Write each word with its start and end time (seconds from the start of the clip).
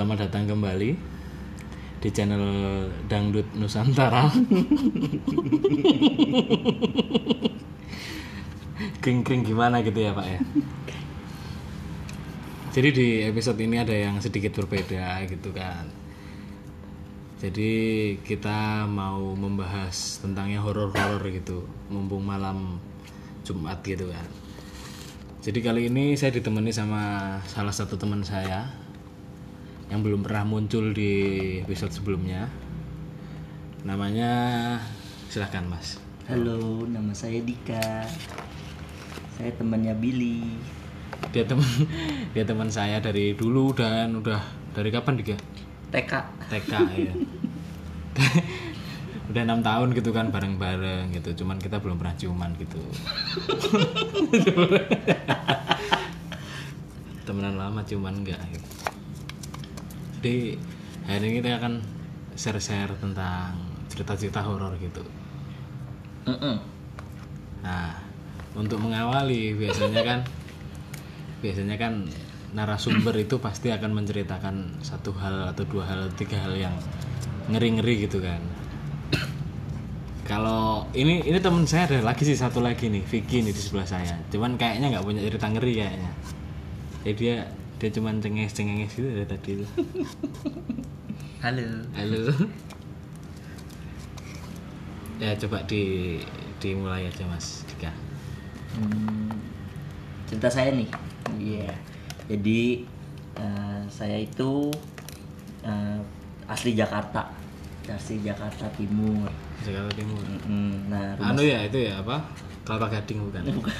Selamat 0.00 0.32
datang 0.32 0.48
kembali 0.48 0.96
di 2.00 2.08
channel 2.08 2.40
Dangdut 3.04 3.52
Nusantara. 3.52 4.32
Kring-kring 9.04 9.44
gimana 9.44 9.84
gitu 9.84 10.00
ya 10.00 10.16
Pak 10.16 10.24
ya. 10.24 10.40
Jadi 12.72 12.88
di 12.96 13.08
episode 13.28 13.60
ini 13.60 13.76
ada 13.76 13.92
yang 13.92 14.16
sedikit 14.24 14.56
berbeda 14.56 15.20
gitu 15.28 15.52
kan. 15.52 15.84
Jadi 17.44 18.16
kita 18.24 18.88
mau 18.88 19.36
membahas 19.36 20.24
tentang 20.24 20.48
yang 20.48 20.64
horor-horor 20.64 21.28
gitu, 21.28 21.68
mumpung 21.92 22.24
malam 22.24 22.80
Jumat 23.44 23.84
gitu 23.84 24.08
kan. 24.08 24.24
Jadi 25.44 25.60
kali 25.60 25.92
ini 25.92 26.16
saya 26.16 26.32
ditemani 26.32 26.72
sama 26.72 27.36
salah 27.44 27.76
satu 27.76 28.00
teman 28.00 28.24
saya 28.24 28.88
yang 29.90 30.06
belum 30.06 30.22
pernah 30.22 30.46
muncul 30.46 30.94
di 30.94 31.10
episode 31.66 31.90
sebelumnya. 31.90 32.46
Namanya 33.82 34.30
silahkan 35.26 35.66
Mas. 35.66 35.98
Halo, 36.30 36.86
nama 36.86 37.10
saya 37.10 37.42
Dika. 37.42 38.06
Saya 39.34 39.50
temannya 39.58 39.98
Billy. 39.98 40.46
Dia 41.34 41.42
teman 41.42 41.66
dia 42.34 42.46
teman 42.46 42.70
saya 42.70 43.02
dari 43.02 43.34
dulu 43.34 43.74
dan 43.74 44.14
udah 44.22 44.38
dari 44.78 44.94
kapan 44.94 45.18
Dika? 45.18 45.34
TK. 45.90 46.12
TK 46.46 46.72
ya. 46.94 47.14
udah 49.30 49.42
enam 49.46 49.62
tahun 49.62 49.90
gitu 49.98 50.14
kan 50.14 50.30
bareng-bareng 50.30 51.10
gitu. 51.18 51.42
Cuman 51.42 51.58
kita 51.58 51.82
belum 51.82 51.98
pernah 51.98 52.14
ciuman 52.14 52.54
gitu. 52.62 52.78
Temenan 57.26 57.58
lama 57.58 57.82
ciuman 57.82 58.22
enggak 58.22 58.38
gitu. 58.54 58.70
Jadi 60.20 60.52
hari 61.08 61.32
ini 61.32 61.40
kita 61.40 61.56
akan 61.56 61.80
share-share 62.36 62.92
tentang 63.00 63.56
cerita-cerita 63.88 64.44
horor 64.44 64.76
gitu. 64.76 65.00
Mm-mm. 66.28 66.60
Nah, 67.64 67.96
untuk 68.52 68.84
mengawali 68.84 69.56
biasanya 69.56 70.04
kan 70.04 70.20
biasanya 71.40 71.80
kan 71.80 72.04
narasumber 72.52 73.16
itu 73.16 73.40
pasti 73.40 73.72
akan 73.72 73.96
menceritakan 73.96 74.84
satu 74.84 75.16
hal 75.16 75.56
atau 75.56 75.64
dua 75.64 75.88
hal, 75.88 76.12
tiga 76.20 76.36
hal 76.36 76.52
yang 76.52 76.76
ngeri-ngeri 77.48 78.04
gitu 78.04 78.20
kan. 78.20 78.44
Kalau 80.28 80.84
ini 80.92 81.24
ini 81.24 81.40
teman 81.40 81.64
saya 81.64 81.88
ada 81.88 82.12
lagi 82.12 82.28
sih 82.28 82.36
satu 82.36 82.60
lagi 82.60 82.92
nih, 82.92 83.08
Vicky 83.08 83.40
nih 83.40 83.56
di 83.56 83.62
sebelah 83.64 83.88
saya. 83.88 84.20
Cuman 84.28 84.60
kayaknya 84.60 84.92
nggak 84.92 85.04
punya 85.08 85.24
cerita 85.24 85.48
ngeri 85.48 85.72
kayaknya. 85.80 86.12
Jadi 87.08 87.14
dia 87.16 87.36
dia 87.80 87.88
cuman 87.96 88.20
cengenges-cengenges 88.20 88.92
gitu 88.92 89.08
dari 89.08 89.24
tadi 89.24 89.50
tuh. 89.64 89.70
Halo. 91.44 91.64
Halo. 91.96 92.28
Ya 95.16 95.32
coba 95.40 95.64
di 95.64 96.16
dimulai 96.60 97.08
aja 97.08 97.24
Mas 97.24 97.64
Dika. 97.64 97.88
Hmm, 98.76 99.32
cerita 100.28 100.52
saya 100.52 100.76
nih. 100.76 100.92
Iya. 101.40 101.72
Jadi 102.28 102.84
eh, 103.40 103.80
saya 103.88 104.20
itu 104.20 104.68
eh, 105.64 105.98
asli 106.52 106.76
Jakarta. 106.76 107.32
Asli 107.88 108.20
Jakarta 108.20 108.68
Timur. 108.76 109.32
Jakarta 109.64 109.88
Timur. 109.96 110.20
Mm-mm. 110.20 110.92
Nah, 110.92 111.16
rumah 111.16 111.32
Anu 111.32 111.48
ya 111.48 111.64
itu 111.64 111.80
ya 111.80 112.04
apa? 112.04 112.28
Kelapa 112.68 112.92
Gading 112.92 113.24
bukan? 113.24 113.40
bukan. 113.56 113.72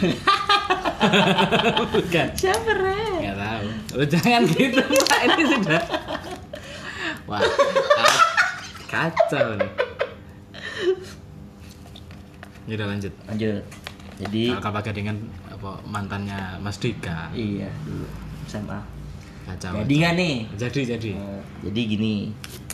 Siapa 2.37 2.71
Ren? 2.77 3.21
Enggak 3.21 3.37
tahu. 3.37 3.67
Lu 3.97 4.05
jangan 4.07 4.43
gitu, 4.49 4.83
Pak. 5.09 5.21
Ini 5.27 5.43
sudah 5.49 5.83
Wah. 7.29 7.43
Kacau 8.91 9.47
nih. 9.57 9.71
Ya 12.67 12.73
udah 12.79 12.87
lanjut. 12.91 13.13
Lanjut. 13.27 13.63
Jadi 14.21 14.43
Kalau 14.53 14.81
Gading 14.85 15.07
kan 15.09 15.19
apa 15.49 15.71
mantannya 15.89 16.61
Mas 16.61 16.77
Dika. 16.77 17.33
iya 17.33 17.71
dulu 17.87 18.05
SMA. 18.45 18.81
Kacau. 19.49 19.81
Jadi 19.83 19.95
nggak 19.97 20.15
nih? 20.19 20.37
Jadi 20.59 20.81
jadi. 20.85 21.11
Eh, 21.17 21.41
jadi 21.65 21.81
gini, 21.87 22.15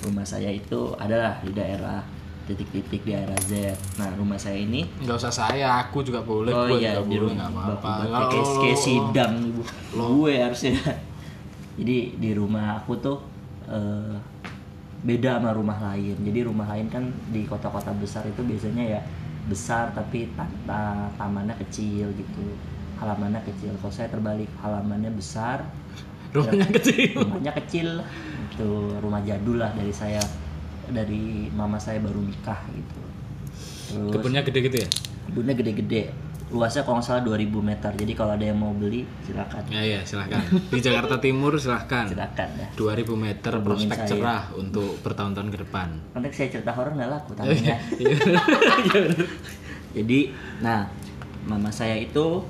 rumah 0.03 0.27
saya 0.27 0.51
itu 0.51 0.93
adalah 0.99 1.39
di 1.41 1.55
daerah 1.55 2.03
titik-titik 2.47 3.03
di 3.03 3.11
daerah 3.11 3.37
Z. 3.43 3.75
Nah, 3.99 4.15
rumah 4.15 4.39
saya 4.39 4.57
ini 4.57 4.87
Enggak 5.03 5.19
usah 5.19 5.35
saya, 5.35 5.83
aku 5.83 6.01
juga 6.01 6.23
boleh. 6.23 6.55
oh 6.55 6.71
gua 6.71 6.79
iya 6.79 6.95
juga 6.97 7.11
di 7.11 7.17
rumah 7.19 7.35
nggak 7.37 7.51
apa-apa. 7.51 7.75
bapak 7.77 8.07
Kalau 8.07 8.29
kayak 8.31 8.47
kayak 8.63 8.79
sidang 8.79 9.35
ibu. 9.51 9.63
Gue 9.93 10.33
harusnya. 10.39 10.75
Jadi 11.77 11.97
di 12.17 12.31
rumah 12.33 12.81
aku 12.81 12.93
tuh 12.97 13.19
eh, 13.69 14.15
beda 15.03 15.43
sama 15.43 15.51
rumah 15.53 15.79
lain. 15.93 16.17
Jadi 16.23 16.39
rumah 16.47 16.67
lain 16.73 16.87
kan 16.89 17.05
di 17.29 17.45
kota-kota 17.45 17.93
besar 17.93 18.25
itu 18.25 18.41
biasanya 18.41 18.85
ya 18.97 19.01
besar 19.47 19.93
tapi 19.93 20.31
ta- 20.35 20.57
ta- 20.65 21.11
tamannya 21.19 21.55
kecil 21.67 22.09
gitu. 22.15 22.47
Halamannya 22.97 23.45
kecil. 23.45 23.77
Kalau 23.77 23.93
saya 23.93 24.09
terbalik, 24.09 24.49
halamannya 24.65 25.13
besar, 25.13 25.69
rumahnya 26.33 26.65
kecil. 26.81 27.13
rumahnya 27.29 27.53
kecil 27.61 27.89
itu 28.57 28.69
rumah 29.05 29.21
jadul 29.21 29.61
lah 29.61 29.69
dari 29.77 29.93
saya 29.93 30.17
dari 30.89 31.23
mama 31.51 31.77
saya 31.77 31.99
baru 31.99 32.19
nikah 32.19 32.61
gitu 32.69 33.01
terus 33.87 34.13
Kebunnya 34.13 34.43
gede 34.43 34.61
gitu 34.63 34.77
ya? 34.79 34.89
kebunnya 35.27 35.55
gede-gede 35.55 36.03
luasnya 36.47 36.83
kalau 36.83 36.99
nggak 36.99 37.07
salah 37.09 37.23
2000 37.25 37.43
meter 37.61 37.91
jadi 37.93 38.13
kalau 38.15 38.33
ada 38.33 38.45
yang 38.45 38.55
mau 38.55 38.71
beli 38.71 39.03
silakan 39.21 39.67
Ya 39.67 39.83
ya, 39.83 40.01
silahkan. 40.01 40.39
Di 40.65 40.79
Jakarta 40.79 41.19
Timur 41.19 41.51
silahkan. 41.57 42.07
silakan 42.07 42.49
ya 42.55 42.67
2000 42.73 43.03
meter 43.17 43.51
Hubungin 43.53 43.67
prospek 43.91 43.99
saya. 43.99 44.09
cerah 44.09 44.43
untuk 44.55 44.95
bertahun-tahun 45.03 45.49
ke 45.49 45.59
depan. 45.61 45.89
nanti 46.13 46.29
saya 46.33 46.49
cerita 46.49 46.71
horor 46.71 46.95
nggak 46.95 47.11
laku 47.11 47.31
Iya. 47.43 47.77
jadi 49.93 50.21
nah 50.61 50.87
mama 51.45 51.71
saya 51.71 51.97
itu 51.97 52.43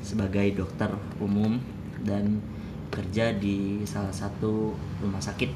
sebagai 0.00 0.48
dokter 0.54 0.88
umum 1.18 1.60
dan 2.00 2.40
kerja 2.88 3.32
di 3.32 3.80
salah 3.82 4.12
satu 4.12 4.72
rumah 4.98 5.20
sakit 5.20 5.50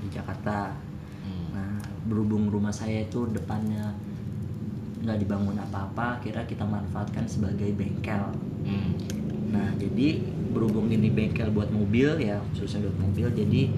di 0.00 0.08
Jakarta 0.08 0.74
berhubung 2.06 2.48
rumah 2.48 2.72
saya 2.72 3.02
itu 3.04 3.26
depannya 3.30 3.94
nggak 5.06 5.18
dibangun 5.22 5.54
apa-apa, 5.60 6.18
kira 6.22 6.42
kita 6.46 6.66
manfaatkan 6.66 7.26
sebagai 7.30 7.70
bengkel. 7.78 8.32
Hmm. 8.66 8.98
Nah, 9.54 9.70
jadi 9.78 10.18
berhubung 10.50 10.90
ini 10.90 11.14
bengkel 11.14 11.54
buat 11.54 11.70
mobil 11.70 12.18
ya, 12.18 12.42
khususnya 12.50 12.90
buat 12.90 12.98
mobil, 12.98 13.30
jadi 13.30 13.70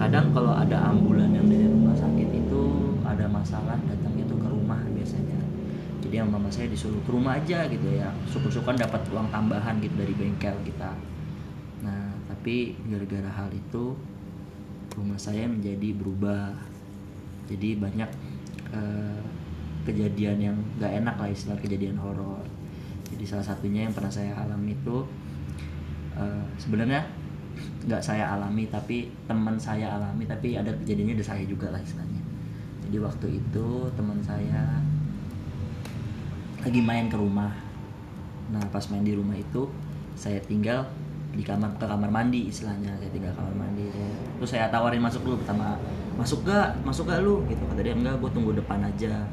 kadang 0.00 0.32
kalau 0.32 0.56
ada 0.56 0.88
ambulan 0.88 1.30
yang 1.36 1.44
dari 1.44 1.68
rumah 1.68 1.92
sakit 1.92 2.28
itu 2.32 2.62
ada 3.04 3.28
masalah 3.28 3.76
datangnya 3.84 4.24
tuh 4.24 4.40
ke 4.40 4.48
rumah 4.48 4.80
biasanya. 4.88 5.36
Jadi 6.00 6.14
yang 6.16 6.32
mama 6.32 6.48
saya 6.48 6.72
disuruh 6.72 7.00
ke 7.04 7.10
rumah 7.12 7.36
aja 7.36 7.68
gitu 7.68 7.88
ya, 7.92 8.08
syukur-syukur 8.32 8.72
dapat 8.72 9.04
uang 9.12 9.28
tambahan 9.28 9.76
gitu 9.84 9.94
dari 10.00 10.14
bengkel 10.16 10.56
kita. 10.64 10.96
Nah, 11.84 12.16
tapi 12.24 12.78
gara-gara 12.88 13.28
hal 13.28 13.52
itu 13.52 13.92
rumah 14.96 15.20
saya 15.20 15.44
menjadi 15.44 15.92
berubah 15.92 16.56
jadi 17.48 17.76
banyak 17.76 18.10
eh, 18.72 19.20
kejadian 19.84 20.38
yang 20.40 20.56
gak 20.80 20.92
enak 21.04 21.16
lah 21.20 21.28
istilah 21.28 21.58
kejadian 21.60 22.00
horor. 22.00 22.40
Jadi 23.12 23.24
salah 23.28 23.44
satunya 23.44 23.84
yang 23.86 23.94
pernah 23.94 24.10
saya 24.10 24.32
alami 24.32 24.72
itu 24.72 25.04
eh, 26.16 26.44
sebenarnya 26.56 27.04
nggak 27.84 28.02
saya 28.02 28.34
alami 28.34 28.66
tapi 28.66 29.12
teman 29.28 29.54
saya 29.60 29.94
alami 29.94 30.24
tapi 30.26 30.56
ada 30.56 30.72
kejadiannya 30.82 31.20
di 31.20 31.24
saya 31.24 31.44
juga 31.44 31.70
lah 31.70 31.78
istilahnya. 31.78 32.22
Jadi 32.88 32.96
waktu 33.00 33.26
itu 33.38 33.66
teman 33.94 34.18
saya 34.24 34.80
lagi 36.64 36.80
main 36.80 37.12
ke 37.12 37.16
rumah. 37.20 37.52
Nah 38.50 38.64
pas 38.72 38.84
main 38.88 39.04
di 39.04 39.12
rumah 39.12 39.36
itu 39.36 39.68
saya 40.16 40.40
tinggal 40.48 40.88
di 41.34 41.42
kamar 41.44 41.76
ke 41.76 41.84
kamar 41.84 42.08
mandi 42.08 42.48
istilahnya. 42.48 42.96
Saya 42.96 43.10
tinggal 43.12 43.36
kamar 43.36 43.52
mandi. 43.52 43.84
Saya, 43.92 44.10
terus 44.40 44.50
saya 44.50 44.66
tawarin 44.72 45.04
masuk 45.04 45.20
dulu 45.22 45.36
pertama 45.44 45.76
masuk 46.14 46.46
gak 46.46 46.78
masuk 46.86 47.10
gak 47.10 47.20
lu? 47.22 47.42
Gitu. 47.50 47.62
Kata 47.64 47.80
dia 47.82 47.94
enggak 47.94 48.18
gue 48.22 48.30
tunggu 48.30 48.50
depan 48.54 48.80
aja. 48.84 49.26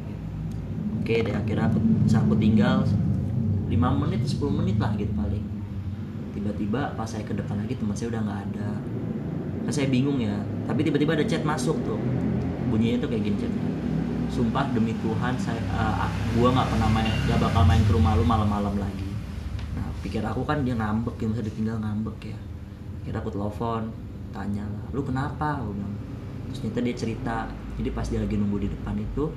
Oke 1.02 1.26
deh 1.26 1.34
akhirnya 1.34 1.66
aku, 1.66 1.80
aku 2.06 2.34
tinggal 2.38 2.86
5 2.86 3.74
menit 3.74 4.22
10 4.22 4.60
menit 4.60 4.78
lah 4.78 4.92
gitu 5.00 5.14
paling. 5.18 5.46
Tiba-tiba 6.38 6.94
pas 6.94 7.08
saya 7.10 7.26
ke 7.26 7.34
depan 7.34 7.58
lagi 7.58 7.74
teman 7.78 7.98
saya 7.98 8.14
udah 8.14 8.22
nggak 8.22 8.40
ada. 8.52 8.70
Kan 9.66 9.72
saya 9.74 9.88
bingung 9.90 10.22
ya 10.22 10.38
tapi 10.70 10.86
tiba-tiba 10.86 11.18
ada 11.18 11.26
chat 11.26 11.42
masuk 11.42 11.76
tuh. 11.86 11.98
Bunyinya 12.70 13.04
tuh 13.04 13.10
kayak 13.12 13.24
gini 13.28 13.50
sumpah 14.32 14.72
demi 14.72 14.96
Tuhan 15.04 15.36
saya 15.36 15.60
uh, 15.76 16.08
gua 16.40 16.56
nggak 16.56 16.68
pernah 16.72 16.90
main 16.96 17.12
gak 17.28 17.40
bakal 17.44 17.68
main 17.68 17.84
ke 17.84 17.92
rumah 17.92 18.16
lu 18.16 18.24
malam-malam 18.24 18.80
lagi. 18.80 19.10
Nah 19.76 19.92
pikir 20.00 20.24
aku 20.24 20.48
kan 20.48 20.64
dia 20.64 20.72
ngambek 20.80 21.20
ya 21.20 21.28
masa 21.28 21.44
ditinggal 21.44 21.78
ngambek 21.84 22.32
ya. 22.32 22.40
Kira 23.04 23.20
aku 23.20 23.30
telepon 23.36 23.92
tanya 24.32 24.64
lu 24.96 25.04
kenapa? 25.04 25.60
Gua 25.60 25.76
bilang 25.76 25.94
terus 26.52 26.68
ternyata 26.68 26.80
dia 26.84 26.96
cerita 27.00 27.36
jadi 27.80 27.90
pas 27.96 28.04
dia 28.12 28.20
lagi 28.20 28.36
nunggu 28.36 28.68
di 28.68 28.70
depan 28.70 29.00
itu 29.00 29.32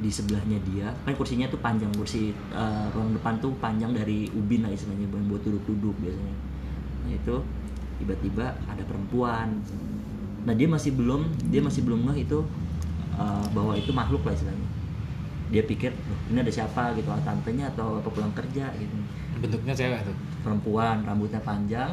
di 0.00 0.08
sebelahnya 0.08 0.58
dia 0.64 0.88
kan 1.04 1.12
kursinya 1.12 1.48
tuh 1.48 1.60
panjang 1.60 1.92
kursi 1.92 2.32
eh, 2.32 2.86
ruang 2.92 3.16
depan 3.16 3.36
tuh 3.40 3.52
panjang 3.60 3.92
dari 3.92 4.28
ubin 4.32 4.64
lah 4.64 4.72
istilahnya 4.72 5.08
buat 5.08 5.44
duduk-duduk 5.44 5.96
biasanya. 6.00 6.36
Nah 7.04 7.12
itu 7.12 7.36
tiba-tiba 8.00 8.56
ada 8.64 8.82
perempuan. 8.88 9.60
Nah 10.48 10.56
dia 10.56 10.64
masih 10.64 10.96
belum 10.96 11.28
dia 11.52 11.60
masih 11.60 11.84
belum 11.84 12.08
ngeh 12.08 12.24
itu 12.24 12.40
uh, 13.20 13.44
bahwa 13.52 13.76
itu 13.76 13.92
makhluk 13.92 14.24
lah 14.24 14.32
istilahnya. 14.32 14.68
Dia 15.52 15.68
pikir 15.68 15.92
"Loh, 15.92 16.20
ini 16.32 16.38
ada 16.40 16.52
siapa 16.52 16.96
gitu 16.96 17.12
ah, 17.12 17.20
tantenya 17.20 17.68
atau 17.76 18.00
apa 18.00 18.08
pulang 18.08 18.32
kerja? 18.32 18.72
Gitu. 18.72 18.94
Bentuknya 19.36 19.76
cewek 19.76 20.00
tuh? 20.08 20.16
Perempuan 20.40 21.04
rambutnya 21.04 21.44
panjang. 21.44 21.92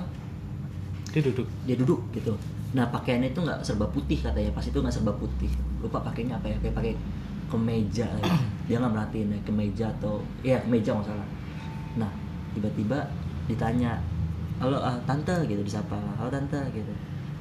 Dia 1.12 1.22
duduk? 1.28 1.48
Dia 1.68 1.76
duduk 1.76 2.00
gitu 2.16 2.40
nah 2.76 2.84
pakaiannya 2.92 3.32
itu 3.32 3.40
nggak 3.40 3.64
serba 3.64 3.88
putih 3.92 4.20
katanya. 4.20 4.52
Pas 4.52 4.66
itu 4.66 4.76
nggak 4.76 4.96
serba 4.96 5.14
putih. 5.16 5.52
Lupa 5.80 6.04
pakainya 6.04 6.36
apa 6.36 6.52
ya. 6.52 6.58
Kayak 6.60 6.76
pakai 6.76 6.94
kemeja 7.48 8.08
ya. 8.08 8.36
dia 8.68 8.76
nggak 8.84 8.92
merhatiin 8.92 9.32
ya 9.32 9.40
kemeja 9.48 9.86
atau 10.00 10.20
ya 10.44 10.60
kemeja 10.64 10.92
nggak 10.96 11.08
salah. 11.08 11.28
Nah 11.96 12.12
tiba-tiba 12.52 13.00
ditanya 13.48 13.96
halo 14.60 14.82
ah, 14.82 14.98
tante 15.08 15.32
gitu 15.48 15.64
disapa 15.64 15.96
halo 16.20 16.28
tante 16.28 16.60
gitu. 16.76 16.92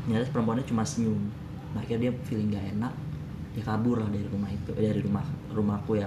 Ternyata 0.07 0.31
perempuannya 0.31 0.65
cuma 0.71 0.87
senyum. 0.87 1.19
Nah, 1.75 1.83
akhirnya 1.83 2.09
dia 2.09 2.13
feeling 2.25 2.55
gak 2.55 2.67
enak 2.79 2.95
dia 3.53 3.65
kabur 3.65 3.97
lah 4.01 4.09
dari 4.13 4.29
rumah 4.29 4.53
itu 4.53 4.71
eh, 4.77 4.85
dari 4.93 5.01
rumah 5.01 5.25
rumahku 5.51 5.97
ya. 5.99 6.07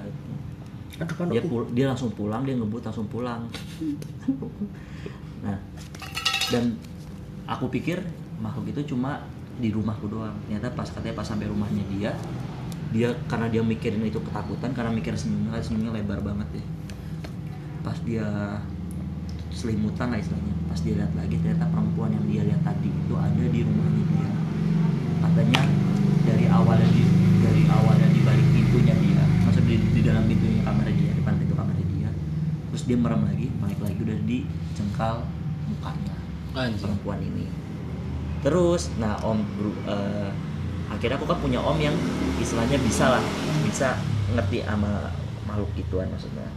Dia 1.33 1.41
pul- 1.43 1.69
dia 1.75 1.85
langsung 1.89 2.13
pulang 2.13 2.45
dia 2.47 2.55
ngebut 2.55 2.81
langsung 2.85 3.09
pulang. 3.11 3.43
Nah 5.39 5.55
dan 6.51 6.75
aku 7.47 7.71
pikir 7.71 8.03
makhluk 8.39 8.71
itu 8.71 8.95
cuma 8.95 9.23
di 9.59 9.69
rumahku 9.69 10.07
doang. 10.07 10.35
Ternyata 10.47 10.71
pas 10.73 10.87
katanya 10.87 11.15
pas 11.19 11.27
sampai 11.27 11.51
rumahnya 11.51 11.83
dia 11.91 12.11
dia 12.89 13.13
karena 13.29 13.45
dia 13.51 13.61
mikirin 13.61 14.01
itu 14.01 14.17
ketakutan 14.17 14.73
karena 14.73 14.89
mikir 14.89 15.13
senyumnya 15.13 15.61
senyumnya 15.61 16.01
lebar 16.01 16.25
banget 16.25 16.57
ya 16.57 16.65
pas 17.85 17.97
dia 18.03 18.25
selimutan 19.53 20.13
lah 20.13 20.19
istilahnya. 20.19 20.55
Pas 20.69 20.79
dia 20.85 20.93
lihat 20.97 21.11
lagi 21.17 21.35
ternyata 21.41 21.65
perempuan 21.73 22.13
yang 22.13 22.25
dia 22.29 22.41
lihat 22.45 22.61
tadi 22.61 22.89
itu 22.89 23.13
ada 23.17 23.43
di 23.43 23.59
rumahnya 23.65 24.03
dia. 24.03 24.31
Katanya 25.19 25.61
dari 26.23 26.45
awalnya 26.47 26.89
di 26.93 27.03
dari 27.39 27.63
awalnya 27.67 28.07
di 28.13 28.19
balik 28.21 28.47
pintunya 28.53 28.95
dia 28.95 29.23
maksud 29.47 29.63
di, 29.65 29.75
di 29.95 30.01
dalam 30.03 30.27
pintunya 30.27 30.61
kamar 30.61 30.87
dia 30.91 31.11
depan 31.17 31.33
pintu 31.39 31.53
kamar 31.55 31.75
dia. 31.75 32.09
Terus 32.71 32.83
dia 32.85 32.97
merem 32.99 33.21
lagi 33.25 33.47
balik 33.57 33.79
lagi 33.81 33.99
udah 33.99 34.17
di 34.23 34.37
cengkal 34.77 35.25
mukanya 35.69 36.15
anjing. 36.53 36.81
perempuan 36.81 37.19
ini 37.21 37.45
terus. 38.39 38.89
Nah 38.95 39.17
om 39.21 39.39
bro- 39.55 39.83
eh, 39.85 40.29
akhirnya 40.87 41.15
aku 41.15 41.25
kan 41.25 41.37
punya 41.37 41.59
om 41.59 41.77
yang 41.77 41.93
istilahnya 42.37 42.77
bisa 42.79 43.09
lah 43.09 43.23
bisa 43.61 43.93
ngerti 44.31 44.61
sama 44.61 45.09
makhluk 45.45 45.69
gituan 45.73 46.07
maksudnya. 46.07 46.47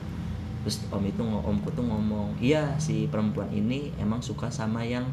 Terus 0.63 0.87
om 0.89 1.03
itu 1.03 1.21
omku 1.21 1.69
tuh 1.71 1.83
ngomong 1.83 2.39
iya 2.39 2.77
si 2.77 3.07
perempuan 3.07 3.51
ini 3.51 3.91
emang 3.97 4.21
suka 4.21 4.47
sama 4.47 4.81
yang 4.81 5.05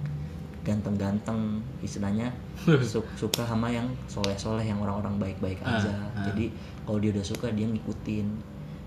ganteng-ganteng 0.59 1.63
istilahnya 1.79 2.29
su- 2.83 3.07
suka 3.15 3.41
sama 3.43 3.71
yang 3.71 3.87
soleh-soleh 4.05 4.61
yang 4.61 4.77
orang-orang 4.77 5.15
baik-baik 5.17 5.57
Ah, 5.63 5.79
aja. 5.79 5.89
ah. 6.11 6.27
jadi 6.27 6.51
kalau 6.83 6.99
dia 6.99 7.11
udah 7.11 7.25
suka 7.25 7.47
dia 7.49 7.65
ngikutin. 7.65 8.27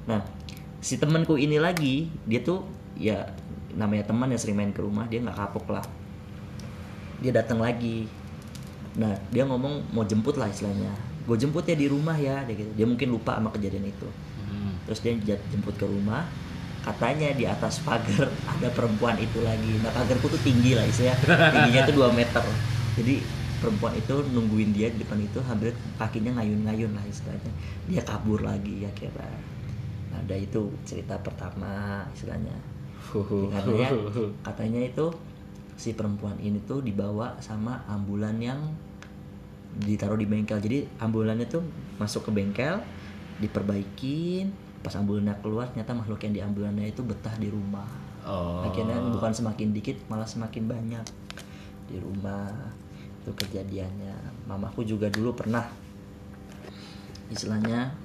Nah 0.07 0.21
si 0.79 0.99
temanku 0.99 1.35
ini 1.35 1.57
lagi 1.57 2.07
dia 2.25 2.43
tuh 2.43 2.67
ya 2.95 3.25
namanya 3.73 4.05
teman 4.05 4.29
yang 4.29 4.37
sering 4.37 4.55
main 4.55 4.71
ke 4.71 4.79
rumah 4.79 5.09
dia 5.09 5.19
nggak 5.19 5.33
kapok 5.35 5.73
lah 5.73 5.85
dia 7.21 7.33
datang 7.35 7.61
lagi. 7.61 8.09
Nah 8.97 9.13
dia 9.29 9.45
ngomong 9.45 9.93
mau 9.93 10.05
jemput 10.07 10.39
lah 10.41 10.49
istilahnya. 10.49 10.93
Gue 11.29 11.37
jemput 11.39 11.67
ya 11.67 11.77
di 11.77 11.87
rumah 11.91 12.17
ya 12.17 12.47
dia 12.47 12.57
gitu. 12.57 12.71
Dia 12.79 12.87
mungkin 12.89 13.13
lupa 13.13 13.37
sama 13.37 13.51
kejadian 13.53 13.89
itu. 13.89 14.09
Hmm. 14.53 14.77
terus 14.85 15.01
dia 15.01 15.37
jemput 15.51 15.75
ke 15.77 15.87
rumah. 15.87 16.25
Katanya 16.83 17.31
di 17.33 17.47
atas 17.47 17.79
pagar 17.83 18.27
ada 18.53 18.69
perempuan 18.73 19.19
itu 19.21 19.43
lagi. 19.45 19.79
Nah 19.83 19.91
pagarku 19.93 20.33
tuh 20.33 20.41
tinggi 20.41 20.75
lah 20.79 20.87
istilahnya 20.89 21.19
tingginya 21.53 21.83
tuh 21.89 21.95
2 22.09 22.19
meter. 22.19 22.45
Jadi 22.99 23.15
perempuan 23.63 23.95
itu 23.95 24.15
nungguin 24.35 24.75
dia 24.75 24.91
di 24.91 24.99
depan 25.01 25.23
itu 25.23 25.39
hampir 25.47 25.71
kakinya 25.95 26.43
ngayun-ngayun 26.43 26.93
lah 26.93 27.05
istilahnya. 27.07 27.53
Dia 27.87 28.03
kabur 28.03 28.43
lagi 28.43 28.83
ya 28.83 28.91
kira 28.93 29.31
ada 30.13 30.35
itu 30.37 30.69
cerita 30.85 31.17
pertama 31.23 32.03
istilahnya. 32.13 32.55
Katanya 33.55 33.89
katanya 34.47 34.81
itu 34.87 35.07
si 35.83 35.99
perempuan 35.99 36.39
ini 36.39 36.63
tuh 36.63 36.79
dibawa 36.79 37.35
sama 37.43 37.83
ambulan 37.91 38.39
yang 38.39 38.63
ditaruh 39.83 40.15
di 40.15 40.31
bengkel. 40.31 40.63
Jadi 40.63 40.87
ambulannya 41.03 41.51
tuh 41.51 41.67
masuk 41.99 42.31
ke 42.31 42.31
bengkel 42.31 42.79
diperbaikin. 43.43 44.55
Pas 44.79 44.95
ambulannya 44.95 45.35
keluar 45.43 45.75
ternyata 45.75 45.99
makhluk 45.99 46.23
yang 46.23 46.35
di 46.39 46.41
ambulannya 46.47 46.87
itu 46.87 47.03
betah 47.03 47.35
di 47.35 47.51
rumah. 47.51 47.91
Oh. 48.23 48.63
Akhirnya 48.63 49.03
bukan 49.03 49.35
semakin 49.35 49.75
dikit 49.75 49.99
malah 50.07 50.31
semakin 50.31 50.71
banyak 50.71 51.07
di 51.91 51.99
rumah. 51.99 52.47
Itu 53.27 53.35
kejadiannya. 53.35 54.47
Mamaku 54.47 54.87
juga 54.87 55.11
dulu 55.11 55.35
pernah 55.35 55.67
istilahnya 57.33 57.97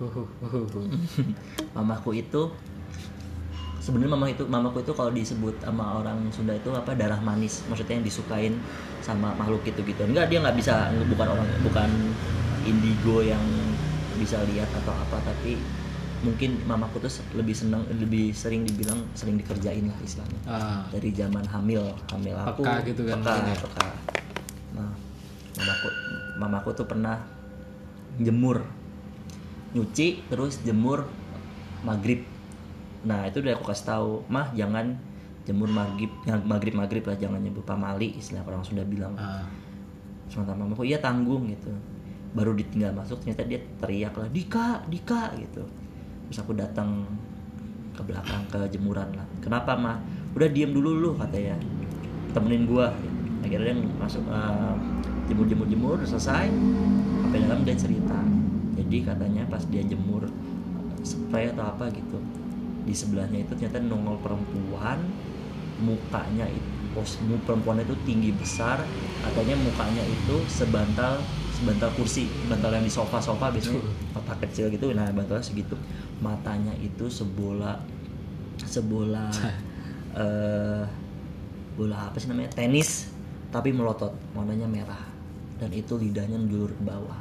mamaku 1.75 2.15
itu 2.15 2.47
sebenarnya 3.87 4.11
mama 4.19 4.27
itu 4.27 4.43
mamaku 4.43 4.83
itu 4.83 4.91
kalau 4.91 5.15
disebut 5.15 5.55
sama 5.63 6.03
orang 6.03 6.27
Sunda 6.35 6.51
itu 6.51 6.67
apa 6.75 6.91
darah 6.91 7.23
manis. 7.23 7.63
Maksudnya 7.71 7.95
yang 7.95 8.03
disukain 8.03 8.59
sama 8.99 9.31
makhluk 9.39 9.63
gitu 9.63 9.79
gitu. 9.87 10.03
Enggak 10.03 10.27
dia 10.27 10.43
nggak 10.43 10.59
bisa 10.59 10.91
bukan 11.07 11.27
orang 11.31 11.47
bukan 11.63 11.87
indigo 12.67 13.23
yang 13.23 13.39
bisa 14.19 14.43
lihat 14.43 14.67
atau 14.83 14.91
apa 14.91 15.23
tapi 15.23 15.55
mungkin 16.25 16.57
mamaku 16.67 16.99
tuh 16.99 17.13
lebih 17.37 17.53
senang 17.53 17.85
lebih 17.93 18.33
sering 18.35 18.65
dibilang 18.67 18.99
sering 19.15 19.39
dikerjain 19.39 19.87
lah 19.87 19.95
istilahnya. 20.03 20.41
Ah. 20.43 20.83
Dari 20.91 21.15
zaman 21.15 21.47
hamil 21.47 21.95
hamil 22.11 22.35
aku. 22.35 22.67
Peka 22.67 22.83
gitu 22.91 23.01
kan 23.07 23.23
peka, 23.23 23.39
ya. 23.39 23.55
peka. 23.55 23.87
nah 24.75 24.91
mamaku 25.55 25.87
mamaku 26.35 26.69
tuh 26.75 26.87
pernah 26.91 27.23
jemur. 28.19 28.67
Nyuci 29.71 30.27
terus 30.27 30.59
jemur 30.67 31.07
maghrib 31.87 32.36
nah 33.07 33.23
itu 33.23 33.39
udah 33.39 33.55
aku 33.55 33.71
kasih 33.71 33.85
tahu 33.87 34.11
mah 34.27 34.51
jangan 34.51 34.99
jemur 35.47 35.71
maghrib 35.71 36.11
maghrib 36.27 36.75
maghrib 36.75 37.03
lah 37.07 37.15
jangan 37.15 37.39
nyebut 37.39 37.63
pamali 37.63 38.19
istilah 38.19 38.43
orang 38.43 38.67
Sunda 38.67 38.83
bilang. 38.83 39.15
Ah. 39.15 39.47
Sementara 40.27 40.59
mamaku 40.59 40.83
iya 40.83 40.99
tanggung 40.99 41.47
gitu. 41.47 41.71
Baru 42.35 42.51
ditinggal 42.51 42.91
masuk 42.91 43.23
ternyata 43.23 43.47
dia 43.47 43.63
teriak 43.79 44.11
lah 44.19 44.27
Dika 44.27 44.83
Dika 44.91 45.31
gitu. 45.39 45.63
Terus 46.27 46.37
aku 46.43 46.51
datang 46.51 47.07
ke 47.95 48.03
belakang 48.03 48.43
ke 48.51 48.59
jemuran 48.75 49.07
lah. 49.15 49.23
Kenapa 49.39 49.79
mah 49.79 50.03
udah 50.35 50.51
diem 50.51 50.75
dulu 50.75 50.91
lu 50.91 51.09
katanya 51.15 51.55
temenin 52.35 52.67
gua 52.67 52.91
akhirnya 53.39 53.71
dia 53.71 53.87
masuk 53.97 54.27
eh, 54.27 54.75
jemur 55.31 55.47
jemur 55.47 55.67
jemur 55.71 55.97
selesai. 56.03 56.51
Sampai 57.23 57.39
dalam 57.47 57.63
dia 57.63 57.79
cerita. 57.79 58.19
Jadi 58.75 58.97
katanya 58.99 59.47
pas 59.47 59.63
dia 59.71 59.79
jemur 59.87 60.27
spray 61.07 61.47
atau 61.55 61.63
apa 61.63 61.87
gitu 61.95 62.16
di 62.87 62.95
sebelahnya 62.95 63.43
itu 63.43 63.51
ternyata 63.59 63.83
nongol 63.83 64.17
perempuan 64.23 65.03
mukanya 65.83 66.47
itu 66.47 66.69
pos 66.95 67.21
mu- 67.21 67.37
perempuan 67.45 67.77
itu 67.83 67.93
tinggi 68.07 68.33
besar 68.33 68.81
katanya 69.21 69.53
mukanya 69.59 70.01
itu 70.01 70.35
sebantal 70.49 71.21
sebantal 71.53 71.93
kursi 71.93 72.25
bantal 72.49 72.73
yang 72.73 72.85
di 72.85 72.89
sofa 72.89 73.21
sofa 73.21 73.53
biasanya 73.53 73.83
kotak 74.15 74.49
kecil 74.49 74.71
gitu 74.73 74.89
nah 74.95 75.05
bantalnya 75.13 75.45
segitu 75.45 75.77
matanya 76.23 76.73
itu 76.81 77.05
sebola 77.11 77.77
sebola 78.65 79.29
eh 80.17 80.83
bola 81.77 82.09
apa 82.09 82.17
sih 82.17 82.25
namanya 82.25 82.49
tenis 82.57 83.13
tapi 83.53 83.69
melotot 83.69 84.09
warnanya 84.33 84.65
merah 84.65 85.05
dan 85.61 85.69
itu 85.69 85.93
lidahnya 85.93 86.41
menjulur 86.41 86.73
ke 86.73 86.81
bawah 86.81 87.19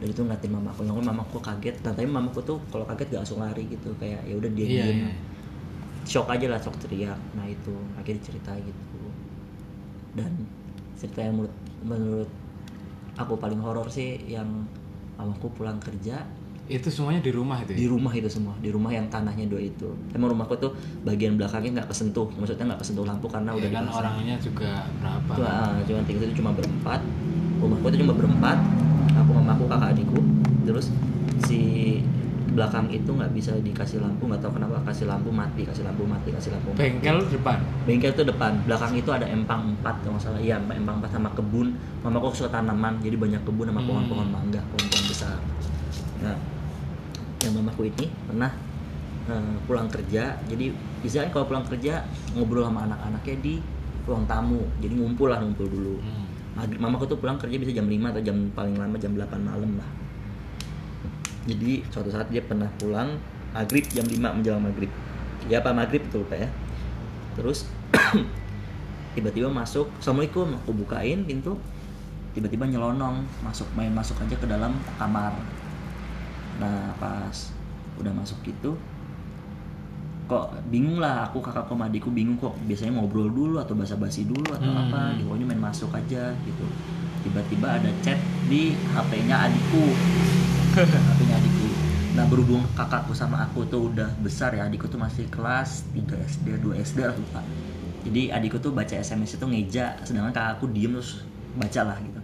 dan 0.00 0.08
itu 0.08 0.20
ngeliatin 0.24 0.52
mamaku 0.56 0.80
yang 0.88 0.96
mamaku 0.96 1.36
kaget. 1.44 1.76
Dan 1.84 1.92
tapi 1.92 2.08
mamaku 2.08 2.40
tuh 2.40 2.56
kalau 2.72 2.88
kaget 2.88 3.12
gak 3.12 3.20
langsung 3.20 3.38
lari 3.44 3.68
gitu. 3.68 3.92
Kayak 4.00 4.24
ya 4.24 4.34
udah 4.40 4.50
dia 4.56 4.64
iya 4.66 4.84
diem. 4.88 4.96
iya. 5.04 5.12
Shock 6.08 6.32
aja 6.32 6.46
lah 6.48 6.56
shock 6.56 6.76
teriak. 6.80 7.20
Nah 7.36 7.44
itu 7.44 7.76
akhirnya 8.00 8.22
cerita 8.24 8.56
gitu. 8.56 9.00
Dan 10.16 10.32
cerita 10.96 11.20
yang 11.20 11.36
menurut 11.36 11.54
menurut 11.84 12.30
aku 13.20 13.36
paling 13.36 13.60
horor 13.60 13.92
sih 13.92 14.16
yang 14.24 14.48
mamaku 15.20 15.52
pulang 15.52 15.76
kerja. 15.76 16.24
Itu 16.70 16.86
semuanya 16.86 17.20
di 17.20 17.34
rumah 17.34 17.58
itu 17.60 17.74
ya? 17.74 17.78
di 17.84 17.86
rumah 17.90 18.12
itu 18.16 18.30
semua. 18.32 18.56
Di 18.56 18.72
rumah 18.72 18.96
yang 18.96 19.04
tanahnya 19.12 19.52
dua 19.52 19.60
itu. 19.60 19.92
Emang 20.16 20.32
rumahku 20.32 20.56
tuh 20.56 20.72
bagian 21.04 21.36
belakangnya 21.36 21.84
nggak 21.84 21.92
kesentuh. 21.92 22.24
Maksudnya 22.40 22.72
nggak 22.72 22.80
kesentuh 22.80 23.04
lampu 23.04 23.28
karena 23.28 23.52
Ya 23.52 23.58
udah 23.60 23.68
kan 23.68 23.82
dipasang. 23.84 24.00
orangnya 24.00 24.36
juga 24.40 24.70
berapa? 24.96 25.32
Cuma, 25.36 25.50
ah, 25.52 25.76
cuma 25.84 26.00
tiga 26.08 26.18
itu 26.24 26.34
cuma 26.40 26.50
berempat. 26.56 27.00
Rumahku 27.60 27.84
itu 27.92 27.98
cuma 28.00 28.14
berempat 28.16 28.79
aku 29.60 29.68
mamaku 29.68 29.76
kakak 29.76 29.90
adikku. 29.92 30.20
Terus 30.64 30.86
si 31.44 31.60
belakang 32.50 32.90
itu 32.90 33.06
nggak 33.06 33.30
bisa 33.30 33.54
dikasih 33.62 34.02
lampu 34.02 34.26
nggak 34.26 34.42
tahu 34.42 34.58
kenapa 34.58 34.82
kasih 34.82 35.06
lampu 35.06 35.30
mati 35.30 35.62
kasih 35.62 35.86
lampu 35.86 36.02
mati 36.02 36.34
kasih 36.34 36.50
lampu 36.50 36.74
mati. 36.74 36.80
bengkel 36.82 37.18
depan? 37.30 37.58
Bengkel 37.86 38.10
itu 38.16 38.24
depan. 38.26 38.52
Belakang 38.66 38.92
itu 38.96 39.10
ada 39.12 39.26
empang 39.28 39.70
empat 39.76 40.02
kalau 40.02 40.16
nggak 40.16 40.24
salah. 40.24 40.40
Iya 40.40 40.56
empang 40.58 40.96
empat 40.98 41.12
sama 41.12 41.30
kebun. 41.36 41.76
Mamaku 42.02 42.32
suka 42.34 42.50
tanaman 42.58 42.98
jadi 43.04 43.14
banyak 43.20 43.42
kebun 43.44 43.68
sama 43.70 43.84
Hmm. 43.84 43.88
pohon-pohon 43.92 44.28
mangga 44.32 44.60
pohon-pohon 44.72 45.04
besar. 45.06 45.38
Nah 46.24 46.36
yang 47.40 47.52
mamaku 47.60 47.92
ini 47.92 48.08
pernah 48.26 48.50
eh, 49.30 49.54
pulang 49.68 49.86
kerja. 49.86 50.40
Jadi 50.48 50.74
biasanya 51.04 51.30
kalau 51.30 51.46
pulang 51.46 51.64
kerja 51.68 52.02
ngobrol 52.34 52.66
sama 52.66 52.88
anak-anaknya 52.88 53.36
di 53.44 53.54
ruang 54.08 54.26
tamu. 54.26 54.66
Jadi 54.82 54.92
ngumpul 54.98 55.30
lah 55.30 55.38
ngumpul 55.38 55.70
dulu. 55.70 55.96
Hmm. 56.02 56.29
Maghrib 56.60 56.76
mamaku 56.76 57.08
tuh 57.08 57.16
pulang 57.16 57.40
kerja 57.40 57.56
bisa 57.56 57.72
jam 57.72 57.88
5 57.88 58.12
atau 58.12 58.20
jam 58.20 58.36
paling 58.52 58.76
lama 58.76 58.96
jam 59.00 59.16
8 59.16 59.40
malam 59.40 59.80
lah. 59.80 59.88
Jadi 61.48 61.80
suatu 61.88 62.12
saat 62.12 62.28
dia 62.28 62.44
pernah 62.44 62.68
pulang 62.76 63.16
maghrib 63.56 63.88
jam 63.88 64.04
5 64.04 64.20
menjelang 64.20 64.60
maghrib. 64.60 64.92
Ya 65.48 65.64
apa 65.64 65.72
maghrib? 65.72 66.04
Betul 66.04 66.28
pak 66.28 66.36
ya. 66.44 66.48
Terus 67.32 67.64
tiba-tiba 69.16 69.48
masuk 69.48 69.88
assalamualaikum 69.96 70.52
aku 70.60 70.76
bukain 70.84 71.24
pintu. 71.24 71.56
Tiba-tiba 72.36 72.68
nyelonong 72.68 73.24
masuk 73.40 73.66
main 73.72 73.90
masuk 73.90 74.20
aja 74.20 74.36
ke 74.36 74.44
dalam 74.44 74.76
kamar. 75.00 75.32
Nah 76.60 76.92
pas 77.00 77.56
udah 77.96 78.12
masuk 78.12 78.36
gitu 78.44 78.76
kok 80.30 80.54
bingung 80.70 81.02
lah 81.02 81.26
aku 81.26 81.42
kakakku 81.42 81.74
sama 81.74 81.90
adikku 81.90 82.14
bingung 82.14 82.38
kok 82.38 82.54
biasanya 82.62 82.94
ngobrol 82.94 83.26
dulu 83.26 83.58
atau 83.58 83.74
basa-basi 83.74 84.30
dulu 84.30 84.46
atau 84.54 84.70
Hmm. 84.70 84.86
apa 84.86 85.18
gitu 85.18 85.26
pokoknya 85.26 85.46
main 85.50 85.62
masuk 85.66 85.90
aja 85.90 86.30
gitu. 86.46 86.66
Tiba-tiba 87.26 87.82
ada 87.82 87.90
chat 88.00 88.16
di 88.46 88.72
HP-nya 88.94 89.50
adikku. 89.50 89.84
HP-nya 91.10 91.34
adikku. 91.34 91.68
Nah 92.14 92.24
berhubung 92.30 92.62
kakakku 92.72 93.10
sama 93.10 93.42
aku 93.42 93.66
tuh 93.66 93.90
udah 93.90 94.06
besar 94.22 94.54
ya 94.54 94.70
adikku 94.70 94.86
tuh 94.86 95.02
masih 95.02 95.26
kelas 95.28 95.82
3 95.90 96.14
SD 96.22 96.46
2 96.62 96.78
SD 96.78 96.98
lah 97.02 97.12
lupa. 97.12 97.42
Jadi 98.06 98.30
adikku 98.30 98.56
tuh 98.56 98.70
baca 98.70 98.94
SMS 98.94 99.34
itu 99.34 99.44
ngeja 99.44 99.98
sedangkan 100.06 100.30
kakakku 100.30 100.70
diem 100.70 100.94
terus 100.94 101.26
baca 101.58 101.80
lah 101.84 101.98
gitu. 101.98 102.20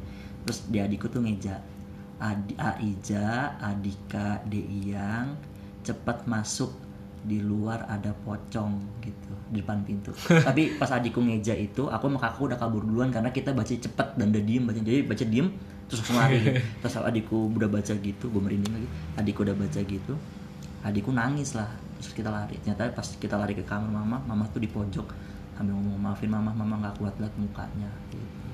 Terus 0.46 0.58
di 0.70 0.78
adikku 0.78 1.10
tuh 1.10 1.26
ngeja 1.26 1.58
Adi, 2.16 2.56
Aija, 2.56 3.52
Adika, 3.60 4.40
Deiyang 4.48 5.36
cepat 5.84 6.24
masuk 6.24 6.72
di 7.26 7.42
luar 7.42 7.90
ada 7.90 8.14
pocong 8.14 9.02
gitu 9.02 9.32
di 9.50 9.58
depan 9.60 9.82
pintu. 9.82 10.14
Tapi 10.48 10.78
pas 10.78 10.90
adikku 10.94 11.18
ngeja 11.18 11.52
itu 11.58 11.90
aku 11.90 12.06
sama 12.06 12.18
kakakku 12.22 12.42
udah 12.46 12.58
kabur 12.58 12.82
duluan 12.86 13.10
karena 13.10 13.34
kita 13.34 13.50
baca 13.50 13.70
cepet 13.70 14.14
dan 14.14 14.30
udah 14.30 14.42
diem 14.46 14.62
baca 14.62 14.78
jadi 14.78 15.02
baca 15.02 15.24
diem 15.26 15.48
terus 15.86 15.98
langsung 16.06 16.18
lari. 16.18 16.38
Terus 16.82 16.94
adikku 16.98 17.50
udah 17.50 17.70
baca 17.70 17.94
gitu 17.94 18.24
gue 18.30 18.42
merinding 18.42 18.72
lagi 18.74 18.88
adikku 19.18 19.46
udah 19.46 19.54
baca 19.54 19.80
gitu 19.82 20.14
adikku 20.82 21.10
nangis 21.10 21.54
lah 21.58 21.70
terus 21.98 22.14
kita 22.14 22.30
lari. 22.30 22.58
Ternyata 22.62 22.90
pas 22.94 23.06
kita 23.06 23.34
lari 23.38 23.54
ke 23.54 23.62
kamar 23.62 23.90
mama 23.90 24.18
mama 24.26 24.46
tuh 24.50 24.62
di 24.62 24.70
pojok 24.70 25.26
sambil 25.56 25.72
ngomong 25.72 25.96
maafin 25.96 26.28
mama 26.28 26.52
mama 26.52 26.76
nggak 26.84 27.00
kuat 27.00 27.16
liat 27.16 27.32
mukanya 27.40 27.88
gitu. 28.12 28.48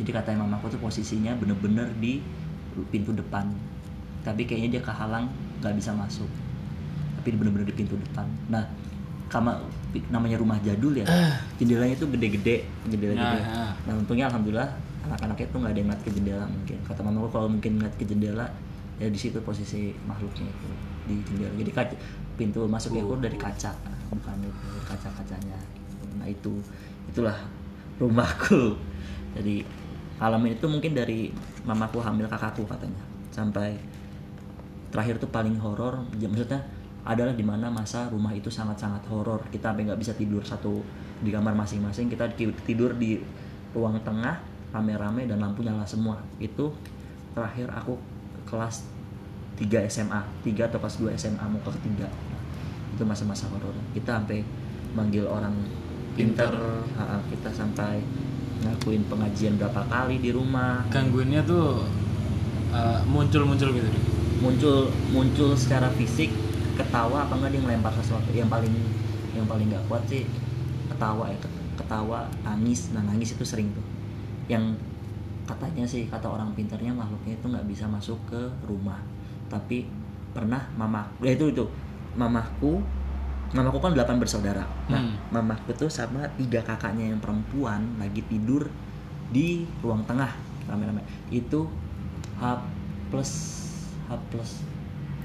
jadi 0.00 0.10
katanya 0.20 0.48
mamaku 0.48 0.72
tuh 0.72 0.80
posisinya 0.80 1.36
bener-bener 1.36 1.84
di 2.00 2.24
pintu 2.88 3.12
depan 3.12 3.52
tapi 4.24 4.48
kayaknya 4.48 4.80
dia 4.80 4.82
kehalang 4.82 5.28
nggak 5.60 5.76
bisa 5.76 5.92
masuk 5.92 6.28
tapi 7.26 7.34
bener-bener 7.34 7.66
di 7.66 7.74
pintu 7.74 7.98
depan. 7.98 8.22
Nah 8.46 8.62
kama 9.26 9.58
namanya 10.14 10.38
rumah 10.38 10.54
jadul 10.62 10.94
ya 10.94 11.02
jendelanya 11.58 11.98
tuh 11.98 12.06
gede-gede 12.14 12.62
jendela 12.86 13.10
Ya, 13.10 13.26
gede. 13.26 13.40
ya. 13.42 13.66
nah 13.82 13.94
untungnya 13.98 14.30
alhamdulillah 14.30 14.70
anak-anaknya 15.02 15.46
tuh 15.50 15.58
nggak 15.58 15.72
ada 15.74 15.78
yang 15.82 15.88
ngeliat 15.90 16.02
ke 16.06 16.10
jendela 16.14 16.44
mungkin. 16.46 16.78
Kata 16.86 17.00
mamaku 17.02 17.28
kalau 17.34 17.48
mungkin 17.50 17.72
ngeliat 17.82 17.94
ke 17.98 18.04
jendela 18.06 18.46
ya 18.96 19.10
di 19.10 19.18
situ 19.18 19.42
posisi 19.42 19.90
makhluknya 20.06 20.46
itu 20.46 20.68
di 21.10 21.14
jendela. 21.26 21.52
Jadi 21.58 21.70
kaca, 21.74 21.96
pintu 22.38 22.60
masuknya 22.70 23.02
itu 23.02 23.14
dari 23.18 23.34
kaca 23.34 23.70
bukan 24.06 24.36
itu 24.38 24.54
dari 24.70 24.84
kaca-kacanya. 24.86 25.58
Nah 26.22 26.26
itu 26.30 26.62
itulah 27.10 27.34
rumahku. 27.98 28.78
Jadi 29.34 29.66
alamin 30.22 30.54
itu 30.54 30.66
mungkin 30.70 30.94
dari 30.94 31.34
mamaku 31.66 31.98
hamil 31.98 32.30
kakakku 32.30 32.62
katanya. 32.62 33.02
Sampai 33.34 33.74
terakhir 34.94 35.18
tuh 35.18 35.28
paling 35.28 35.58
horor 35.58 36.06
ya, 36.16 36.30
maksudnya 36.30 36.62
adalah 37.06 37.32
di 37.32 37.46
mana 37.46 37.70
masa 37.70 38.10
rumah 38.10 38.34
itu 38.34 38.50
sangat-sangat 38.50 39.06
horor. 39.06 39.46
Kita 39.48 39.70
sampai 39.70 39.86
nggak 39.86 40.00
bisa 40.02 40.12
tidur 40.18 40.42
satu 40.42 40.82
di 41.22 41.30
kamar 41.30 41.54
masing-masing. 41.54 42.10
Kita 42.10 42.26
ki- 42.34 42.58
tidur 42.66 42.98
di 42.98 43.22
ruang 43.70 43.96
tengah 44.02 44.42
rame-rame 44.74 45.30
dan 45.30 45.38
lampu 45.38 45.62
nyala 45.62 45.86
semua. 45.86 46.18
Itu 46.42 46.74
terakhir 47.32 47.70
aku 47.70 47.94
kelas 48.50 48.82
3 49.56 49.86
SMA 49.86 50.20
3 50.42 50.68
atau 50.68 50.78
kelas 50.82 50.96
2 50.98 51.14
SMA 51.14 51.44
mau 51.46 51.62
ke 51.62 51.70
ketiga. 51.78 52.10
Itu 52.92 53.06
masa-masa 53.06 53.46
horor. 53.54 53.72
Kita 53.94 54.18
sampai 54.18 54.42
manggil 54.92 55.24
orang 55.30 55.54
pinter, 56.18 56.50
kita 57.30 57.50
sampai 57.52 58.02
ngakuin 58.66 59.04
pengajian 59.06 59.54
berapa 59.60 59.84
kali 59.86 60.18
di 60.18 60.34
rumah. 60.34 60.82
Gangguannya 60.90 61.44
tuh 61.46 61.86
uh, 62.74 63.00
muncul-muncul 63.06 63.70
gitu 63.70 63.86
deh. 63.86 64.04
muncul 64.36 64.92
muncul 65.16 65.56
secara 65.56 65.88
fisik 65.96 66.28
ketawa 66.76 67.24
apa 67.24 67.32
enggak 67.36 67.50
dia 67.56 67.60
ngelempar 67.64 67.92
sesuatu? 67.96 68.28
Yang 68.30 68.48
paling 68.52 68.74
yang 69.36 69.46
paling 69.48 69.66
nggak 69.72 69.84
kuat 69.88 70.02
sih 70.08 70.24
ketawa 70.92 71.28
ya 71.28 71.38
ket- 71.40 71.64
ketawa 71.76 72.28
nangis. 72.44 72.92
Nah 72.92 73.02
nangis 73.04 73.32
itu 73.32 73.44
sering 73.44 73.72
tuh. 73.72 73.84
Yang 74.46 74.76
katanya 75.46 75.84
sih 75.86 76.10
kata 76.10 76.26
orang 76.26 76.50
pinternya 76.52 76.90
makhluknya 76.90 77.38
itu 77.38 77.46
nggak 77.48 77.66
bisa 77.66 77.84
masuk 77.88 78.18
ke 78.28 78.40
rumah. 78.64 79.00
Tapi 79.48 79.88
pernah 80.32 80.68
mama 80.76 81.08
ya 81.24 81.32
itu 81.32 81.48
itu. 81.50 81.64
Mamaku 82.16 82.80
mamaku 83.54 83.78
kan 83.78 83.92
delapan 83.94 84.16
bersaudara. 84.18 84.64
Nah 84.90 85.00
Hmm. 85.00 85.16
mamaku 85.30 85.72
tuh 85.76 85.88
sama 85.88 86.26
tiga 86.34 86.60
kakaknya 86.60 87.14
yang 87.14 87.20
perempuan 87.22 87.94
lagi 87.96 88.20
tidur 88.26 88.68
di 89.30 89.64
ruang 89.80 90.02
tengah 90.04 90.30
rame-rame. 90.66 91.02
Itu 91.30 91.70
H 92.36 92.58
plus 93.08 93.30
H 94.10 94.18
plus 94.28 94.60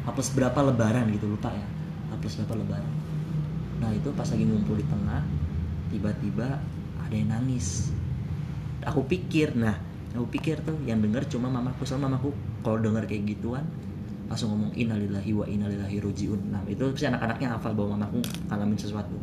plus 0.10 0.34
berapa 0.34 0.60
lebaran 0.66 1.06
gitu 1.14 1.30
lupa 1.30 1.54
ya. 1.54 1.68
H 2.10 2.18
plus 2.18 2.34
berapa 2.42 2.58
lebaran. 2.58 2.94
Nah 3.78 3.90
itu 3.94 4.10
pas 4.18 4.26
lagi 4.26 4.46
ngumpul 4.46 4.82
di 4.82 4.86
tengah 4.90 5.22
tiba-tiba 5.94 6.58
ada 6.98 7.14
yang 7.14 7.30
nangis. 7.30 7.94
Aku 8.82 9.06
pikir 9.06 9.54
nah 9.54 9.78
aku 10.18 10.26
pikir 10.34 10.66
tuh 10.66 10.76
yang 10.90 10.98
denger 11.06 11.30
cuma 11.30 11.54
mamaku. 11.54 11.86
Soalnya 11.86 12.10
mamaku 12.10 12.34
kalau 12.66 12.82
denger 12.82 13.06
kayak 13.06 13.38
gituan 13.38 13.66
langsung 14.32 14.56
ngomong 14.56 14.72
innalillahi 14.74 15.32
wa 15.36 15.46
innalillahi 15.46 15.98
rojiun. 16.02 16.40
Nah 16.50 16.64
itu 16.66 16.82
pasti 16.96 17.06
anak-anaknya 17.06 17.48
hafal 17.54 17.76
bahwa 17.78 18.00
mamaku 18.00 18.24
ngalamin 18.50 18.80
sesuatu. 18.80 19.14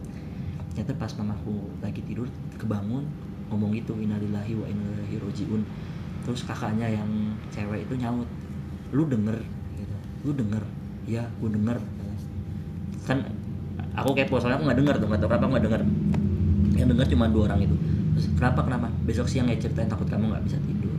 Ternyata 0.77 0.95
pas 0.95 1.11
mamaku 1.19 1.75
lagi 1.83 2.05
tidur 2.07 2.31
kebangun 2.55 3.03
ngomong 3.49 3.73
itu 3.75 3.97
innalillahi 3.97 4.53
wa 4.55 4.67
innalillahi 4.69 5.17
rojiun. 5.19 5.63
Terus 6.23 6.45
kakaknya 6.45 6.87
yang 6.93 7.09
cewek 7.51 7.89
itu 7.89 7.97
nyaut 7.97 8.29
lu 8.93 9.09
denger 9.09 9.41
lu 10.29 10.33
denger. 10.37 10.61
Ya 11.09 11.25
gue 11.41 11.49
denger. 11.49 11.81
Kan 13.09 13.25
aku 13.97 14.13
kepo 14.13 14.37
soalnya 14.37 14.61
aku 14.61 14.69
nggak 14.69 14.79
denger 14.85 14.95
tuh 15.01 15.07
nggak 15.09 15.21
tahu 15.25 15.29
kenapa 15.33 15.45
aku 15.49 15.53
nggak 15.57 15.67
denger. 15.73 15.83
Yang 16.77 16.89
denger 16.93 17.07
cuma 17.17 17.25
dua 17.33 17.43
orang 17.49 17.61
itu. 17.65 17.77
Terus 18.13 18.27
kenapa 18.37 18.61
kenapa? 18.69 18.87
Besok 19.09 19.27
siang 19.33 19.49
ya 19.49 19.57
ceritain 19.57 19.89
takut 19.89 20.05
kamu 20.05 20.29
nggak 20.29 20.45
bisa 20.45 20.59
tidur. 20.61 20.93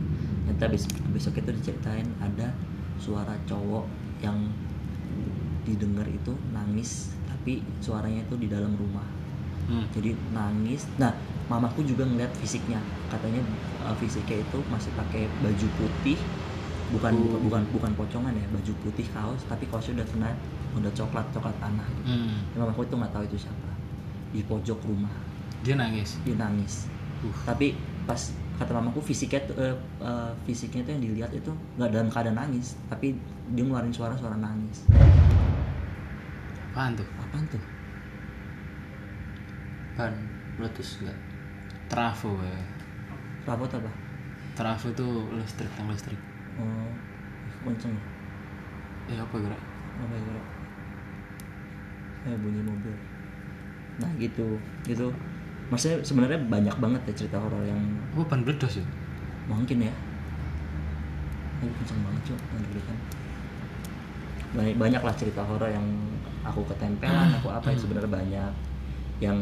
Ternyata 0.50 0.66
besok, 0.66 0.92
besok 1.14 1.32
itu 1.38 1.50
diceritain 1.54 2.08
ada 2.18 2.50
suara 2.98 3.38
cowok 3.46 3.86
yang 4.20 4.50
didengar 5.62 6.04
itu 6.10 6.34
nangis 6.50 7.14
tapi 7.24 7.62
suaranya 7.78 8.26
itu 8.26 8.34
di 8.34 8.50
dalam 8.50 8.74
rumah. 8.74 9.06
Hmm. 9.70 9.86
jadi 9.94 10.18
nangis. 10.34 10.82
Nah 10.98 11.14
mamaku 11.46 11.86
juga 11.86 12.02
ngeliat 12.02 12.34
fisiknya. 12.42 12.82
Katanya 13.06 13.38
uh, 13.86 13.94
fisiknya 14.02 14.42
itu 14.42 14.58
masih 14.66 14.90
pakai 14.98 15.30
baju 15.38 15.66
putih 15.78 16.18
bukan 16.90 17.12
Oh. 17.12 17.38
bukan 17.38 17.40
bukan 17.46 17.62
bukan 17.70 17.92
pocongan 17.94 18.34
ya 18.34 18.46
baju 18.50 18.72
putih 18.82 19.06
kaos 19.10 19.40
tapi 19.46 19.64
kaosnya 19.66 20.02
udah 20.02 20.08
kena 20.08 20.30
udah 20.72 20.90
coklat 20.90 21.26
coklat 21.30 21.54
tanah 21.56 21.86
gitu. 21.96 22.10
Hmm. 22.10 22.38
Mamaku 22.56 22.82
itu 22.84 22.94
nggak 22.94 23.12
tahu 23.12 23.24
itu 23.24 23.36
siapa 23.40 23.70
di 24.30 24.40
pojok 24.42 24.78
rumah 24.84 25.10
Dia 25.60 25.74
nangis. 25.74 26.18
dia 26.22 26.34
nangis 26.34 26.86
Uh. 27.20 27.28
tapi 27.44 27.76
pas 28.08 28.16
kata 28.56 28.72
mamaku 28.72 29.04
fisiknya 29.04 29.44
tuh 29.44 29.52
eh, 29.60 29.76
eh, 30.00 30.32
fisiknya 30.42 30.80
tuh 30.82 30.92
yang 30.92 31.02
dilihat 31.04 31.30
itu 31.30 31.52
nggak 31.76 31.90
dalam 31.90 32.08
keadaan 32.08 32.32
nangis 32.34 32.80
tapi 32.88 33.12
dia 33.50 33.60
ngeluarin 33.60 33.92
suara 33.92 34.16
suara 34.16 34.34
nangis 34.34 34.88
Apaan 36.66 36.96
tuh? 36.96 37.04
apaan 37.20 37.44
tuh 37.46 37.60
Ban 39.92 40.16
meletus 40.56 40.96
enggak? 40.98 41.18
Trafo 41.88 42.40
ya. 42.40 42.56
rapot 43.44 43.68
apa 43.68 43.90
Trafo 44.54 44.88
itu 44.88 45.06
listrik, 45.32 45.68
tang 45.76 45.88
listrik. 45.88 46.16
Oh 46.60 46.88
kenceng 47.64 47.96
Ya? 49.10 49.26
Apa 49.26 49.36
gerak? 49.42 49.58
apa 50.00 50.12
ya 50.14 50.22
gerak? 50.22 50.46
eh 52.30 52.36
bunyi 52.36 52.60
mobil. 52.62 52.94
Nah 53.98 54.10
gitu. 54.20 54.60
Gitu. 54.86 55.08
Maksudnya 55.72 55.98
sebenarnya 56.04 56.38
banyak 56.46 56.76
banget 56.78 57.00
ya 57.10 57.14
cerita 57.24 57.40
horor 57.40 57.64
yang 57.64 57.80
Oh, 58.14 58.22
bledos 58.22 58.78
ya? 58.78 58.84
mungkin 59.48 59.82
ya. 59.82 59.92
Aduh, 61.64 61.74
kenceng 61.80 62.00
banget 62.06 62.22
cuy 62.30 62.36
yang 62.38 62.60
deg-degan 62.64 62.98
banyak 64.50 64.74
banyak 64.74 65.02
lah 65.06 65.14
cerita 65.14 65.46
horor 65.46 65.70
yang 65.70 65.86
aku 66.42 66.66
ketempelan 66.66 67.30
aku 67.38 67.48
apa 67.54 67.70
itu 67.70 67.86
sebenarnya 67.86 68.10
banyak. 68.10 68.52
Yang 69.22 69.38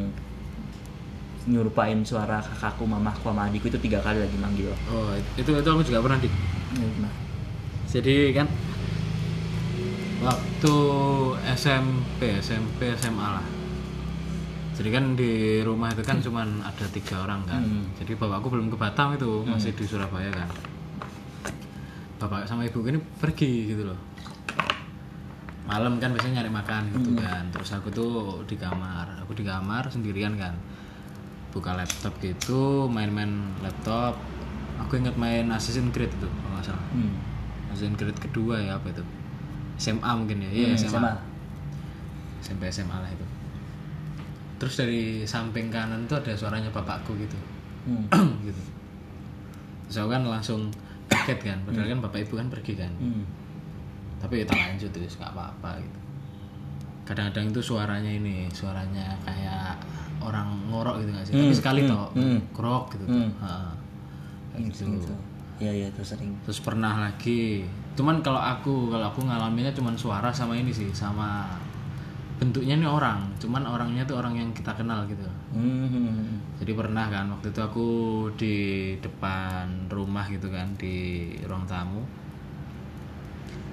nyerupain 1.48 1.96
suara 2.04 2.44
kakakku 2.44 2.84
mamaku 2.84 3.32
sama 3.32 3.48
adikku 3.48 3.72
itu 3.72 3.80
tiga 3.80 4.04
kali 4.04 4.20
lagi 4.20 4.36
manggil. 4.36 4.68
Oh, 4.92 5.16
itu 5.36 5.48
itu 5.48 5.68
aku 5.68 5.80
juga 5.80 6.04
pernah 6.04 6.20
di. 6.20 6.28
Nah 6.76 7.14
Jadi 7.88 8.36
kan 8.36 8.44
waktu 10.20 10.76
SMP, 11.56 12.36
SMP, 12.42 12.92
SMA 12.98 13.28
lah. 13.40 13.46
jadi 14.78 14.94
kan 14.94 15.18
di 15.18 15.58
rumah 15.66 15.90
itu 15.90 16.06
kan 16.06 16.22
cuman 16.22 16.62
ada 16.62 16.86
tiga 16.94 17.26
orang 17.26 17.42
kan. 17.48 17.58
Jadi 17.98 18.14
bapakku 18.14 18.46
belum 18.46 18.70
ke 18.70 18.76
Batam 18.78 19.16
itu 19.18 19.42
masih 19.42 19.74
di 19.74 19.82
Surabaya 19.82 20.30
kan. 20.30 20.46
Bapak 22.22 22.46
sama 22.46 22.62
ibu 22.62 22.78
ini 22.86 23.02
pergi 23.18 23.74
gitu 23.74 23.90
loh. 23.90 23.98
Malam 25.66 25.98
kan 25.98 26.14
biasanya 26.14 26.42
nyari 26.42 26.50
makan 26.54 26.82
gitu 26.94 27.10
kan. 27.18 27.50
Terus 27.50 27.74
aku 27.74 27.90
tuh 27.90 28.14
di 28.46 28.54
kamar 28.54 29.18
aku 29.26 29.34
di 29.34 29.42
kamar 29.42 29.90
sendirian 29.90 30.38
kan. 30.38 30.54
Buka 31.50 31.74
laptop 31.74 32.14
gitu 32.22 32.86
main-main 32.86 33.58
laptop 33.64 34.14
aku 34.78 34.98
ingat 34.98 35.14
main 35.18 35.46
Assassin's 35.50 35.90
Creed 35.90 36.10
itu 36.10 36.26
kalau 36.26 36.50
nggak 36.54 36.64
salah. 36.64 36.86
Hmm. 36.94 37.14
Assassin's 37.70 37.98
Creed 37.98 38.18
kedua 38.18 38.62
ya 38.62 38.78
apa 38.78 38.88
itu? 38.90 39.02
SMA 39.78 40.10
mungkin 40.14 40.42
ya? 40.42 40.50
Iya 40.50 40.66
Hmm, 40.74 40.78
SMA 40.78 40.90
SMA. 40.90 41.12
SMP 42.42 42.62
SMA 42.70 42.96
lah 42.96 43.10
itu. 43.10 43.26
Terus 44.58 44.74
dari 44.74 45.22
samping 45.22 45.70
kanan 45.70 46.06
tuh 46.10 46.18
ada 46.18 46.34
suaranya 46.34 46.70
bapakku 46.70 47.14
gitu. 47.18 47.38
Hmm. 47.86 48.06
gitu. 48.46 48.62
Terus 49.86 49.96
aku 50.02 50.10
kan 50.10 50.22
langsung 50.26 50.70
kaget 51.08 51.40
kan 51.40 51.58
padahal 51.64 51.88
kan 51.88 51.98
bapak 52.04 52.18
ibu 52.26 52.34
kan 52.36 52.48
pergi 52.52 52.74
kan. 52.76 52.92
Hmm. 53.00 53.24
tapi 54.18 54.42
ya 54.42 54.44
tak 54.50 54.58
lanjut 54.58 54.90
terus 54.90 55.14
nggak 55.14 55.30
apa-apa 55.30 55.78
gitu. 55.78 55.98
Kadang-kadang 57.06 57.54
itu 57.54 57.60
suaranya 57.62 58.10
ini 58.10 58.50
suaranya 58.50 59.14
kayak 59.22 59.78
orang 60.18 60.58
ngorok 60.66 60.98
gitu 61.06 61.14
nggak 61.14 61.22
sih? 61.22 61.34
Tapi 61.38 61.54
sekali 61.54 61.80
toh 61.86 62.10
krok 62.50 62.90
gitu 62.98 63.06
tuh. 63.06 63.30
Ha, 63.38 63.77
kayak 64.66 64.74
gitu. 64.74 65.06
Gitu. 65.06 65.14
Iya 65.58 65.72
iya 65.74 65.86
itu 65.90 66.02
sering. 66.06 66.30
terus 66.46 66.62
pernah 66.62 67.02
lagi 67.02 67.66
cuman 67.98 68.22
kalau 68.22 68.38
aku 68.38 68.94
kalau 68.94 69.10
aku 69.10 69.26
ngalaminnya 69.26 69.74
cuman 69.74 69.98
suara 69.98 70.30
sama 70.30 70.54
ini 70.54 70.70
sih 70.70 70.86
sama 70.94 71.50
bentuknya 72.38 72.78
ini 72.78 72.86
orang 72.86 73.26
cuman 73.42 73.66
orangnya 73.66 74.06
tuh 74.06 74.22
orang 74.22 74.38
yang 74.38 74.54
kita 74.54 74.70
kenal 74.78 75.02
gitu 75.10 75.26
Hmm. 75.50 76.38
jadi 76.62 76.78
pernah 76.78 77.10
kan 77.10 77.26
waktu 77.34 77.50
itu 77.50 77.58
aku 77.58 77.86
di 78.38 78.54
depan 79.02 79.90
rumah 79.90 80.30
gitu 80.30 80.46
kan 80.46 80.70
di 80.78 81.34
ruang 81.42 81.66
tamu 81.66 82.06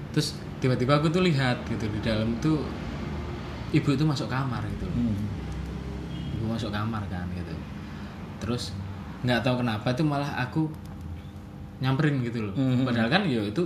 terus 0.09 0.33
tiba-tiba 0.57 0.97
aku 0.97 1.13
tuh 1.13 1.21
lihat 1.21 1.61
gitu 1.69 1.85
di 1.85 1.99
dalam 2.01 2.33
tuh 2.41 2.65
ibu 3.69 3.89
itu 3.93 4.01
masuk 4.01 4.25
kamar 4.25 4.65
gitu. 4.73 4.89
Hmm. 4.89 5.21
ibu 6.33 6.49
masuk 6.49 6.73
kamar 6.73 7.05
kan 7.13 7.29
gitu 7.37 7.53
terus 8.41 8.73
nggak 9.25 9.41
tahu 9.41 9.59
kenapa 9.59 9.87
itu 9.89 10.03
malah 10.03 10.31
aku 10.39 10.69
nyamperin 11.77 12.23
gitu 12.23 12.39
loh 12.41 12.55
Mhm. 12.55 12.85
padahal 12.85 13.09
kan 13.09 13.21
ya 13.25 13.41
itu 13.41 13.63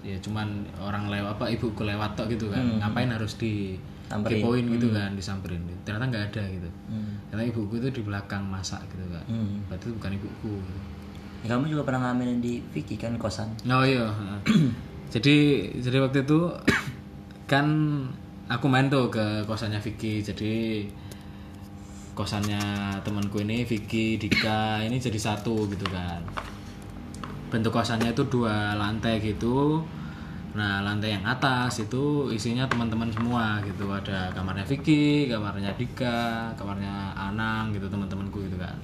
ya 0.00 0.14
cuman 0.20 0.46
orang 0.78 1.08
lewat 1.08 1.34
apa 1.34 1.44
ibuku 1.48 1.82
lewat 1.82 2.12
tok 2.14 2.28
gitu 2.28 2.46
kan 2.46 2.60
ngapain 2.78 3.08
harus 3.08 3.34
di 3.34 3.74
kepoin 4.06 4.68
gitu 4.68 4.92
kan 4.92 5.10
disamperin 5.12 5.64
ternyata 5.82 6.04
nggak 6.06 6.24
ada 6.30 6.42
gitu 6.46 6.68
Hmm. 6.86 7.16
ternyata 7.26 7.48
ibuku 7.50 7.74
itu 7.78 7.88
di 7.90 8.02
belakang 8.02 8.44
masak 8.44 8.84
gitu 8.86 9.08
kan 9.08 9.24
Hmm. 9.26 9.64
berarti 9.66 9.84
itu 9.84 9.94
bukan 9.94 10.12
ibuku 10.14 10.52
gitu. 10.60 10.80
Ya, 11.40 11.52
kamu 11.52 11.68
juga 11.68 11.82
pernah 11.84 12.00
ngamenin 12.06 12.40
di 12.40 12.60
Vicky 12.66 12.96
kan 12.96 13.16
kosan? 13.16 13.48
oh 13.64 13.82
iya 13.82 14.08
jadi 15.14 15.36
jadi 15.74 15.98
waktu 16.00 16.22
itu 16.22 16.40
kan 17.44 17.66
aku 18.46 18.66
main 18.66 18.88
tuh 18.88 19.08
ke 19.08 19.24
kosannya 19.44 19.76
Vicky 19.78 20.20
jadi 20.20 20.84
kosannya 22.14 22.62
temanku 23.02 23.42
ini 23.42 23.66
Vicky 23.66 24.16
Dika 24.16 24.80
ini 24.86 25.02
jadi 25.02 25.18
satu 25.18 25.66
gitu 25.66 25.84
kan. 25.90 26.22
Bentuk 27.50 27.74
kosannya 27.74 28.14
itu 28.14 28.22
dua 28.30 28.78
lantai 28.78 29.18
gitu. 29.18 29.82
Nah 30.54 30.86
lantai 30.86 31.18
yang 31.18 31.26
atas 31.26 31.82
itu 31.82 32.30
isinya 32.30 32.70
teman-teman 32.70 33.10
semua 33.10 33.58
gitu. 33.66 33.90
Ada 33.90 34.30
kamarnya 34.30 34.62
Vicky 34.62 35.26
kamarnya 35.26 35.74
Dika 35.74 36.54
kamarnya 36.54 37.12
Anang 37.18 37.74
gitu 37.74 37.90
teman-temanku 37.90 38.46
gitu 38.46 38.56
kan. 38.56 38.78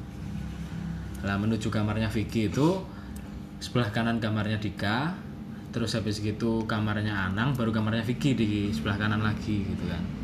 Lah 1.22 1.38
menuju 1.38 1.70
kamarnya 1.70 2.10
Vicky 2.10 2.50
itu 2.50 2.82
sebelah 3.62 3.94
kanan 3.94 4.18
kamarnya 4.18 4.58
Dika 4.58 5.14
terus 5.70 5.94
habis 5.94 6.18
gitu 6.18 6.66
kamarnya 6.66 7.30
Anang 7.30 7.54
baru 7.54 7.70
kamarnya 7.70 8.02
Vicky 8.02 8.34
di 8.34 8.74
sebelah 8.74 8.98
kanan 8.98 9.22
lagi 9.22 9.62
gitu 9.62 9.86
kan 9.86 10.19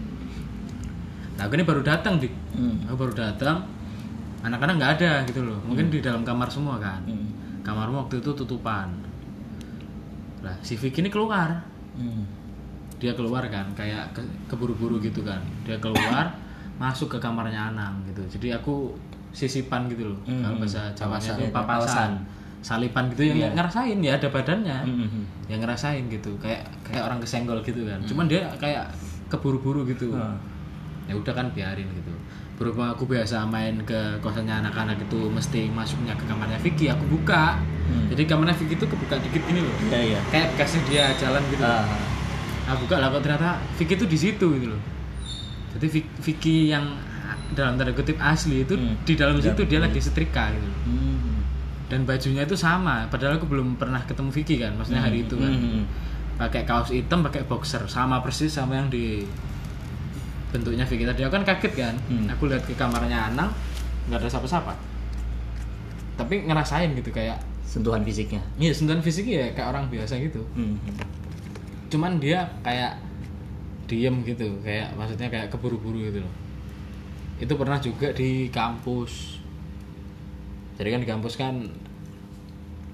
nah 1.36 1.42
aku 1.42 1.52
ini 1.52 1.64
baru 1.64 1.80
datang 1.80 2.16
dik 2.16 2.32
Hmm. 2.52 2.76
aku 2.84 2.96
baru 2.98 3.12
datang 3.14 3.60
anak-anak 4.40 4.74
nggak 4.74 4.92
ada 4.96 5.12
gitu 5.24 5.40
loh 5.42 5.58
mungkin 5.62 5.88
di 5.88 5.98
dalam 5.98 6.22
kamar 6.22 6.46
semua 6.46 6.76
kan 6.76 7.00
Hmm. 7.02 7.28
kamarmu 7.60 8.00
waktu 8.00 8.18
itu 8.18 8.30
tutupan 8.32 8.88
lah 10.40 10.56
si 10.60 10.74
Vicky 10.74 11.00
ini 11.00 11.08
keluar 11.08 11.60
Hmm. 11.92 12.24
dia 12.96 13.12
keluar 13.12 13.44
kan 13.46 13.68
kayak 13.72 14.12
ke- 14.12 14.24
keburu-buru 14.46 14.96
gitu 14.98 15.20
kan 15.20 15.40
dia 15.62 15.76
keluar 15.76 16.32
masuk 16.78 17.08
ke 17.08 17.18
kamarnya 17.18 17.70
Anang 17.70 18.00
gitu 18.06 18.20
jadi 18.30 18.56
aku 18.56 18.96
sisipan 19.30 19.84
gitu 19.86 20.08
loh 20.08 20.18
Hmm. 20.22 20.40
kalau 20.40 20.56
bahasa 20.58 20.88
Jawa 20.90 21.16
Papasan. 21.16 21.34
itu 21.34 21.44
papasan 21.46 21.76
Papasan. 21.84 22.10
salipan 22.58 23.04
gitu 23.12 23.22
yang 23.26 23.52
ngerasain 23.52 23.98
ya 23.98 24.12
ada 24.14 24.28
badannya 24.28 24.78
Hmm. 24.82 25.22
yang 25.46 25.60
ngerasain 25.60 26.04
gitu 26.06 26.32
kayak 26.36 26.64
kayak 26.82 27.04
orang 27.04 27.18
kesenggol 27.18 27.60
gitu 27.60 27.84
kan 27.84 28.00
cuman 28.02 28.24
dia 28.24 28.48
kayak 28.54 28.88
keburu-buru 29.26 29.84
gitu 29.84 30.08
Hmm. 30.10 30.36
Ya 31.06 31.14
udah 31.14 31.32
kan 31.32 31.46
biarin 31.50 31.86
gitu 31.92 32.12
berhubung 32.56 32.88
aku 32.88 33.04
biasa 33.04 33.44
main 33.44 33.78
ke 33.82 33.94
kosannya 34.18 34.60
anak-anak 34.60 34.96
itu 34.98 35.28
mesti 35.28 35.68
masuknya 35.68 36.12
ke 36.12 36.24
kamarnya 36.24 36.58
Vicky 36.58 36.86
aku 36.86 37.06
buka 37.08 37.58
Hmm. 37.86 38.10
jadi 38.10 38.26
kamarnya 38.26 38.50
Vicky 38.52 38.74
itu 38.74 38.82
kebuka 38.84 39.14
dikit 39.16 39.38
gini 39.44 39.60
loh 39.60 39.70
Iya 39.86 40.00
iya. 40.08 40.20
kayak 40.26 40.46
bekasnya 40.52 40.80
dia 40.84 41.04
jalan 41.14 41.38
gitu 41.46 41.62
Ah. 41.62 41.86
nah 42.64 42.74
buka 42.74 42.98
lah 42.98 43.08
kok 43.08 43.22
ternyata 43.22 43.50
Vicky 43.72 43.94
itu 43.94 44.04
di 44.04 44.18
situ 44.18 44.46
gitu 44.52 44.66
loh 44.68 44.82
jadi 45.70 45.86
Vi- 45.88 46.12
Vicky 46.20 46.56
yang 46.68 46.98
dalam 47.48 47.76
tanda 47.76 47.92
kutip 47.92 48.18
asli 48.18 48.60
itu 48.60 48.74
Hmm. 48.74 48.98
di 49.00 49.14
dalam 49.14 49.38
situ 49.38 49.62
dia 49.64 49.78
lagi 49.78 50.00
setrika 50.00 50.50
gitu 50.50 50.66
loh. 50.66 50.78
Hmm. 50.84 51.38
dan 51.86 52.02
bajunya 52.02 52.42
itu 52.42 52.56
sama 52.56 53.06
padahal 53.06 53.38
aku 53.38 53.46
belum 53.46 53.76
pernah 53.76 54.02
ketemu 54.02 54.30
Vicky 54.32 54.58
kan 54.58 54.74
maksudnya 54.74 54.98
hari 55.00 55.22
itu 55.22 55.36
kan 55.36 55.52
Hmm. 55.52 55.86
pakai 56.34 56.64
kaos 56.64 56.90
hitam 56.90 57.22
pakai 57.22 57.44
boxer 57.44 57.86
sama 57.86 58.18
persis 58.18 58.50
sama 58.50 58.74
yang 58.74 58.88
di 58.88 59.22
bentuknya 60.56 60.88
Vicky 60.88 61.04
tadi 61.04 61.20
aku 61.20 61.32
kan 61.36 61.44
kaget 61.44 61.72
kan. 61.76 61.94
Hmm. 62.08 62.26
aku 62.32 62.48
lihat 62.48 62.64
ke 62.64 62.72
kamarnya 62.72 63.28
Anang 63.32 63.52
nggak 64.08 64.24
ada 64.24 64.28
siapa-siapa. 64.32 64.72
Tapi 66.16 66.48
ngerasain 66.48 66.96
gitu 66.96 67.12
kayak 67.12 67.36
Sentuhan 67.66 68.00
fisiknya. 68.00 68.40
iya 68.56 68.72
sentuhan 68.72 69.04
fisik 69.04 69.28
ya 69.28 69.52
kayak 69.52 69.68
orang 69.68 69.84
biasa 69.92 70.16
gitu. 70.16 70.40
Hmm. 70.56 70.80
cuman 71.86 72.18
dia 72.18 72.42
kayak 72.66 72.98
diem 73.86 74.26
gitu 74.26 74.58
kayak 74.66 74.90
maksudnya 74.98 75.30
kayak 75.30 75.52
keburu-buru 75.52 76.08
gitu 76.08 76.24
loh. 76.24 76.32
Itu 77.36 77.52
pernah 77.54 77.76
juga 77.78 78.10
di 78.16 78.48
kampus. 78.48 79.38
Jadi 80.80 80.88
kan 80.88 81.00
di 81.04 81.08
kampus 81.08 81.34
kan 81.36 81.54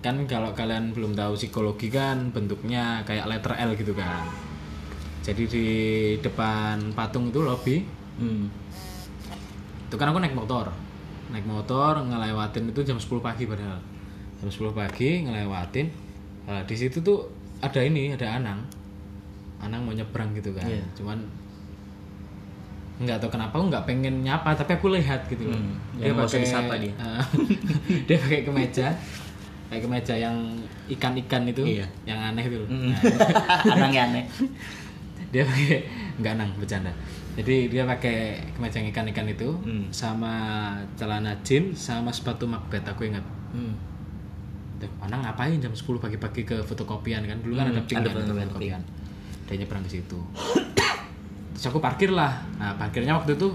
kan 0.03 0.19
kalau 0.27 0.51
kalian 0.51 0.91
belum 0.91 1.15
tahu 1.15 1.39
psikologi 1.39 1.87
kan 1.87 2.35
bentuknya 2.35 3.07
kayak 3.07 3.31
letter 3.31 3.55
L 3.55 3.79
gitu 3.79 3.95
kan 3.95 4.27
jadi 5.23 5.43
di 5.45 5.67
depan 6.19 6.93
patung 6.93 7.31
itu 7.31 7.41
lobby 7.41 7.87
Hmm. 8.13 8.45
itu 9.83 9.97
kan 9.97 10.05
aku 10.07 10.21
naik 10.21 10.37
motor 10.37 10.69
naik 11.29 11.43
motor 11.43 11.97
ngelewatin 11.97 12.69
itu 12.69 12.81
jam 12.83 13.01
10 13.01 13.09
pagi 13.19 13.49
padahal 13.49 13.81
jam 14.39 14.49
10 14.49 14.71
pagi 14.73 15.25
ngelewatin 15.25 15.89
Nah, 16.43 16.59
di 16.67 16.75
situ 16.75 16.99
tuh 16.99 17.23
ada 17.59 17.79
ini 17.79 18.11
ada 18.11 18.37
Anang 18.37 18.67
Anang 19.59 19.81
mau 19.81 19.95
nyebrang 19.95 20.35
gitu 20.35 20.51
kan 20.53 20.67
Iya. 20.67 20.83
cuman 20.93 21.23
nggak 22.99 23.17
tahu 23.19 23.31
kenapa 23.33 23.55
aku 23.57 23.67
nggak 23.71 23.87
pengen 23.87 24.15
nyapa 24.21 24.53
tapi 24.53 24.75
aku 24.75 24.93
lihat 24.93 25.27
gitu 25.27 25.49
loh 25.49 25.57
Hmm, 25.57 26.19
usah 26.21 26.39
disapa 26.39 26.75
dia. 26.77 26.93
Eh, 26.93 27.23
dia 28.07 28.17
pakai 28.19 28.43
kemeja 28.43 28.87
kayak 29.67 29.83
kemeja 29.89 30.15
yang 30.21 30.37
ikan-ikan 30.91 31.43
itu 31.47 31.63
Iya. 31.65 31.87
yang 32.05 32.21
aneh 32.21 32.45
itu 32.45 32.61
loh. 32.61 32.69
Hmm. 32.69 32.93
Nah, 33.73 33.89
aneh. 34.05 34.25
dia 35.33 35.43
pakai 35.43 35.89
nggak 36.21 36.33
nang 36.37 36.51
bercanda. 36.55 36.93
Jadi 37.33 37.73
dia 37.73 37.89
pakai 37.89 38.17
kemeja 38.53 38.85
ikan-ikan 38.85 39.25
itu 39.25 39.49
Hmm. 39.65 39.89
sama 39.89 40.35
celana 40.95 41.33
jeans 41.41 41.81
sama 41.81 42.13
sepatu 42.13 42.45
Macbeth 42.45 42.85
aku 42.85 43.09
ingat. 43.09 43.25
Hmm. 43.51 43.73
Anang 45.01 45.23
ngapain 45.23 45.57
jam 45.57 45.71
10 45.71 45.97
pagi-pagi 45.97 46.43
ke 46.43 46.61
fotokopian 46.61 47.23
kan? 47.23 47.39
Dulu 47.41 47.55
kan 47.55 47.71
Hmm, 47.71 47.79
ada 47.79 47.83
pink 47.87 47.99
ada 47.99 48.11
kan, 48.11 48.27
fotokopian, 48.27 48.81
dia 49.47 49.55
nyebrang 49.57 49.83
ke 49.87 49.91
situ. 49.95 50.19
Terus 51.55 51.65
aku 51.65 51.79
parkir 51.79 52.11
lah. 52.11 52.43
Nah 52.59 52.75
parkirnya 52.75 53.15
waktu 53.15 53.39
itu 53.39 53.49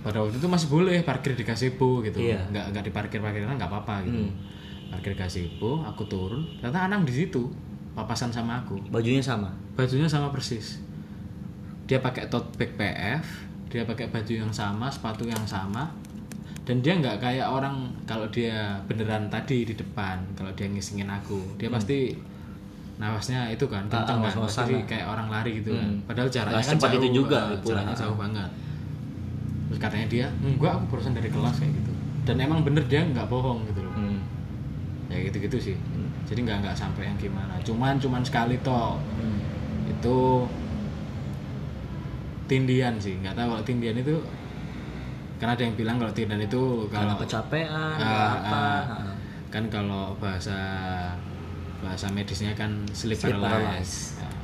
pada 0.00 0.20
waktu 0.20 0.36
itu 0.36 0.48
masih 0.48 0.68
boleh 0.68 1.00
parkir 1.02 1.32
di 1.34 1.42
gazebo 1.42 2.00
gitu. 2.00 2.20
Iya. 2.20 2.44
nggak 2.46 2.64
nggak 2.72 2.84
di 2.86 2.92
parkir 2.92 3.18
parkiran 3.18 3.56
nggak 3.56 3.66
apa-apa 3.68 4.06
gitu. 4.06 4.20
Hmm. 4.22 4.32
parkir 4.90 5.14
gazebo 5.16 5.82
aku 5.82 6.04
turun. 6.06 6.44
Ternyata 6.60 6.86
Anang 6.86 7.02
di 7.02 7.14
situ 7.14 7.48
papasan 7.94 8.30
sama 8.30 8.62
aku. 8.62 8.78
Bajunya 8.90 9.22
sama. 9.22 9.50
bajunya 9.74 10.04
sama 10.06 10.28
persis. 10.28 10.82
Dia 11.88 11.98
pakai 12.04 12.28
tote 12.28 12.52
bag 12.60 12.76
PF 12.76 13.50
dia 13.70 13.86
pakai 13.86 14.10
baju 14.10 14.34
yang 14.34 14.50
sama 14.50 14.90
sepatu 14.90 15.24
yang 15.24 15.46
sama. 15.46 15.86
Dan 16.66 16.82
dia 16.82 16.98
nggak 16.98 17.22
kayak 17.22 17.46
orang 17.46 17.86
kalau 18.04 18.26
dia 18.28 18.78
beneran 18.90 19.30
tadi 19.30 19.62
di 19.64 19.74
depan 19.78 20.20
kalau 20.34 20.50
dia 20.58 20.66
ngisingin 20.66 21.06
aku. 21.06 21.38
Dia 21.56 21.70
pasti 21.70 22.18
nafasnya 23.00 23.48
itu 23.48 23.64
kan 23.70 23.88
Hmm. 23.88 23.96
Ah, 23.96 24.04
kan. 24.04 24.20
ngos-ngosan 24.20 24.66
pasti 24.68 24.74
kayak 24.84 25.06
orang 25.08 25.32
lari 25.32 25.62
gitu 25.64 25.72
kan. 25.72 25.88
Hmm. 25.88 26.04
padahal 26.04 26.28
jaraknya 26.28 26.60
kan 26.60 26.76
jauh 26.76 26.98
itu 27.00 27.08
juga 27.24 27.40
ah, 27.40 27.62
jaraknya 27.64 27.94
jauh 27.96 28.16
banget. 28.18 28.50
Terus 29.70 29.78
katanya 29.80 30.06
dia 30.10 30.26
enggak 30.42 30.72
aku 30.76 30.84
barusan 30.92 31.14
dari 31.16 31.30
kelas 31.32 31.56
kayak 31.62 31.72
gitu. 31.72 31.92
Dan 32.28 32.36
emang 32.42 32.60
bener 32.60 32.84
dia 32.90 33.00
nggak 33.06 33.26
bohong 33.30 33.64
gitu 33.70 33.80
loh. 33.86 33.94
Hmm. 33.96 34.18
ya 35.10 35.18
gitu 35.26 35.42
gitu 35.42 35.58
sih 35.58 35.76
jadi 36.30 36.40
nggak 36.40 36.58
nggak 36.62 36.76
sampai 36.76 37.02
yang 37.04 37.18
gimana 37.18 37.58
cuman 37.60 37.98
cuman 37.98 38.22
sekali 38.22 38.54
toh 38.60 38.96
Hmm. 39.12 39.38
itu 39.84 40.18
tindian 42.46 42.94
sih 42.96 43.14
nggak 43.16 43.34
tahu 43.34 43.46
kalau 43.48 43.64
tindian 43.64 43.94
itu 43.94 44.14
karena 45.36 45.52
ada 45.54 45.62
yang 45.62 45.74
bilang 45.74 45.96
kalau 45.96 46.12
tindian 46.12 46.38
itu 46.38 46.62
Karena 46.86 47.10
kalau 47.10 47.16
kecapean 47.18 47.96
Ah, 47.96 48.30
apa 48.38 48.62
ah. 48.84 49.14
kan 49.48 49.64
kalau 49.66 50.14
bahasa 50.16 50.58
bahasa 51.80 52.06
medisnya 52.08 52.52
kan 52.52 52.68
sleep, 52.90 53.16
Sleep 53.16 53.34
paralysis. 53.34 53.40
paralysis. 53.40 53.92
Nah, 54.20 54.34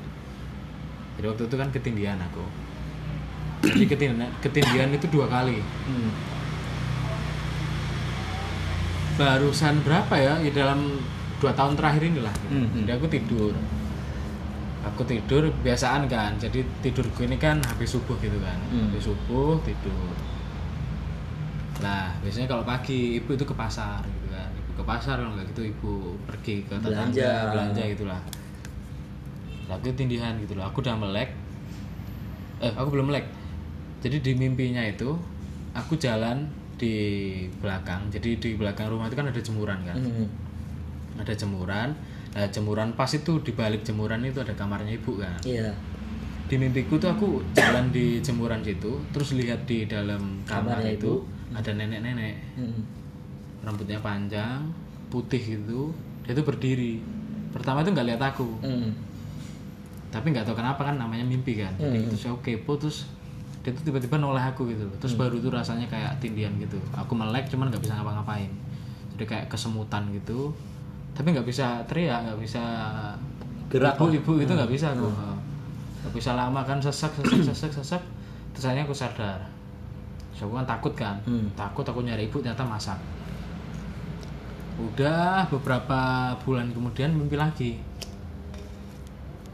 jadi 1.15 1.27
waktu 1.29 1.43
itu 1.45 1.57
kan 1.57 1.69
ketindian 1.71 2.19
aku 2.19 2.45
jadi 3.63 3.85
ketindian, 3.87 4.31
ketindian 4.41 4.89
itu 4.91 5.07
dua 5.07 5.27
kali 5.27 5.61
Hmm. 5.85 6.11
barusan 9.17 9.81
berapa 9.81 10.15
ya 10.15 10.35
di 10.39 10.51
dalam 10.51 11.01
dua 11.37 11.53
tahun 11.53 11.77
terakhir 11.77 12.03
inilah 12.03 12.35
gitu. 12.45 12.57
Hmm, 12.57 12.67
hmm. 12.73 12.85
jadi 12.85 12.93
aku 12.97 13.07
tidur. 13.13 13.55
Aku 14.87 15.03
tidur 15.03 15.43
biasaan 15.61 16.07
kan. 16.07 16.33
Jadi 16.39 16.63
tidurku 16.81 17.27
ini 17.27 17.37
kan 17.37 17.61
habis 17.67 17.93
subuh 17.93 18.17
gitu 18.23 18.39
kan. 18.41 18.57
Hmm. 18.73 18.89
habis 18.89 19.05
subuh 19.05 19.61
tidur. 19.67 20.15
Nah 21.83 22.17
biasanya 22.25 22.49
kalau 22.49 22.65
pagi 22.65 23.21
ibu 23.21 23.37
itu 23.37 23.45
ke 23.45 23.53
pasar 23.53 24.01
gitu 24.07 24.29
kan. 24.33 24.49
Ibu 24.49 24.71
ke 24.81 24.85
pasar 24.87 25.21
kalau 25.21 25.33
nggak 25.37 25.47
gitu 25.53 25.63
ibu 25.69 25.93
pergi 26.25 26.65
ke 26.65 26.75
tetangga 26.81 27.13
Belanja. 27.13 27.31
belanja 27.53 27.83
gitulah. 27.93 28.21
Tapi 29.67 29.87
tindihan 29.99 30.33
gitu 30.41 30.57
loh. 30.57 30.65
Aku 30.71 30.81
udah 30.81 30.97
melek. 30.97 31.35
Eh 32.63 32.73
aku 32.73 32.89
belum 32.97 33.13
melek. 33.13 33.27
Jadi 34.01 34.23
di 34.23 34.33
mimpinya 34.39 34.81
itu 34.87 35.19
aku 35.75 35.99
jalan 36.01 36.49
di 36.81 36.95
belakang. 37.61 38.09
Jadi 38.09 38.39
di 38.39 38.51
belakang 38.55 38.89
rumah 38.89 39.11
itu 39.11 39.17
kan 39.19 39.29
ada 39.29 39.41
jemuran 39.43 39.83
kan. 39.85 39.99
Hmm. 39.99 40.46
Ada 41.17 41.33
jemuran. 41.33 41.93
Nah 42.33 42.47
jemuran 42.53 42.93
pas 42.93 43.09
itu 43.09 43.41
di 43.41 43.53
balik 43.53 43.81
jemuran 43.83 44.21
itu 44.23 44.39
ada 44.41 44.53
kamarnya 44.53 44.95
ibu 44.95 45.17
kan? 45.17 45.41
Iya. 45.43 45.73
di 46.47 46.55
mimpiku 46.63 46.95
tuh 46.95 47.11
aku 47.11 47.43
jalan 47.59 47.91
di 47.91 48.23
jemuran 48.23 48.63
situ 48.63 48.95
terus 49.11 49.35
lihat 49.35 49.67
di 49.67 49.83
dalam 49.91 50.39
kamar 50.47 50.79
Kamarnya 50.79 50.95
itu 50.95 51.13
ada 51.51 51.75
nenek-nenek. 51.75 52.35
Hmm. 52.55 52.81
rambutnya 53.67 53.99
panjang 53.99 54.63
putih 55.11 55.43
gitu. 55.43 55.91
Dia 56.23 56.39
tuh 56.39 56.47
berdiri. 56.47 57.03
Pertama 57.51 57.83
itu 57.83 57.91
nggak 57.91 58.07
lihat 58.15 58.23
aku. 58.23 58.47
Hmm. 58.63 58.95
tapi 60.07 60.31
nggak 60.31 60.47
tahu 60.47 60.57
kenapa 60.57 60.87
kan 60.87 60.97
namanya 60.97 61.27
mimpi 61.27 61.59
kan? 61.59 61.75
Jadi 61.77 61.99
Hmm. 61.99 62.09
terus 62.15 62.25
aku 62.25 62.39
kepo 62.41 62.79
terus 62.79 63.11
dia 63.61 63.75
tuh 63.75 63.83
tiba-tiba 63.83 64.15
noleh 64.17 64.41
aku 64.41 64.71
gitu. 64.71 64.87
Terus 65.03 65.19
baru 65.19 65.43
tuh 65.43 65.51
rasanya 65.51 65.91
kayak 65.91 66.23
tindian 66.23 66.55
gitu. 66.63 66.79
Aku 66.95 67.19
melek 67.19 67.51
cuman 67.51 67.75
nggak 67.75 67.83
bisa 67.83 67.99
ngapa-ngapain. 67.99 68.49
Jadi 69.19 69.25
kayak 69.27 69.47
kesemutan 69.51 70.07
gitu 70.15 70.55
tapi 71.17 71.33
nggak 71.33 71.49
bisa 71.49 71.81
teriak 71.89 72.21
nggak 72.29 72.39
bisa 72.39 72.63
Gerak 73.67 73.99
ibu 73.99 74.07
ibu 74.15 74.33
itu 74.39 74.53
nggak 74.53 74.71
bisa 74.71 74.95
aku 74.95 75.09
nggak 76.07 76.13
bisa 76.15 76.39
lama 76.39 76.61
kan 76.63 76.79
sesak 76.79 77.11
sesak 77.19 77.41
sesak 77.51 77.73
sesak 77.73 78.03
terus 78.55 78.65
akhirnya 78.73 78.89
aku 78.89 78.97
sadar. 78.97 79.41
Terus 80.33 80.49
aku 80.49 80.53
kan 80.57 80.65
takut 80.65 80.93
kan. 80.97 81.17
Hmm. 81.29 81.49
takut 81.53 81.85
aku 81.85 82.01
nyari 82.01 82.25
ibu 82.25 82.41
ternyata 82.41 82.65
masak. 82.65 82.97
Udah 84.77 85.45
beberapa 85.49 86.33
bulan 86.45 86.73
kemudian 86.73 87.13
mimpi 87.13 87.37
lagi. 87.37 87.77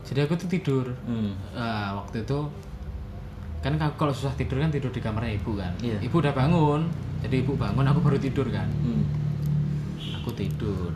Jadi 0.07 0.19
aku 0.23 0.35
tuh 0.39 0.47
tidur. 0.51 0.87
Hmm. 1.07 1.35
Nah, 1.55 1.99
waktu 1.99 2.23
itu 2.27 2.39
kan 3.63 3.79
ka- 3.79 3.95
kalau 3.95 4.11
susah 4.11 4.35
tidur 4.35 4.59
kan 4.59 4.71
tidur 4.71 4.91
di 4.91 4.99
kamarnya 4.99 5.39
ibu 5.39 5.55
kan. 5.55 5.71
Iya. 5.79 5.99
ibu 6.03 6.19
udah 6.19 6.35
bangun 6.35 6.91
jadi 7.23 7.47
ibu 7.47 7.55
bangun 7.55 7.87
aku 7.87 7.99
baru 8.03 8.19
tidur 8.19 8.47
kan. 8.51 8.67
Hmm. 8.83 9.03
aku 10.23 10.31
tidur 10.39 10.91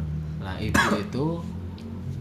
lah 0.46 0.56
ibu 0.56 0.78
itu 0.96 1.26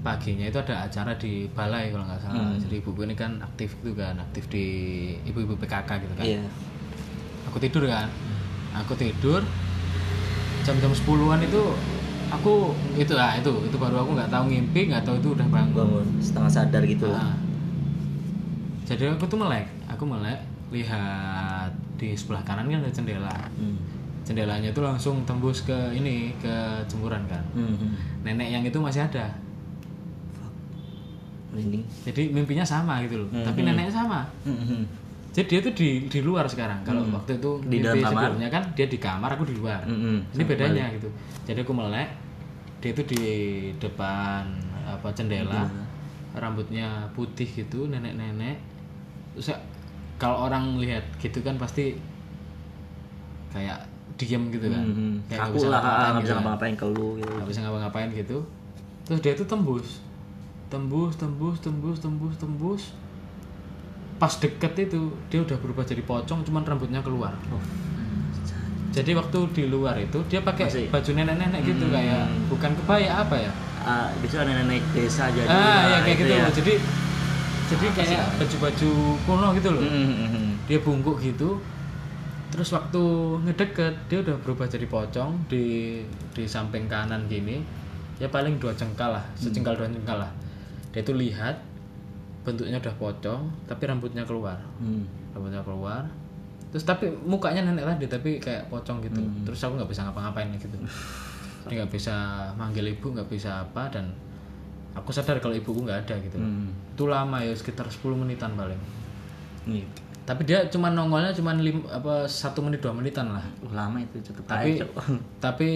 paginya 0.01 0.45
itu 0.45 0.57
ada 0.59 0.75
acara 0.83 1.13
di 1.15 1.33
balai 1.51 1.89
kalau 1.89 2.03
nggak 2.03 2.19
salah 2.19 2.41
Hmm. 2.43 2.57
jadi 2.59 2.75
ibuku 2.77 3.01
ini 3.03 3.13
kan 3.13 3.37
aktif 3.39 3.73
gitu 3.79 3.93
kan 3.93 4.17
aktif 4.19 4.45
di 4.47 4.65
ibu-ibu 5.23 5.53
PKK 5.55 5.89
gitu 5.99 6.13
kan 6.15 6.25
Iya. 6.25 6.41
aku 7.45 7.57
tidur 7.59 7.85
kan 7.85 8.09
aku 8.75 8.93
tidur 8.95 9.41
jam-jam 10.61 10.91
10-an 10.91 11.39
itu 11.39 11.61
aku 12.27 12.53
itu 12.95 13.13
lah 13.13 13.33
itu 13.35 13.49
itu 13.61 13.75
baru 13.75 13.97
aku 13.99 14.11
nggak 14.13 14.29
tahu 14.29 14.43
ngimpi 14.47 14.89
nggak 14.89 15.03
tahu 15.03 15.15
itu 15.15 15.29
udah 15.31 15.45
bangun 15.47 15.73
Bangun 15.75 16.05
setengah 16.19 16.51
sadar 16.51 16.81
gitu. 16.83 17.05
Nah, 17.05 17.37
jadi 18.83 19.09
aku 19.11 19.25
tuh 19.25 19.37
melek 19.37 19.65
aku 19.85 20.03
melek 20.03 20.41
lihat 20.69 21.69
di 21.95 22.11
sebelah 22.11 22.41
kanan 22.41 22.65
kan 22.67 22.79
ada 22.79 22.91
jendela 22.91 23.33
Hmm. 23.53 23.77
Jendelanya 24.25 24.67
itu 24.67 24.81
langsung 24.81 25.21
tembus 25.23 25.61
ke 25.61 25.77
ini 25.91 26.33
ke 26.35 26.55
jemuran 26.85 27.21
kan 27.25 27.43
Hmm. 27.53 27.71
hmm. 27.71 27.91
nenek 28.21 28.49
yang 28.49 28.63
itu 28.63 28.77
masih 28.77 29.01
ada 29.01 29.29
Merinding. 31.49 31.83
jadi 32.03 32.21
mimpinya 32.29 32.65
sama 32.65 32.99
gitu 33.01 33.21
loh 33.21 33.29
tapi 33.39 33.61
Mhm. 33.61 33.67
neneknya 33.69 33.93
sama 33.95 34.19
Hmm. 34.43 34.57
hmm. 34.57 34.83
jadi 35.31 35.47
dia 35.47 35.59
tuh 35.61 35.73
di 35.73 35.89
di 36.05 36.19
luar 36.19 36.43
sekarang 36.45 36.81
kalau 36.81 37.05
waktu 37.07 37.37
itu 37.37 37.51
Di 37.63 37.79
dalam 37.79 37.95
mimpi 37.95 38.03
kamar? 38.03 38.21
sebelumnya 38.25 38.49
kan 38.49 38.63
dia 38.73 38.87
di 38.87 38.97
kamar 38.97 39.29
aku 39.31 39.43
di 39.45 39.55
luar 39.55 39.81
Hmm. 39.83 39.95
hmm. 39.95 40.19
ini 40.33 40.43
bedanya 40.43 40.85
gitu 40.91 41.07
jadi 41.45 41.59
aku 41.61 41.71
melek 41.71 42.09
dia 42.81 42.89
itu 42.91 43.03
di 43.05 43.23
depan 43.77 44.43
apa 44.83 45.07
jendela 45.11 45.63
rambutnya 46.33 46.87
putih 47.11 47.47
gitu 47.47 47.87
nenek-nenek 47.87 48.59
kalau 50.15 50.45
orang 50.45 50.75
lihat 50.77 51.03
gitu 51.15 51.39
kan 51.39 51.55
pasti 51.55 51.95
kayak 53.49 53.79
diem 54.15 54.43
gitu 54.49 54.65
kan 54.65 54.81
Hmm, 54.81 54.93
hmm. 54.93 55.13
kayak 55.27 55.41
Aku 55.43 55.55
bisa 55.55 55.67
lah 55.67 55.79
ngapa-ngapain 55.79 55.95
nggak 56.05 56.15
gitu 56.15 56.21
bisa 56.21 56.31
kan. 56.31 56.37
ngapa-ngapain 56.37 56.73
ke 56.73 56.85
lu 56.87 57.07
gitu. 57.15 57.31
nggak 57.31 57.47
bisa 57.47 57.59
ngapa-ngapain 57.61 58.09
gitu 58.13 58.37
terus 59.03 59.19
dia 59.19 59.31
itu 59.33 59.45
tembus 59.45 59.87
tembus 60.65 61.13
tembus 61.13 61.57
tembus 61.59 61.97
tembus 61.97 62.35
tembus 62.35 62.81
pas 64.15 64.33
deket 64.33 64.73
itu 64.81 64.99
dia 65.25 65.39
udah 65.39 65.57
berubah 65.57 65.83
jadi 65.83 66.01
pocong 66.01 66.39
cuman 66.41 66.63
rambutnya 66.63 66.99
keluar 66.99 67.35
Oh. 67.47 67.59
jadi 68.91 69.11
waktu 69.13 69.37
di 69.51 69.63
luar 69.65 69.95
itu 69.97 70.15
dia 70.25 70.39
pakai 70.39 70.65
Masih- 70.65 70.87
baju 70.87 71.09
nenek-nenek 71.13 71.61
gitu 71.65 71.83
Hmm. 71.83 71.93
kayak 71.93 72.23
bukan 72.47 72.71
kebaya 72.73 73.11
apa 73.19 73.35
ya 73.37 73.51
Ah, 73.83 74.09
biasanya 74.17 74.49
ada 74.49 74.65
nenek 74.65 74.81
desa 74.91 75.29
jadi. 75.29 75.45
ah 75.45 75.53
ya 75.85 75.97
kayak 76.01 76.09
itu 76.09 76.21
gitu 76.23 76.33
ya. 76.33 76.41
loh 76.41 76.51
jadi 76.51 76.73
jadi 77.65 77.85
kayak 77.93 78.25
baju-baju 78.35 78.89
kuno 79.21 79.47
gitu 79.53 79.69
loh 79.69 79.81
Hmm, 79.83 80.05
hmm, 80.07 80.29
hmm. 80.31 80.49
dia 80.65 80.79
bungkuk 80.79 81.17
gitu 81.19 81.49
terus 82.53 82.69
waktu 82.71 83.03
ngedeket 83.45 83.93
dia 84.09 84.21
udah 84.21 84.35
berubah 84.41 84.69
jadi 84.69 84.85
pocong 84.85 85.49
di 85.49 85.99
di 86.33 86.43
samping 86.45 86.85
kanan 86.89 87.25
gini. 87.29 87.61
Ya 88.15 88.31
paling 88.31 88.55
dua 88.61 88.71
jengkal 88.71 89.11
lah 89.11 89.25
sejengkal 89.35 89.75
dua 89.75 89.91
jengkal 89.91 90.23
lah. 90.23 90.31
Dia 90.95 91.03
tuh 91.03 91.19
lihat 91.19 91.59
bentuknya 92.45 92.77
udah 92.79 92.95
pocong 92.95 93.41
tapi 93.67 93.83
rambutnya 93.89 94.23
keluar. 94.23 94.57
Hmm. 94.79 95.03
rambutnya 95.35 95.59
keluar. 95.65 96.07
Terus 96.71 96.87
tapi 96.87 97.11
mukanya 97.23 97.67
nenek 97.67 97.83
tadi 97.83 98.05
tapi 98.07 98.29
kayak 98.39 98.71
pocong 98.71 99.03
gitu. 99.03 99.19
Terus 99.43 99.59
aku 99.65 99.75
nggak 99.81 99.89
bisa 99.91 100.07
ngapa-ngapain 100.07 100.47
gitu. 100.55 100.77
Dia 101.67 101.83
nggak 101.83 101.91
bisa 101.91 102.15
manggil 102.55 102.87
ibu 102.87 103.11
nggak 103.11 103.27
bisa 103.27 103.65
apa 103.65 103.89
dan 103.89 104.13
aku 104.95 105.11
sadar 105.11 105.43
kalau 105.43 105.57
ibuku 105.57 105.83
nggak 105.83 106.07
ada 106.07 106.15
gitu. 106.23 106.39
Hmm. 106.39 106.71
itu 106.95 107.03
lama 107.11 107.43
ya 107.43 107.51
sekitar 107.51 107.91
10 107.91 108.15
menitan 108.15 108.55
paling. 108.55 108.79
Nih, 109.67 109.83
tapi 110.25 110.41
dia 110.41 110.65
cuma 110.73 110.89
nongolnya 110.89 111.29
cuma 111.37 111.53
lim, 111.53 111.85
apa 111.85 112.25
satu 112.25 112.65
menit 112.65 112.81
dua 112.81 112.89
menitan 112.89 113.29
lah. 113.29 113.45
Uh, 113.61 113.69
lama 113.77 114.01
itu 114.01 114.17
cukup 114.25 114.49
tapi 114.49 114.81
aja, 114.81 114.85
tapi 115.45 115.69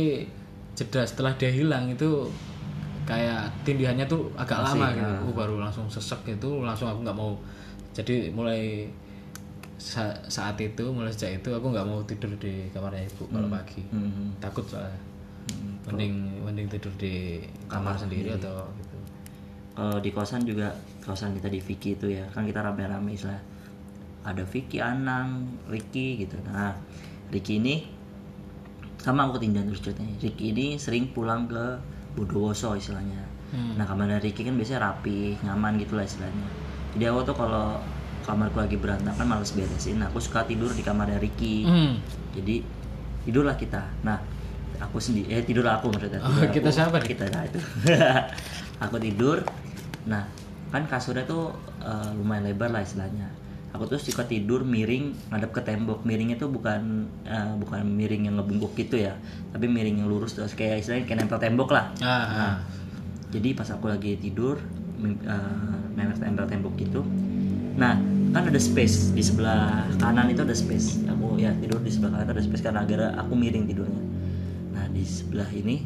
jeda 0.73 1.05
setelah 1.05 1.38
dia 1.38 1.53
hilang 1.53 1.85
itu 1.93 2.25
kayak 3.05 3.45
tindihannya 3.62 4.09
tuh 4.09 4.33
agak 4.33 4.57
Masih, 4.57 4.81
lama 4.81 4.88
gitu. 4.97 5.13
Ah. 5.13 5.21
Aku 5.21 5.31
baru 5.38 5.55
langsung 5.62 5.85
sesek 5.85 6.25
gitu 6.25 6.65
langsung 6.65 6.89
aku 6.89 7.05
nggak 7.05 7.17
mau. 7.17 7.38
Jadi 7.93 8.33
mulai 8.33 8.89
sa- 9.77 10.17
saat 10.25 10.57
itu 10.57 10.81
mulai 10.89 11.13
sejak 11.13 11.45
itu 11.45 11.49
aku 11.53 11.69
nggak 11.69 11.85
mau 11.85 12.01
tidur 12.09 12.33
di 12.41 12.65
kamarnya 12.73 13.05
ibu 13.05 13.29
kalau 13.29 13.49
pagi. 13.53 13.85
Hmm. 13.93 14.33
takut 14.41 14.65
soalnya. 14.65 14.97
Mending 15.85 16.45
mending 16.45 16.69
tidur 16.69 16.93
di 16.97 17.41
kamar, 17.65 17.97
sendiri, 17.97 18.33
atau 18.33 18.65
gitu. 18.77 18.97
Kalau 19.73 19.97
di 20.01 20.09
kosan 20.09 20.41
juga 20.45 20.69
kosan 21.01 21.33
kita 21.38 21.49
di 21.49 21.62
Vicky 21.62 21.97
itu 21.97 22.13
ya 22.13 22.25
kan 22.29 22.45
kita 22.45 22.62
rame-rame 22.62 23.13
istilah 23.13 23.41
ada 24.23 24.43
Vicky, 24.43 24.84
Anang, 24.84 25.60
Ricky 25.71 26.19
gitu. 26.19 26.36
Nah 26.47 26.75
Ricky 27.32 27.62
ini 27.62 27.88
sama 28.99 29.27
aku 29.27 29.39
ketindihan 29.39 29.67
terus 29.71 29.82
ceritanya. 29.84 30.15
Ricky 30.19 30.51
ini 30.51 30.65
sering 30.75 31.12
pulang 31.15 31.47
ke 31.47 31.79
Bondowoso 32.17 32.75
istilahnya. 32.75 33.23
Hmm. 33.49 33.79
Nah 33.79 33.86
kamar 33.88 34.19
Ricky 34.19 34.43
kan 34.43 34.53
biasanya 34.60 34.91
rapi, 34.91 35.39
nyaman 35.41 35.79
gitu 35.79 35.95
lah 35.95 36.05
istilahnya. 36.05 36.47
Jadi 36.93 37.03
aku 37.08 37.19
tuh 37.32 37.36
kalau 37.38 37.79
kamarku 38.27 38.62
lagi 38.62 38.77
berantakan 38.77 39.25
males 39.25 39.55
beresin, 39.55 40.03
aku 40.05 40.21
suka 40.21 40.45
tidur 40.45 40.69
di 40.75 40.84
kamar 40.84 41.10
Ricky. 41.17 41.65
Hmm. 41.65 41.97
Jadi 42.36 42.62
tidurlah 43.25 43.55
kita. 43.58 43.82
Nah, 44.05 44.19
aku 44.79 44.97
sendiri 45.01 45.32
eh 45.34 45.41
tidurlah 45.41 45.79
aku 45.82 45.89
maksudnya. 45.89 46.21
Oh, 46.21 46.29
Tidur 46.29 46.51
kita 46.53 46.69
aku, 46.69 46.77
siapa 46.77 46.95
nih? 47.01 47.10
Kita 47.10 47.23
nah 47.32 47.43
itu. 47.47 47.60
aku 48.84 48.95
tidur. 49.01 49.38
Nah, 50.05 50.23
kan 50.69 50.84
kasurnya 50.86 51.25
tuh 51.25 51.51
eh, 51.82 52.10
lumayan 52.15 52.45
lebar 52.47 52.69
lah 52.69 52.84
istilahnya. 52.84 53.27
Aku 53.69 53.84
tuh 53.86 53.99
suka 54.01 54.25
tidur 54.25 54.65
miring 54.65 55.13
ngadep 55.29 55.51
ke 55.53 55.62
tembok. 55.62 56.01
Miringnya 56.05 56.38
tuh 56.41 56.49
bukan 56.49 57.05
eh, 57.25 57.53
bukan 57.58 57.86
miring 57.86 58.29
yang 58.29 58.36
ngebungkuk 58.41 58.73
gitu 58.77 58.97
ya 58.97 59.13
tapi 59.53 59.69
miring 59.69 60.03
yang 60.03 60.10
lurus 60.10 60.38
terus. 60.38 60.53
Kayak 60.58 60.86
istilahnya 60.86 61.05
kayak 61.05 61.19
nempel 61.25 61.39
tembok 61.41 61.69
lah. 61.73 61.93
Ah, 62.01 62.10
ah. 62.10 62.53
jadi 63.29 63.53
pas 63.53 63.69
aku 63.69 63.89
lagi 63.89 64.17
tidur 64.17 64.58
eh, 65.05 65.77
nempel 65.95 66.45
tembok 66.49 66.73
gitu. 66.77 67.01
Nah 67.77 67.95
kan 68.29 68.45
ada 68.45 68.62
space 68.62 69.10
di 69.17 69.25
sebelah 69.25 69.89
kanan 69.97 70.29
itu 70.29 70.45
ada 70.45 70.53
space. 70.53 71.05
Aku 71.10 71.38
ya 71.38 71.53
tidur 71.58 71.82
di 71.82 71.89
sebelah 71.89 72.19
kanan 72.19 72.36
ada 72.36 72.43
space 72.43 72.62
karena 72.62 72.86
gara 72.86 73.13
aku 73.17 73.34
miring 73.34 73.65
tidurnya. 73.69 74.03
Nah 74.73 74.86
di 74.89 75.01
sebelah 75.05 75.49
ini 75.53 75.82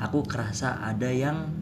aku 0.00 0.24
kerasa 0.24 0.80
ada 0.80 1.12
yang 1.12 1.59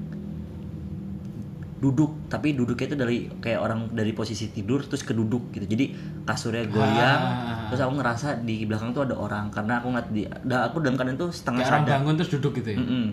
duduk 1.79 2.27
tapi 2.27 2.53
duduknya 2.53 2.91
itu 2.91 2.97
dari 2.97 3.19
kayak 3.39 3.61
orang 3.61 3.95
dari 3.95 4.11
posisi 4.11 4.51
tidur 4.51 4.83
terus 4.83 5.07
keduduk 5.07 5.55
gitu 5.55 5.63
jadi 5.63 5.95
kasurnya 6.25 6.67
goyang 6.67 7.23
Ah. 7.23 7.71
terus 7.71 7.79
aku 7.79 7.95
ngerasa 7.95 8.43
di 8.43 8.67
belakang 8.67 8.91
tuh 8.91 9.07
ada 9.07 9.15
orang 9.15 9.47
karena 9.49 9.79
aku 9.79 9.87
ngeliat 9.89 10.09
di 10.11 10.23
da- 10.43 10.67
aku 10.67 10.83
dalam 10.83 10.99
keadaan 10.99 11.15
tuh 11.17 11.31
setengah 11.31 11.63
Kayak 11.63 11.71
orang 11.71 11.85
sadar 11.85 11.95
bangun 11.95 12.15
terus 12.19 12.31
duduk 12.35 12.53
gitu 12.57 12.69
ya. 12.75 12.79
Mm-mm. 12.79 13.05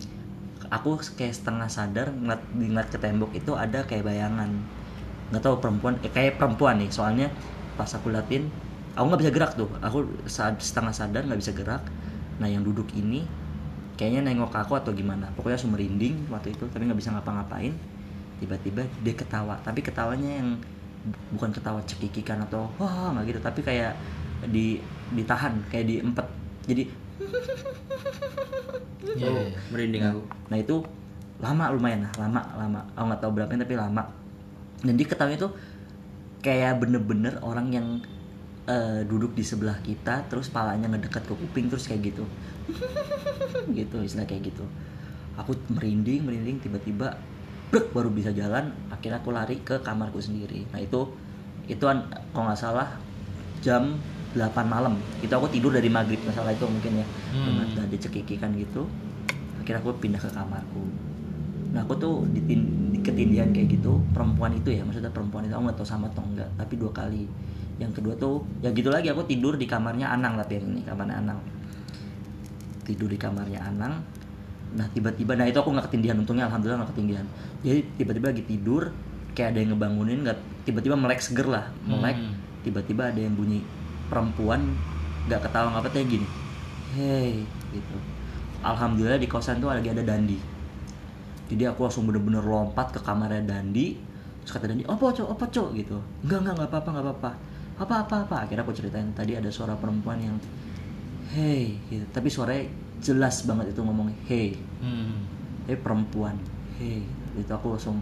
Aku 0.66 0.90
kayak 0.98 1.36
setengah 1.36 1.70
sadar 1.70 2.10
ngeliat, 2.10 2.42
ngeliat 2.52 2.90
ke 2.90 2.98
tembok 2.98 3.32
itu 3.32 3.54
ada 3.54 3.86
kayak 3.86 4.02
bayangan. 4.04 4.50
Nggak 5.30 5.42
tahu 5.42 5.56
perempuan, 5.62 5.94
eh, 6.02 6.10
kayak 6.10 6.42
perempuan 6.42 6.82
nih. 6.82 6.90
Soalnya 6.90 7.30
pas 7.76 7.86
aku 7.88 8.10
liatin, 8.10 8.50
aku 8.94 9.06
nggak 9.06 9.22
bisa 9.22 9.32
gerak 9.32 9.52
tuh. 9.54 9.70
Aku 9.80 9.98
saat 10.26 10.58
setengah 10.58 10.90
sadar 10.90 11.22
nggak 11.22 11.38
bisa 11.38 11.54
gerak. 11.54 11.86
Nah 12.42 12.50
yang 12.50 12.66
duduk 12.66 12.90
ini 12.94 13.30
kayaknya 13.94 14.26
nengok 14.26 14.50
ke 14.50 14.58
aku 14.60 14.74
atau 14.74 14.90
gimana. 14.92 15.30
Pokoknya 15.34 15.56
langsung 15.56 15.72
merinding 15.72 16.26
waktu 16.28 16.50
itu, 16.50 16.66
tapi 16.66 16.82
nggak 16.84 16.98
bisa 16.98 17.14
ngapa-ngapain. 17.14 17.78
Tiba-tiba 18.42 18.84
dia 19.02 19.16
ketawa, 19.16 19.56
tapi 19.64 19.80
ketawanya 19.80 20.44
yang 20.44 20.60
bu- 21.08 21.40
bukan 21.40 21.56
ketawa 21.56 21.80
cekikikan 21.88 22.44
atau 22.46 22.68
wah 22.78 23.16
nggak 23.16 23.32
gitu, 23.32 23.40
tapi 23.40 23.64
kayak 23.64 23.96
di 24.52 24.84
ditahan, 25.16 25.56
kayak 25.72 25.88
diempet. 25.88 26.28
Jadi 26.68 26.84
Iya, 29.16 29.32
iya, 29.32 29.42
iya. 29.48 29.60
merinding 29.72 30.04
aku 30.04 30.22
Nah 30.52 30.58
itu 30.60 30.76
lama 31.40 31.72
lumayan 31.72 32.08
lah, 32.08 32.14
lama 32.20 32.42
lama. 32.60 32.80
Aku 32.96 33.06
nggak 33.12 33.22
tahu 33.24 33.32
berapa 33.36 33.52
tapi 33.56 33.76
lama. 33.76 34.04
Dan 34.84 35.00
dia 35.00 35.08
ketahunya 35.08 35.40
tuh 35.40 35.52
kayak 36.44 36.84
bener-bener 36.84 37.40
orang 37.42 37.68
yang 37.72 37.88
eh, 38.68 39.02
duduk 39.08 39.38
di 39.38 39.44
sebelah 39.46 39.78
kita, 39.82 40.26
terus 40.28 40.50
palanya 40.50 40.90
ngedeket 40.92 41.24
ke 41.28 41.34
kuping 41.38 41.70
terus 41.70 41.86
kayak 41.86 42.14
gitu, 42.14 42.26
gitu 43.78 43.98
istilah 44.02 44.26
kayak 44.26 44.52
gitu. 44.52 44.66
Aku 45.38 45.54
merinding, 45.72 46.24
merinding 46.24 46.58
tiba-tiba 46.64 47.20
brek, 47.72 47.92
baru 47.96 48.10
bisa 48.12 48.30
jalan. 48.36 48.74
Akhirnya 48.92 49.22
aku 49.22 49.30
lari 49.34 49.62
ke 49.62 49.82
kamarku 49.82 50.22
sendiri. 50.22 50.66
Nah 50.74 50.82
itu 50.82 51.10
itu 51.66 51.86
an- 51.90 52.10
kalau 52.34 52.52
nggak 52.52 52.60
salah 52.60 52.90
jam 53.62 53.98
8 54.36 54.68
malam. 54.68 55.00
Itu 55.24 55.34
aku 55.34 55.50
tidur 55.50 55.72
dari 55.74 55.88
maghrib 55.90 56.20
masalah 56.28 56.52
itu 56.52 56.66
mungkin 56.68 57.02
ya. 57.02 57.08
Hmm. 57.34 57.46
Dengan 57.48 57.68
ada 57.86 57.98
cekikikan 57.98 58.54
gitu 58.60 58.86
akhirnya 59.66 59.82
aku 59.82 59.98
pindah 59.98 60.22
ke 60.22 60.30
kamarku 60.30 60.86
nah 61.74 61.82
aku 61.82 61.98
tuh 61.98 62.14
ditin, 62.30 62.94
di 62.94 63.02
ketindihan 63.02 63.50
kayak 63.50 63.82
gitu 63.82 63.98
perempuan 64.14 64.54
itu 64.54 64.70
ya 64.70 64.86
maksudnya 64.86 65.10
perempuan 65.10 65.50
itu 65.50 65.58
aku 65.58 65.66
nggak 65.66 65.78
tahu 65.82 65.90
sama 65.90 66.06
atau 66.14 66.22
enggak 66.22 66.48
tapi 66.54 66.78
dua 66.78 66.94
kali 66.94 67.26
yang 67.82 67.90
kedua 67.90 68.14
tuh 68.16 68.46
ya 68.62 68.70
gitu 68.72 68.94
lagi 68.94 69.10
aku 69.10 69.26
tidur 69.26 69.58
di 69.58 69.66
kamarnya 69.66 70.14
Anang 70.14 70.38
tapi 70.38 70.62
yang 70.62 70.70
ini 70.70 70.86
kamarnya 70.86 71.18
Anang 71.18 71.40
tidur 72.86 73.10
di 73.10 73.18
kamarnya 73.18 73.60
Anang 73.66 74.06
nah 74.76 74.88
tiba-tiba 74.92 75.40
nah 75.40 75.48
itu 75.48 75.58
aku 75.58 75.72
nggak 75.72 75.88
ketindihan. 75.88 76.20
Untungnya 76.20 76.52
alhamdulillah 76.52 76.84
nggak 76.84 76.92
ketindihan. 76.92 77.26
Jadi 77.64 77.80
tiba-tiba 77.96 78.26
lagi 78.36 78.44
tidur 78.44 78.92
kayak 79.36 79.56
ada 79.56 79.60
yang 79.64 79.70
ngebangunin 79.76 80.20
nggak 80.28 80.38
tiba-tiba 80.68 80.96
melek 81.00 81.20
seger 81.24 81.48
lah. 81.48 81.66
Melek 81.88 82.18
Hmm. 82.20 82.34
tiba-tiba 82.66 83.14
ada 83.14 83.20
yang 83.22 83.34
bunyi 83.38 83.62
perempuan 84.10 84.62
nggak 85.26 85.42
ketawa 85.42 85.74
nggak 85.74 85.84
apa 85.86 85.90
kayak 85.90 86.08
gini 86.10 86.28
hey 86.96 87.44
gitu. 87.74 87.98
Alhamdulillah 88.66 89.20
di 89.22 89.30
kosan 89.30 89.62
tuh 89.62 89.70
lagi 89.70 89.92
ada 89.92 90.02
Dandi. 90.02 90.40
Jadi 91.46 91.64
aku 91.70 91.86
langsung 91.86 92.10
bener-bener 92.10 92.42
lompat 92.42 92.90
ke 92.96 93.00
kamarnya 93.04 93.46
Dandi. 93.46 93.94
Terus 94.42 94.52
kata 94.56 94.66
Dandi 94.72 94.84
apa 94.88 95.04
cok 95.14 95.28
apa 95.30 95.46
cok 95.46 95.68
gitu. 95.78 95.98
Enggak 96.26 96.40
enggak 96.42 96.54
enggak 96.58 96.70
apa-apa 96.74 96.90
enggak 96.90 97.06
apa-apa. 97.06 97.32
Apa 97.76 97.94
apa 98.08 98.16
apa? 98.26 98.36
Akhirnya 98.48 98.64
aku 98.66 98.74
ceritain 98.74 99.10
tadi 99.14 99.38
ada 99.38 99.50
suara 99.54 99.78
perempuan 99.78 100.18
yang 100.18 100.36
hey 101.36 101.78
gitu. 101.92 102.06
Tapi 102.10 102.28
suaranya 102.32 102.66
jelas 103.02 103.44
banget 103.44 103.72
itu 103.74 103.82
ngomong 103.82 104.12
hey. 104.28 104.56
Hmm. 104.80 105.26
eh 105.66 105.78
perempuan. 105.80 106.38
Hey. 106.78 107.02
Itu 107.36 107.52
aku 107.52 107.76
langsung 107.76 108.00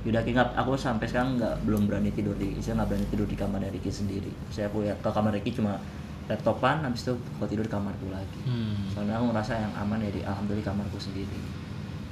Yaudah 0.00 0.24
nggak- 0.24 0.56
aku 0.56 0.80
sampai 0.80 1.04
sekarang 1.04 1.36
nggak 1.36 1.60
belum 1.68 1.84
berani 1.84 2.08
tidur 2.16 2.32
di 2.40 2.56
saya 2.56 2.80
nggak 2.80 2.88
berani 2.88 3.06
tidur 3.12 3.28
di 3.28 3.36
kamarnya 3.36 3.68
Ricky 3.68 3.92
sendiri. 3.92 4.32
Saya 4.48 4.72
aku 4.72 4.80
ya 4.80 4.96
ke 4.96 5.10
kamar 5.12 5.28
Ricky 5.36 5.52
cuma 5.52 5.76
laptopan 6.24 6.80
habis 6.80 7.04
itu 7.04 7.12
aku 7.36 7.44
tidur 7.44 7.68
di 7.68 7.72
kamarku 7.72 8.08
lagi. 8.08 8.40
Hmm. 8.48 8.88
soalnya 8.88 9.20
aku 9.20 9.28
ngerasa 9.28 9.52
yang 9.60 9.72
aman 9.76 10.00
ya 10.00 10.10
di 10.14 10.24
alhamdulillah 10.24 10.64
di 10.64 10.68
kamarku 10.72 10.96
sendiri. 10.96 11.38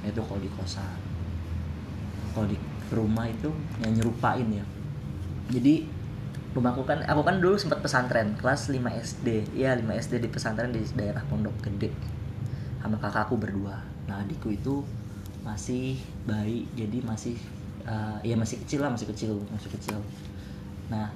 Nah, 0.05 0.07
itu 0.13 0.21
kalau 0.21 0.37
di 0.37 0.49
kosan. 0.53 0.99
Kalau 2.37 2.45
di 2.45 2.57
rumah 2.93 3.25
itu 3.25 3.49
yang 3.81 3.91
nyerupain 3.97 4.47
ya. 4.53 4.65
Jadi 5.49 5.89
rumahku 6.49 6.81
kan 6.81 7.05
aku 7.05 7.21
kan 7.21 7.37
dulu 7.37 7.61
sempat 7.61 7.85
pesantren 7.85 8.33
kelas 8.33 8.73
5 8.73 8.81
SD 8.81 9.27
ya 9.53 9.77
5 9.77 9.85
SD 9.85 10.13
di 10.25 10.29
pesantren 10.33 10.73
di 10.73 10.81
daerah 10.97 11.21
Pondok 11.29 11.53
Gede. 11.61 11.93
Sama 12.81 12.97
kakakku 12.97 13.37
berdua. 13.37 13.85
Nah 14.09 14.25
adikku 14.25 14.49
itu 14.49 14.81
masih 15.45 16.01
bayi 16.25 16.65
jadi 16.73 17.05
masih 17.05 17.37
eh, 17.85 18.17
ya 18.25 18.35
masih 18.35 18.59
kecil 18.65 18.81
lah 18.81 18.89
masih 18.89 19.07
kecil 19.13 19.37
masih 19.53 19.69
kecil. 19.77 19.97
Nah 20.89 21.13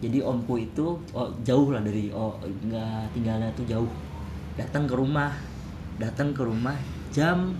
jadi 0.00 0.24
omku 0.24 0.60
itu 0.60 0.96
oh, 1.12 1.30
jauh 1.44 1.68
lah 1.72 1.84
dari 1.84 2.08
oh 2.12 2.40
nggak 2.40 3.12
tinggalnya 3.12 3.52
tuh 3.52 3.68
jauh. 3.68 3.90
Datang 4.56 4.88
ke 4.88 4.94
rumah 4.96 5.34
datang 6.00 6.34
ke 6.34 6.42
rumah 6.42 6.74
jam 7.14 7.54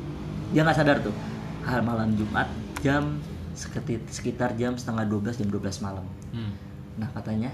dia 0.51 0.67
nggak 0.67 0.75
sadar 0.75 0.99
tuh 0.99 1.15
hal 1.63 1.81
malam 1.87 2.19
Jumat 2.19 2.51
jam 2.83 3.23
sekitar, 3.55 4.03
sekitar 4.11 4.51
jam 4.59 4.75
setengah 4.75 5.07
12 5.07 5.45
jam 5.45 5.49
12 5.53 5.85
malam. 5.85 6.07
Hmm. 6.35 6.53
Nah 6.99 7.09
katanya 7.13 7.51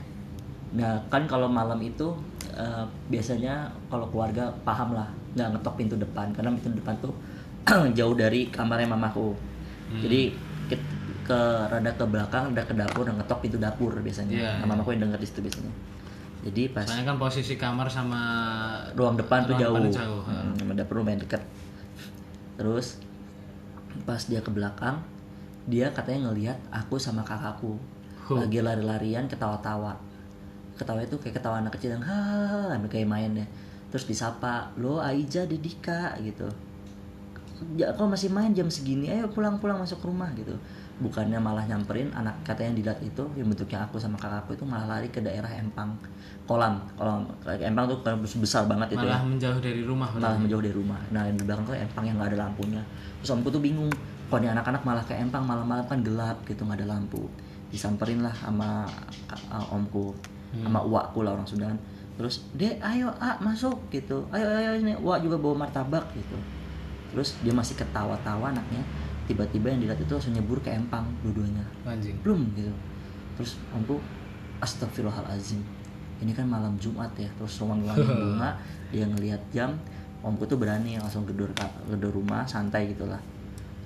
nah 0.71 1.01
kan 1.11 1.27
kalau 1.27 1.51
malam 1.51 1.83
itu 1.83 2.15
eh, 2.55 2.85
biasanya 3.11 3.67
kalau 3.91 4.07
keluarga 4.13 4.55
paham 4.63 4.95
lah 4.95 5.11
nggak 5.35 5.59
ngetok 5.59 5.75
pintu 5.79 5.95
depan 5.99 6.31
karena 6.35 6.55
pintu 6.55 6.79
depan 6.79 6.95
tuh 7.03 7.15
jauh 7.99 8.15
dari 8.17 8.49
kamarnya 8.49 8.89
mamaku. 8.89 9.37
Jadi 9.91 10.31
ke, 10.71 10.77
ke 11.27 11.41
rada 11.67 11.91
ke 11.91 12.05
belakang 12.07 12.55
rada 12.55 12.63
ke 12.63 12.75
dapur 12.79 13.03
dan 13.07 13.19
ngetok 13.19 13.39
pintu 13.43 13.59
dapur 13.59 13.93
biasanya. 13.99 14.35
Iya, 14.35 14.51
nah, 14.63 14.67
mamaku 14.71 14.95
yang 14.95 15.11
denger 15.11 15.19
di 15.19 15.27
situ 15.27 15.41
biasanya. 15.43 15.73
Jadi 16.41 16.63
pas 16.73 16.89
Soalnya 16.89 17.07
kan 17.13 17.19
posisi 17.21 17.55
kamar 17.61 17.91
sama 17.91 18.23
ruang 18.97 19.19
depan 19.19 19.45
tuh 19.45 19.59
ruang 19.59 19.61
jauh, 19.61 19.77
depan 19.77 19.93
jauh. 19.93 20.23
Hmm, 20.25 20.51
sama 20.57 20.73
dapur 20.79 20.95
lumayan 21.03 21.21
deket. 21.21 21.43
Terus 22.57 23.03
pas 24.07 24.23
dia 24.23 24.41
ke 24.41 24.49
belakang 24.49 25.03
dia 25.69 25.93
katanya 25.93 26.31
ngelihat 26.31 26.59
aku 26.73 26.97
sama 26.97 27.21
kakakku 27.21 27.77
Huh. 28.31 28.47
lagi 28.47 28.59
lari-larian 28.63 29.27
ketawa-tawa 29.27 29.99
ketawa 30.79 31.03
itu 31.03 31.19
kayak 31.19 31.43
ketawa 31.43 31.59
anak 31.61 31.75
kecil 31.75 31.99
yang 31.99 32.05
hahaha 32.05 32.79
kayak 32.87 33.11
main 33.11 33.35
ya 33.35 33.47
terus 33.91 34.07
disapa 34.07 34.71
lo 34.79 35.03
Aija 35.03 35.45
Dedika 35.51 36.15
gitu 36.23 36.47
ya 37.77 37.93
kalau 37.93 38.15
masih 38.15 38.33
main 38.33 38.55
jam 38.57 38.71
segini 38.73 39.13
ayo 39.13 39.29
pulang-pulang 39.29 39.77
masuk 39.77 40.01
rumah 40.07 40.31
gitu 40.33 40.57
bukannya 41.01 41.41
malah 41.41 41.65
nyamperin 41.65 42.13
anak 42.13 42.37
katanya 42.45 42.77
dilihat 42.77 43.01
itu 43.01 43.25
yang 43.37 43.49
bentuknya 43.49 43.85
aku 43.89 43.97
sama 43.97 44.21
kakakku 44.21 44.53
itu 44.53 44.65
malah 44.69 44.97
lari 44.97 45.09
ke 45.09 45.21
daerah 45.21 45.49
Empang 45.49 45.97
kolam 46.45 46.81
kolam 46.97 47.25
Empang 47.45 47.89
tuh 47.89 47.99
besar 48.41 48.69
banget 48.69 48.97
itu 48.97 49.05
ya 49.05 49.17
malah 49.17 49.25
menjauh 49.25 49.61
dari 49.61 49.83
rumah 49.85 50.09
malah 50.13 50.37
berarti. 50.37 50.43
menjauh 50.45 50.63
dari 50.65 50.77
rumah. 50.77 51.01
Nah 51.09 51.23
di 51.29 51.43
belakang 51.45 51.65
tuh 51.65 51.77
empang 51.77 52.05
yang 52.05 52.17
nggak 52.21 52.31
ada 52.37 52.39
lampunya. 52.49 52.83
Terus 53.21 53.31
omku 53.33 53.49
tuh 53.49 53.63
bingung, 53.65 53.89
kok 54.29 54.39
nih 54.45 54.51
anak-anak 54.53 54.83
malah 54.85 55.05
ke 55.05 55.15
empang 55.17 55.45
malam-malam 55.45 55.85
kan 55.89 56.05
gelap 56.05 56.37
gitu 56.45 56.69
nggak 56.69 56.85
ada 56.85 56.89
lampu. 56.97 57.23
Disamperin 57.71 58.21
lah 58.21 58.35
sama 58.35 58.87
uh, 59.31 59.75
omku, 59.75 60.13
sama 60.61 60.83
uakku 60.83 61.23
lah 61.23 61.39
orang 61.39 61.47
Sudan. 61.47 61.79
Terus 62.19 62.45
dek 62.53 62.77
ayo 62.85 63.09
ah 63.23 63.39
masuk 63.41 63.89
gitu, 63.89 64.27
ayo 64.35 64.45
ayo, 64.45 64.71
ini 64.77 64.93
uak 64.99 65.25
juga 65.25 65.41
bawa 65.41 65.65
martabak 65.67 66.05
gitu. 66.13 66.37
Terus 67.15 67.39
dia 67.41 67.55
masih 67.55 67.79
ketawa-tawa 67.79 68.53
anaknya. 68.53 68.83
Tiba-tiba 69.31 69.71
yang 69.71 69.81
dilihat 69.87 70.03
itu 70.03 70.11
langsung 70.11 70.35
nyebur 70.35 70.59
ke 70.59 70.75
empang 70.75 71.07
dua-duanya 71.23 71.63
Anjing. 71.87 72.19
belum 72.27 72.51
gitu 72.59 72.75
terus 73.41 73.57
omku 73.73 73.97
astagfirullahalazim 74.61 75.65
ini 76.21 76.37
kan 76.37 76.45
malam 76.45 76.77
Jumat 76.77 77.09
ya 77.17 77.33
terus 77.41 77.57
ruang-ruangnya 77.57 78.13
bunga 78.21 78.51
dia 78.93 79.09
ngelihat 79.09 79.41
jam 79.49 79.81
omku 80.21 80.45
tuh 80.45 80.61
berani 80.61 81.01
langsung 81.01 81.25
gedor 81.25 81.49
gedor 81.89 82.13
rumah 82.13 82.45
santai 82.45 82.93
gitulah 82.93 83.17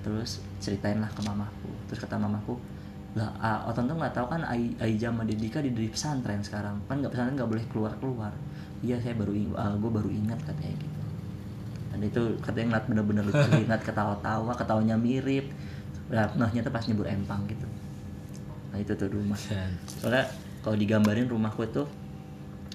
terus 0.03 0.43
ceritain 0.59 0.99
lah 0.99 1.07
ke 1.07 1.23
mamaku 1.23 1.71
terus 1.87 2.03
kata 2.03 2.19
mamaku 2.19 2.59
lah 3.15 3.31
ah, 3.39 3.59
Oton 3.71 3.87
tuh 3.87 3.95
nggak 3.95 4.11
tahu 4.11 4.27
kan 4.27 4.43
Ai- 4.43 4.75
Aija 4.75 5.07
sama 5.07 5.23
Dedika 5.23 5.63
di 5.63 5.71
dari 5.71 5.87
pesantren 5.87 6.43
sekarang. 6.43 6.83
Kan 6.91 6.99
nggak 6.99 7.15
pesantren 7.15 7.35
nggak 7.39 7.49
boleh 7.49 7.65
keluar 7.71 7.93
keluar 7.97 8.33
iya 8.83 8.99
saya 9.01 9.15
baru 9.17 9.31
gue 9.79 9.91
baru 9.91 10.09
ingat 10.11 10.39
katanya 10.45 10.75
gitu. 10.77 10.99
Dan 11.95 11.99
itu 12.03 12.21
katanya 12.43 12.65
ngeliat 12.75 12.85
bener-bener 12.91 13.23
lucu 13.25 13.49
ingat 13.65 13.81
ketawa-tawa 13.81 14.51
ketawanya 14.53 14.95
mirip. 14.99 15.47
Nah, 16.11 16.27
nah 16.37 16.45
ternyata 16.51 16.69
pas 16.69 16.83
nyebur 16.85 17.07
empang 17.07 17.41
gitu. 17.47 17.65
Nah 18.69 18.77
itu 18.77 18.91
tuh 18.93 19.07
rumah. 19.09 19.39
Soalnya 20.03 20.27
kalau 20.61 20.75
digambarin 20.75 21.25
rumahku 21.31 21.65
itu 21.65 21.87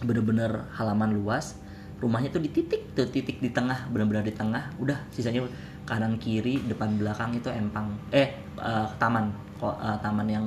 bener-bener 0.00 0.64
halaman 0.80 1.12
luas 1.12 1.60
rumahnya 2.00 2.32
tuh 2.32 2.40
di 2.40 2.48
titik 2.48 2.96
tuh 2.96 3.04
titik 3.04 3.44
di 3.44 3.52
tengah 3.52 3.92
benar-benar 3.92 4.24
di 4.24 4.32
tengah. 4.32 4.72
Udah 4.80 4.96
sisanya 5.12 5.44
kanan 5.84 6.16
kiri 6.16 6.64
depan 6.64 6.96
belakang 6.96 7.36
itu 7.36 7.52
empang. 7.52 7.92
Eh 8.08 8.32
eh, 8.56 8.88
taman 8.96 9.49
eh, 9.68 9.98
taman 10.00 10.28
yang 10.28 10.46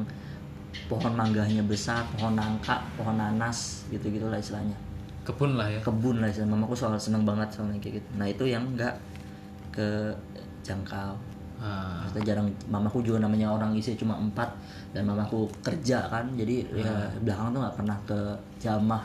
pohon 0.90 1.14
mangganya 1.14 1.62
besar 1.62 2.02
pohon 2.18 2.34
nangka 2.34 2.82
pohon 2.98 3.14
nanas 3.14 3.86
gitu 3.94 4.10
gitulah 4.10 4.42
istilahnya. 4.42 4.74
Kebun 5.24 5.56
lah 5.56 5.70
ya. 5.70 5.80
Kebun 5.86 6.20
lah 6.20 6.28
istilahnya. 6.28 6.58
Mamaku 6.58 6.74
soal 6.74 6.98
seneng 6.98 7.24
banget 7.24 7.48
soalnya 7.54 7.78
kayak 7.80 8.02
gitu. 8.02 8.10
Nah 8.18 8.28
itu 8.28 8.44
yang 8.50 8.66
enggak 8.66 8.98
ke 9.70 10.12
jangkau. 10.66 11.14
Ah, 11.64 12.04
Maksudnya 12.04 12.36
jarang 12.36 12.48
mamaku 12.68 13.00
juga 13.06 13.24
namanya 13.24 13.48
orang 13.54 13.72
isi 13.78 13.96
cuma 13.96 14.20
empat 14.20 14.52
dan 14.92 15.08
mamaku 15.08 15.48
kerja 15.64 16.12
kan 16.12 16.28
jadi 16.36 16.68
ya 16.76 17.08
belakang 17.24 17.56
tuh 17.56 17.60
nggak 17.64 17.76
pernah 17.80 17.98
ke 18.04 18.20
jamah. 18.60 19.04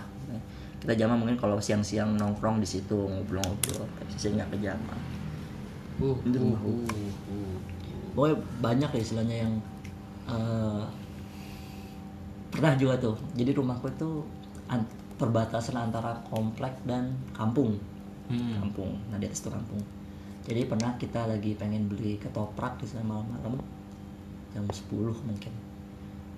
Kita 0.79 0.95
jamah 0.95 1.15
mungkin 1.19 1.39
kalau 1.39 1.59
siang-siang 1.63 2.19
nongkrong 2.19 2.59
di 2.59 2.67
situ 2.67 2.99
ngobrol-ngobrol 2.99 3.87
tapi 3.99 4.11
sisanya 4.15 4.43
nggak 4.43 4.51
ke 4.55 4.59
jamah. 4.67 4.99
Uh, 5.99 6.15
uh, 6.15 6.15
rumahku. 6.31 6.71
uh, 6.71 7.11
uh. 7.31 7.55
pokoknya 8.15 8.37
banyak 8.63 8.91
ya 8.95 9.01
istilahnya 9.03 9.37
yang 9.47 9.53
eh, 10.29 10.85
pernah 12.53 12.73
juga 12.77 12.95
tuh. 13.01 13.17
Jadi 13.37 13.51
rumahku 13.57 13.89
itu 13.93 14.11
an- 14.69 14.89
perbatasan 15.19 15.77
antara 15.77 16.15
komplek 16.31 16.73
dan 16.87 17.13
kampung. 17.35 17.77
Hmm. 18.29 18.61
kampung. 18.61 18.93
Nah 19.09 19.17
di 19.17 19.25
atas 19.25 19.41
itu 19.41 19.49
kampung. 19.49 19.81
Jadi 20.45 20.65
pernah 20.69 20.93
kita 21.01 21.25
lagi 21.29 21.57
pengen 21.57 21.89
beli 21.89 22.21
ketoprak 22.21 22.77
di 22.81 22.85
sana 22.85 23.05
malam-malam. 23.05 23.57
Jam 24.53 24.65
10 24.69 25.17
mungkin. 25.25 25.53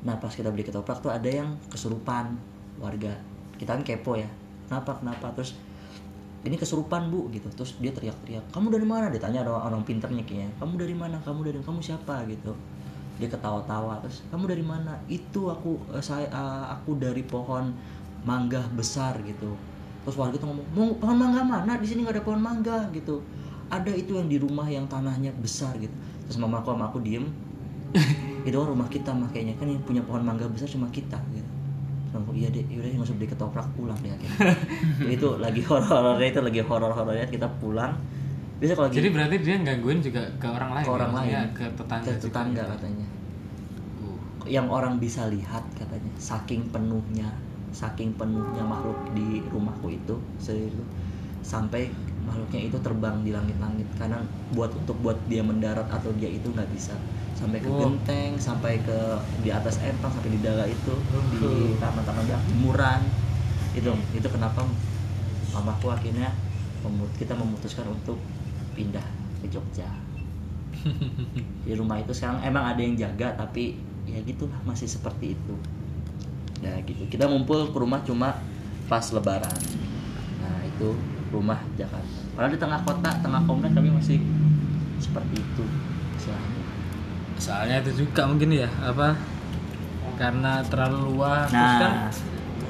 Nah 0.06 0.14
pas 0.18 0.30
kita 0.30 0.50
beli 0.54 0.62
ketoprak 0.62 1.02
tuh 1.02 1.10
ada 1.10 1.26
yang 1.26 1.58
kesurupan 1.70 2.38
warga. 2.78 3.14
Kita 3.58 3.74
kan 3.74 3.82
kepo 3.82 4.14
ya. 4.14 4.30
Kenapa 4.70 5.02
kenapa? 5.02 5.34
Terus 5.34 5.58
ini 6.46 6.54
kesurupan 6.54 7.10
bu 7.10 7.26
gitu. 7.34 7.50
Terus 7.52 7.74
dia 7.82 7.90
teriak-teriak 7.90 8.54
kamu 8.54 8.70
dari 8.70 8.86
mana? 8.86 9.10
Ditanya 9.10 9.42
ada 9.42 9.52
orang 9.66 9.82
pinternya 9.82 10.22
kayaknya. 10.22 10.50
Kamu 10.62 10.78
dari 10.78 10.94
mana? 10.94 11.18
Kamu 11.20 11.42
dari 11.42 11.58
kamu 11.58 11.82
siapa? 11.82 12.22
Gitu 12.30 12.54
dia 13.20 13.28
ketawa-tawa 13.28 14.00
terus 14.00 14.24
kamu 14.32 14.44
dari 14.48 14.64
mana? 14.64 14.96
Itu 15.06 15.52
aku 15.52 15.76
eh, 15.92 16.00
saya 16.00 16.26
eh, 16.26 16.64
aku 16.72 16.96
dari 16.96 17.20
pohon 17.20 17.70
mangga 18.24 18.64
besar 18.72 19.20
gitu. 19.24 19.52
Terus 20.00 20.16
warga 20.16 20.40
tuh 20.40 20.48
ngomong 20.48 20.66
mau 20.72 20.88
pohon 20.96 21.16
mangga 21.20 21.44
mana? 21.44 21.76
Di 21.76 21.86
sini 21.86 22.02
nggak 22.02 22.16
ada 22.16 22.24
pohon 22.24 22.40
mangga 22.40 22.88
gitu. 22.96 23.20
Ada 23.68 23.92
itu 23.94 24.16
yang 24.16 24.26
di 24.26 24.40
rumah 24.40 24.66
yang 24.66 24.88
tanahnya 24.88 25.30
besar 25.36 25.76
gitu. 25.76 25.92
Terus 26.26 26.40
mama 26.40 26.64
aku 26.64 26.72
sama 26.72 26.88
aku 26.88 26.98
diem. 27.04 27.28
Itu 28.48 28.56
kan 28.56 28.68
rumah 28.72 28.88
kita 28.88 29.12
makanya. 29.12 29.54
Kan 29.60 29.68
yang 29.68 29.84
punya 29.84 30.02
pohon 30.02 30.24
mangga 30.24 30.48
besar 30.48 30.66
cuma 30.66 30.88
kita 30.88 31.20
gitu. 31.36 31.50
Terus 32.10 32.26
aku, 32.26 32.34
iya 32.34 32.48
deh 32.50 32.64
yaudah 32.66 32.88
nggak 32.90 33.06
usah 33.06 33.16
beli 33.20 33.28
ketoprak 33.28 33.68
pulang 33.76 33.98
deh 34.02 34.10
akhirnya. 34.10 34.56
Itu 35.14 35.38
lagi 35.38 35.62
horor-horornya 35.62 36.28
itu 36.32 36.40
lagi 36.42 36.60
horor-horornya. 36.64 37.26
Kita 37.30 37.46
pulang 37.60 37.94
biasa 38.60 38.72
kalau 38.76 38.88
jadi 38.92 39.08
berarti 39.08 39.36
dia 39.40 39.56
gangguin 39.56 40.00
juga 40.04 40.22
ke 40.36 40.46
orang 40.46 40.70
lain 40.76 40.84
ke 40.84 40.92
orang 40.92 41.10
ya? 41.10 41.16
lain. 41.16 41.48
ke 41.56 41.64
tetangga 41.80 42.04
ke 42.04 42.12
juga 42.12 42.24
tetangga 42.28 42.62
gitu. 42.62 42.72
katanya. 42.76 43.08
Uh, 44.04 44.18
yang 44.44 44.66
orang 44.68 44.94
bisa 45.00 45.24
lihat 45.32 45.64
katanya 45.72 46.12
saking 46.20 46.68
penuhnya 46.68 47.28
saking 47.72 48.12
penuhnya 48.20 48.60
makhluk 48.66 48.98
di 49.16 49.40
rumahku 49.48 49.94
itu 49.94 50.14
itu 50.44 50.84
sampai 51.40 51.88
makhluknya 52.28 52.68
itu 52.68 52.76
terbang 52.84 53.16
di 53.24 53.32
langit-langit. 53.32 53.88
Karena 53.96 54.20
buat 54.52 54.68
untuk 54.76 55.00
buat 55.00 55.16
dia 55.24 55.40
mendarat 55.40 55.88
atau 55.88 56.12
dia 56.20 56.28
itu 56.28 56.52
nggak 56.52 56.68
bisa. 56.76 56.92
Sampai 57.32 57.64
ke 57.64 57.70
Wow. 57.72 57.88
genteng 57.88 58.36
sampai 58.36 58.76
ke 58.84 58.98
di 59.40 59.48
atas 59.48 59.80
empang 59.80 60.12
sampai 60.12 60.36
di 60.36 60.40
daga 60.44 60.68
itu 60.68 60.92
di 61.40 61.72
taman-taman 61.80 62.28
jemuran. 62.28 63.00
Itu 63.72 63.96
itu 64.12 64.28
kenapa 64.28 64.68
mamaku 65.56 65.88
akhirnya 65.96 66.28
kita 67.16 67.32
memutuskan 67.36 67.88
untuk 67.88 68.20
pindah 68.80 69.04
ke 69.44 69.46
Jogja. 69.52 69.84
Di 71.68 71.76
rumah 71.76 72.00
itu 72.00 72.16
sekarang 72.16 72.40
emang 72.40 72.72
ada 72.72 72.80
yang 72.80 72.96
jaga 72.96 73.36
tapi 73.36 73.76
ya 74.08 74.16
gitulah 74.24 74.56
masih 74.64 74.88
seperti 74.88 75.36
itu. 75.36 75.54
Nah 76.64 76.80
gitu. 76.88 77.04
Kita 77.12 77.28
ngumpul 77.28 77.68
ke 77.68 77.76
rumah 77.76 78.00
cuma 78.00 78.40
pas 78.88 79.04
lebaran. 79.12 79.56
Nah 80.40 80.64
itu 80.64 80.96
rumah 81.28 81.60
Jakarta. 81.76 82.20
Kalau 82.32 82.48
di 82.48 82.58
tengah 82.58 82.80
kota 82.88 83.10
tengah 83.20 83.44
komplek 83.44 83.76
kami 83.76 83.92
masih 83.92 84.18
seperti 84.96 85.36
itu 85.44 85.64
istilahnya. 86.16 86.64
Soalnya 87.36 87.76
itu 87.84 88.04
juga 88.08 88.24
mungkin 88.24 88.56
ya 88.56 88.68
apa? 88.80 89.12
Karena 90.16 90.64
terlalu 90.64 91.14
luas. 91.14 91.52
Terus 91.52 91.76
kan 91.76 91.92
nah 91.92 92.08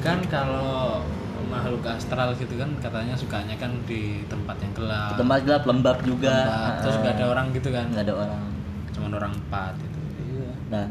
kan 0.00 0.18
kalau 0.32 1.04
makhluk 1.50 1.82
astral 1.84 2.30
gitu 2.38 2.54
kan 2.54 2.70
katanya 2.78 3.14
sukanya 3.18 3.54
kan 3.58 3.74
di 3.84 4.22
tempat 4.30 4.56
yang 4.62 4.72
gelap. 4.72 5.14
Tempat 5.18 5.38
gelap 5.42 5.62
lembab 5.66 5.98
juga. 6.06 6.34
Tempat, 6.46 6.72
terus 6.80 6.96
gak 7.02 7.14
ada 7.18 7.24
orang 7.34 7.46
gitu 7.50 7.68
kan? 7.74 7.86
Nggak 7.90 8.04
ada 8.06 8.14
orang. 8.14 8.42
Cuman 8.94 9.10
orang 9.18 9.32
empat 9.34 9.72
gitu. 9.82 9.98
Iya. 10.30 10.50
Dan 10.70 10.88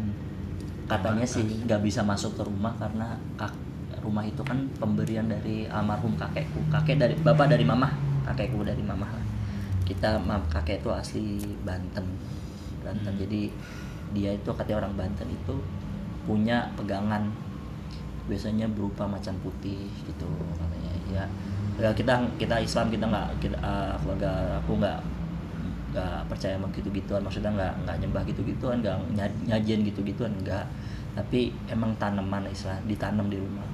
katanya 0.89 1.25
sih 1.25 1.45
nggak 1.63 1.81
bisa 1.85 2.01
masuk 2.03 2.35
ke 2.35 2.43
rumah 2.43 2.73
karena 2.75 3.15
kak- 3.39 3.67
rumah 4.03 4.25
itu 4.25 4.41
kan 4.43 4.67
pemberian 4.77 5.25
dari 5.31 5.65
almarhum 5.71 6.13
kakekku. 6.19 6.59
Kakek 6.67 6.99
dari 6.99 7.13
bapak 7.15 7.47
dari 7.49 7.63
mama. 7.63 7.89
Kakekku 8.27 8.61
dari 8.61 8.83
mama. 8.83 9.07
Lah. 9.07 9.25
kita 9.89 10.21
mam 10.21 10.45
kakek 10.53 10.85
itu 10.85 10.89
asli 10.93 11.41
Banten. 11.65 12.05
Banten. 12.85 13.09
Hmm. 13.09 13.21
jadi 13.25 13.49
dia 14.13 14.37
itu 14.37 14.49
katanya 14.53 14.85
orang 14.85 14.93
Banten 14.93 15.25
itu 15.33 15.57
punya 16.29 16.69
pegangan 16.77 17.25
biasanya 18.29 18.67
berupa 18.71 19.03
macan 19.09 19.35
putih 19.43 19.89
gitu 20.07 20.29
katanya. 20.59 20.91
Ya 21.09 21.23
ya 21.79 21.89
kita 21.95 22.13
kita 22.37 22.55
Islam 22.59 22.91
kita 22.93 23.05
nggak 23.07 23.27
kita 23.41 23.57
eh, 23.59 23.93
keluarga 24.03 24.29
aku 24.61 24.71
nggak 24.77 24.99
nggak 25.89 26.21
percaya 26.29 26.53
sama 26.53 26.69
gitu 26.77 26.89
gituan 26.93 27.21
maksudnya 27.25 27.49
nggak 27.49 27.73
nggak 27.81 27.95
nyembah 28.05 28.21
gitu 28.29 28.41
gituan 28.45 28.77
nggak 28.85 28.97
ny- 29.17 29.39
nyajian 29.49 29.79
gitu 29.83 29.99
gituan 30.05 30.31
nggak. 30.45 30.65
Tapi 31.17 31.51
emang 31.67 31.91
tanaman 31.97 32.45
istilah 32.47 32.77
ditanam 32.85 33.27
di 33.27 33.37
rumah. 33.41 33.65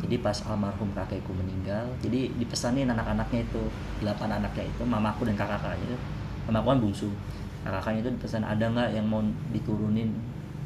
Jadi 0.00 0.16
pas 0.24 0.34
almarhum 0.48 0.90
kakekku 0.96 1.30
meninggal 1.36 1.84
jadi 2.00 2.32
dipesanin 2.40 2.88
anak-anaknya 2.88 3.44
itu 3.44 3.62
delapan 4.00 4.40
anaknya 4.40 4.64
itu 4.66 4.82
mamaku 4.82 5.28
dan 5.28 5.36
kakak-kakaknya 5.38 5.94
itu. 5.94 5.98
Mamaku 6.50 6.66
kan 6.74 6.78
bungsu. 6.82 7.08
Kakaknya 7.62 8.00
itu 8.08 8.10
dipesan 8.16 8.42
ada 8.42 8.64
nggak 8.66 8.88
yang 8.96 9.06
mau 9.06 9.20
diturunin 9.54 10.10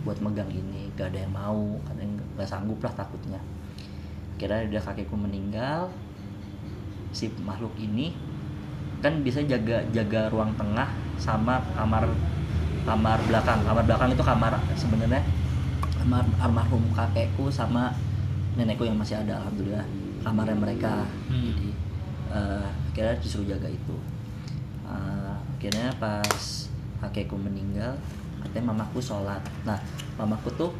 buat 0.06 0.16
megang 0.22 0.48
ini? 0.48 0.88
Gak 0.94 1.10
ada 1.12 1.26
yang 1.26 1.34
mau 1.34 1.76
katanya 1.84 2.23
nggak 2.34 2.48
sanggup 2.48 2.78
lah 2.82 2.92
takutnya. 2.94 3.40
Kira 4.38 4.66
udah 4.66 4.82
kakekku 4.82 5.14
meninggal 5.14 5.90
si 7.14 7.30
makhluk 7.46 7.70
ini 7.78 8.10
kan 8.98 9.22
bisa 9.22 9.38
jaga 9.46 9.84
jaga 9.94 10.26
ruang 10.32 10.50
tengah 10.58 10.90
sama 11.16 11.62
kamar 11.78 12.10
kamar 12.82 13.18
belakang. 13.30 13.60
Kamar 13.62 13.84
belakang 13.86 14.10
itu 14.10 14.24
kamar 14.24 14.52
sebenarnya 14.74 15.22
kamar 16.02 16.24
almarhum 16.42 16.84
kakekku 16.92 17.48
sama 17.48 17.94
nenekku 18.58 18.84
yang 18.84 18.98
masih 18.98 19.18
ada 19.18 19.40
alhamdulillah 19.40 19.86
kamarnya 20.24 20.56
mereka. 20.58 21.06
Hmm. 21.30 21.44
jadi 21.52 21.68
eh, 22.34 22.66
akhirnya 22.90 23.14
disuruh 23.22 23.46
jaga 23.46 23.68
itu. 23.70 23.96
Eh, 24.84 25.32
akhirnya 25.56 25.94
pas 26.02 26.68
kakekku 27.00 27.38
meninggal 27.38 27.94
katanya 28.42 28.74
mamaku 28.74 28.98
sholat. 28.98 29.40
Nah 29.62 29.78
mamaku 30.18 30.48
tuh 30.56 30.70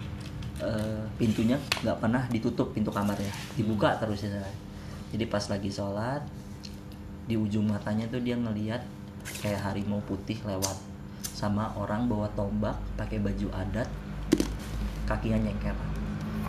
eh, 0.59 1.03
pintunya 1.17 1.57
nggak 1.83 1.99
pernah 1.99 2.23
ditutup 2.29 2.71
pintu 2.71 2.91
kamarnya. 2.91 3.31
Dibuka 3.55 3.97
terus 3.99 4.23
ya. 4.23 4.43
Jadi 5.11 5.25
pas 5.27 5.45
lagi 5.47 5.71
sholat 5.71 6.23
di 7.25 7.35
ujung 7.35 7.65
matanya 7.65 8.05
tuh 8.11 8.21
dia 8.21 8.37
ngeliat 8.37 8.83
kayak 9.41 9.61
harimau 9.63 10.03
putih 10.05 10.37
lewat. 10.45 10.77
Sama 11.35 11.73
orang 11.75 12.07
bawa 12.07 12.29
tombak 12.37 12.77
pakai 12.95 13.19
baju 13.19 13.49
adat 13.55 13.89
kakinya 15.05 15.39
nyengker. 15.41 15.75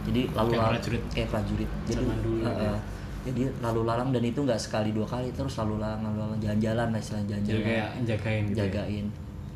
Jadi 0.05 0.30
lalu 0.32 0.51
Kayak 0.53 0.69
prajurit. 0.69 1.03
kayak 1.11 1.30
prajurit. 1.34 1.69
Jadi 1.89 2.03
dulu 2.21 2.38
eh, 2.38 2.45
gitu 2.45 2.61
ya. 2.61 2.69
eh, 2.69 2.80
jadi 3.25 3.41
lalu 3.57 3.82
lalang 3.89 4.09
dan 4.13 4.21
itu 4.21 4.38
nggak 4.38 4.61
sekali 4.61 4.93
dua 4.93 5.07
kali 5.09 5.34
terus 5.34 5.57
lalu 5.57 5.82
lalang 5.82 6.05
lalu 6.05 6.17
lalang 6.21 6.39
jalan-jalan 6.39 6.88
lah 6.93 6.99
istilah 7.01 7.23
jalan-jalan. 7.25 7.57
Jagain 8.05 8.43
gitu 8.45 8.61
ya. 8.61 9.05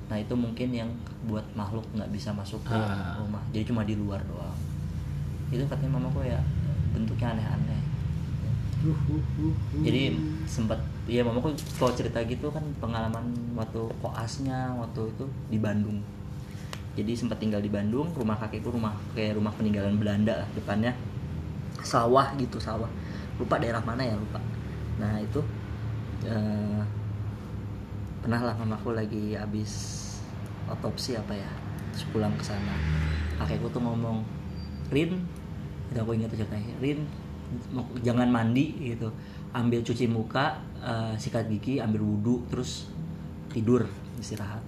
Nah 0.09 0.17
itu 0.17 0.33
mungkin 0.33 0.73
yang 0.73 0.89
buat 1.23 1.45
makhluk 1.53 1.85
nggak 1.93 2.09
bisa 2.09 2.33
masuk 2.33 2.57
ke 2.65 2.73
Ah. 2.73 3.13
rumah. 3.15 3.41
Jadi 3.53 3.63
cuma 3.63 3.85
di 3.85 3.93
luar 3.93 4.17
doang. 4.25 4.57
Itu 5.49 5.61
katanya 5.65 5.95
mamaku 5.95 6.25
ya 6.25 6.41
bentuknya 6.91 7.37
aneh-aneh. 7.37 7.81
Jadi 9.83 10.01
sempat 10.45 10.79
ya 11.05 11.21
mamaku 11.21 11.51
kalau 11.75 11.91
cerita 11.91 12.17
gitu 12.23 12.47
kan 12.47 12.63
pengalaman 12.79 13.21
waktu 13.53 13.85
koasnya 13.99 14.71
waktu 14.73 15.09
itu 15.09 15.25
di 15.49 15.57
Bandung. 15.59 15.99
Jadi 16.95 17.11
sempat 17.13 17.37
tinggal 17.37 17.59
di 17.59 17.69
Bandung 17.69 18.09
rumah 18.11 18.35
kakekku 18.35 18.71
rumah 18.71 18.95
kayak 19.13 19.37
rumah 19.37 19.53
peninggalan 19.53 19.99
Belanda 19.99 20.41
lah 20.41 20.49
depannya. 20.51 20.95
Sawah 21.79 22.33
gitu 22.35 22.57
sawah. 22.57 22.89
Lupa 23.37 23.59
daerah 23.59 23.83
mana 23.83 24.01
ya 24.01 24.15
lupa. 24.15 24.39
Nah 24.97 25.19
itu 25.19 25.39
eh, 26.23 26.81
pernah 28.19 28.41
lah 28.43 28.55
mamaku 28.55 28.95
lagi 28.95 29.33
habis 29.35 29.95
otopsi 30.69 31.15
apa 31.15 31.33
ya 31.33 31.49
terus 31.91 32.05
pulang 32.13 32.33
ke 32.35 32.43
sana. 32.43 32.75
Kakekku 33.39 33.71
tuh 33.71 33.81
ngomong 33.81 34.21
Rin 34.89 35.15
itu 35.89 35.97
aku 35.97 36.13
ingat 36.17 36.29
tuh 36.33 36.41
ceritanya 36.45 36.73
Rin 36.81 37.05
mau- 37.73 37.89
jangan 38.05 38.29
mandi 38.29 38.93
gitu. 38.93 39.09
Ambil 39.55 39.81
cuci 39.81 40.05
muka 40.05 40.61
eh, 40.79 41.13
sikat 41.17 41.49
gigi 41.49 41.81
ambil 41.81 42.05
wudhu 42.05 42.45
terus 42.51 42.91
tidur 43.49 43.87
istirahat. 44.21 44.61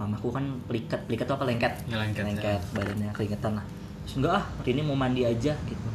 Mamaku 0.00 0.32
kan 0.32 0.44
pelikat 0.64 1.04
pelikat 1.04 1.28
tuh 1.28 1.36
apa 1.36 1.44
lengket? 1.44 1.74
Ngelengket, 1.90 2.24
lengket 2.24 2.62
badannya 2.72 3.10
keringetan 3.12 3.52
lah. 3.60 3.66
Terus 4.06 4.14
enggak 4.22 4.32
ah 4.40 4.44
Rini 4.64 4.80
mau 4.80 4.96
mandi 4.96 5.26
aja 5.28 5.52
gitu. 5.52 5.88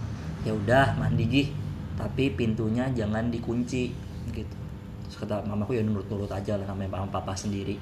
Ya 0.46 0.54
udah 0.54 0.94
mandi 1.02 1.26
gih 1.28 1.48
tapi 1.98 2.30
pintunya 2.38 2.86
jangan 2.94 3.34
dikunci 3.34 3.90
gitu 4.32 4.58
terus 5.18 5.26
kata 5.26 5.50
mamaku 5.50 5.74
ya 5.74 5.82
nurut-nurut 5.82 6.30
aja 6.30 6.62
lah 6.62 6.70
namanya 6.70 6.94
papa, 6.94 7.10
papa 7.18 7.34
sendiri. 7.34 7.74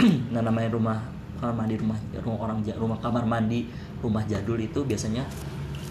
Nah 0.32 0.40
namanya 0.40 0.72
rumah 0.72 0.96
kamar 1.36 1.52
mandi 1.52 1.76
rumah 1.76 2.00
rumah 2.16 2.40
orang 2.48 2.64
rumah 2.80 2.96
kamar 2.96 3.28
mandi 3.28 3.68
rumah 4.00 4.24
jadul 4.24 4.56
itu 4.56 4.80
biasanya 4.80 5.20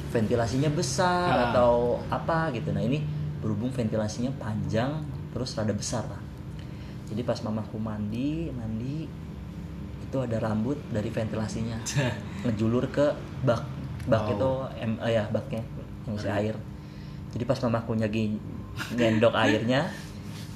ventilasinya 0.09 0.73
besar 0.73 1.29
Ah. 1.29 1.43
atau 1.53 2.01
apa 2.09 2.49
gitu. 2.49 2.73
Nah 2.73 2.81
ini 2.81 2.97
berhubung 3.45 3.69
ventilasinya 3.69 4.33
panjang 4.41 5.05
terus 5.29 5.53
rada 5.53 5.69
besar 5.69 6.01
lah. 6.09 6.17
Jadi 7.13 7.21
pas 7.21 7.37
mamaku 7.45 7.77
mandi 7.77 8.49
mandi 8.49 9.05
itu 10.01 10.17
ada 10.17 10.41
rambut 10.41 10.81
dari 10.89 11.13
ventilasinya. 11.13 11.77
Ngejulur 12.41 12.89
ke 12.89 13.13
bak 13.45 13.61
bak 14.09 14.21
Oh. 14.25 14.33
itu 14.33 14.49
em 14.81 14.97
eh, 14.97 15.13
ya 15.13 15.29
baknya 15.29 15.61
yang 16.09 16.17
isi 16.17 16.25
air. 16.25 16.57
Jadi 17.37 17.45
pas 17.45 17.61
mamaku 17.61 18.01
lagi 18.01 18.33
ngendok 18.97 19.37
airnya 19.45 19.93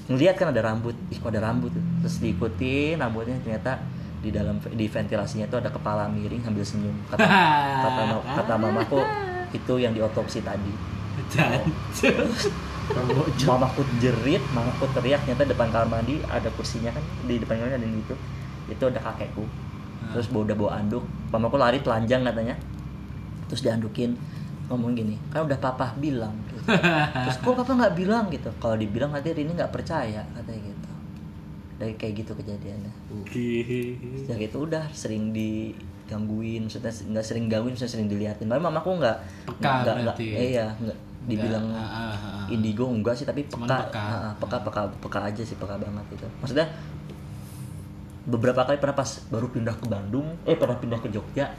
ngeliat 0.10 0.36
kan 0.42 0.50
ada 0.50 0.66
rambut 0.66 0.98
ih 1.14 1.18
kok 1.22 1.30
ada 1.30 1.46
rambut 1.46 1.70
terus 2.02 2.18
diikutin 2.18 2.98
rambutnya 2.98 3.38
ternyata 3.46 3.78
di 4.20 4.30
dalam 4.36 4.60
di 4.60 4.86
ventilasinya 4.88 5.48
itu 5.48 5.56
ada 5.56 5.72
kepala 5.72 6.12
miring 6.12 6.44
sambil 6.44 6.64
senyum. 6.64 6.96
Kata 7.08 7.24
kata, 7.88 8.02
kata 8.36 8.54
mamaku 8.60 9.00
itu 9.56 9.74
yang 9.80 9.96
diotopsi 9.96 10.44
tadi. 10.44 10.72
Mamaku 13.46 13.86
jerit 14.02 14.42
mamaku 14.50 14.90
teriak 14.98 15.22
ternyata 15.22 15.46
depan 15.46 15.70
kamar 15.70 16.02
mandi 16.02 16.18
ada 16.26 16.50
kursinya 16.58 16.90
kan 16.90 17.04
di 17.30 17.38
depan 17.38 17.62
kamar 17.62 17.70
mandi 17.70 17.78
ada 17.78 17.86
yang 17.86 18.02
gitu. 18.02 18.16
Itu 18.66 18.84
ada 18.90 18.98
kakekku. 18.98 19.46
Terus 20.16 20.26
bawa 20.34 20.44
udah 20.50 20.58
bawa 20.58 20.72
anduk. 20.82 21.04
Mamaku 21.30 21.56
lari 21.62 21.80
telanjang 21.86 22.26
katanya. 22.26 22.58
Terus 23.46 23.62
diandukin 23.62 24.18
ngomong 24.70 24.94
gini 24.94 25.18
kan 25.34 25.50
udah 25.50 25.58
papa 25.58 25.98
bilang 25.98 26.32
gitu. 26.46 26.62
terus 27.26 27.38
kok 27.42 27.54
papa 27.58 27.72
nggak 27.74 27.96
bilang? 27.98 28.30
Gitu. 28.30 28.50
Kalau 28.62 28.78
dibilang 28.78 29.10
nanti 29.10 29.34
Rini 29.34 29.58
nggak 29.58 29.74
percaya 29.74 30.22
katanya 30.38 30.62
gitu. 30.62 30.90
Dari 31.82 31.94
kayak 31.98 32.14
gitu 32.22 32.32
kejadiannya. 32.38 32.94
Sejak 34.24 34.54
itu 34.54 34.58
udah 34.62 34.86
sering 34.94 35.34
digangguin 35.34 36.70
maksudnya 36.70 36.94
nggak 36.94 37.26
sering 37.26 37.50
gangguin 37.50 37.74
maksudnya 37.74 37.94
sering 37.98 38.08
diliatin. 38.08 38.46
Tapi 38.46 38.62
mamaku 38.62 39.02
nggak 39.02 39.18
nggak 39.58 39.96
nggak 40.06 40.16
eh, 40.22 40.54
iya 40.54 40.70
nggak 40.78 41.10
dibilang 41.30 41.66
ah, 41.76 41.84
ah, 41.84 42.16
ah. 42.16 42.46
indigo 42.50 42.90
enggak 42.90 43.14
sih 43.14 43.28
tapi 43.28 43.46
peka. 43.46 43.92
peka. 43.92 44.02
Ah, 44.02 44.34
peka 44.42 44.58
peka 44.66 44.82
peka 44.98 45.20
aja 45.30 45.44
sih 45.46 45.54
peka 45.60 45.78
banget 45.78 46.06
itu 46.18 46.28
maksudnya 46.42 46.66
beberapa 48.26 48.66
kali 48.66 48.82
pernah 48.82 48.98
pas 48.98 49.10
baru 49.30 49.48
pindah 49.54 49.76
ke 49.78 49.86
Bandung 49.86 50.28
eh 50.50 50.58
pernah 50.58 50.78
pindah 50.82 50.98
ke 50.98 51.10
Jogja 51.14 51.54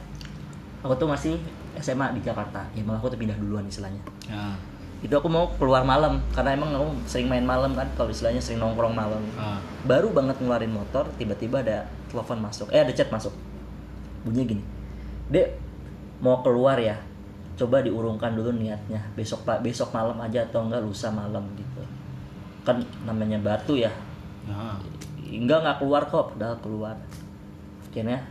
aku 0.83 0.93
tuh 0.97 1.07
masih 1.07 1.39
SMA 1.79 2.11
di 2.17 2.21
Jakarta. 2.25 2.67
Ya 2.75 2.83
malah 2.83 2.99
aku 2.99 3.13
tuh 3.13 3.19
pindah 3.19 3.37
duluan 3.39 3.67
istilahnya. 3.67 4.01
Ya. 4.27 4.57
itu 5.01 5.09
aku 5.17 5.25
mau 5.33 5.49
keluar 5.57 5.81
malam 5.81 6.21
karena 6.29 6.53
emang 6.53 6.77
aku 6.77 6.93
sering 7.09 7.25
main 7.25 7.41
malam 7.41 7.73
kan 7.73 7.89
kalau 7.97 8.13
istilahnya 8.13 8.37
sering 8.37 8.61
nongkrong 8.61 8.93
malam. 8.93 9.17
Ah. 9.33 9.57
baru 9.81 10.13
banget 10.13 10.37
ngeluarin 10.37 10.69
motor 10.69 11.09
tiba-tiba 11.17 11.65
ada 11.65 11.89
telepon 12.05 12.37
masuk. 12.37 12.69
Eh 12.69 12.77
ada 12.77 12.93
chat 12.93 13.09
masuk. 13.09 13.33
Bunyinya 14.21 14.53
gini 14.53 14.63
dek 15.31 15.55
mau 16.19 16.43
keluar 16.43 16.77
ya? 16.77 16.99
Coba 17.55 17.79
diurungkan 17.81 18.35
dulu 18.35 18.51
niatnya. 18.51 18.99
Besok 19.15 19.47
pak 19.47 19.63
besok 19.63 19.95
malam 19.95 20.19
aja 20.19 20.43
atau 20.43 20.67
enggak 20.67 20.83
lusa 20.83 21.07
malam 21.09 21.47
gitu. 21.55 21.81
Kan 22.67 22.83
namanya 23.07 23.39
batu 23.39 23.79
ya. 23.79 23.89
Ya. 24.45 24.75
enggak 25.31 25.63
nggak 25.63 25.77
keluar 25.79 26.03
kok 26.11 26.35
padahal 26.35 26.57
keluar. 26.59 26.95
Akhirnya 27.87 28.27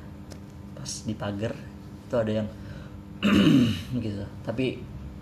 pas 0.77 0.93
di 1.09 1.15
pagar 1.17 1.53
itu 2.05 2.15
ada 2.17 2.33
yang 2.45 2.49
gitu. 4.05 4.25
Tapi 4.43 4.81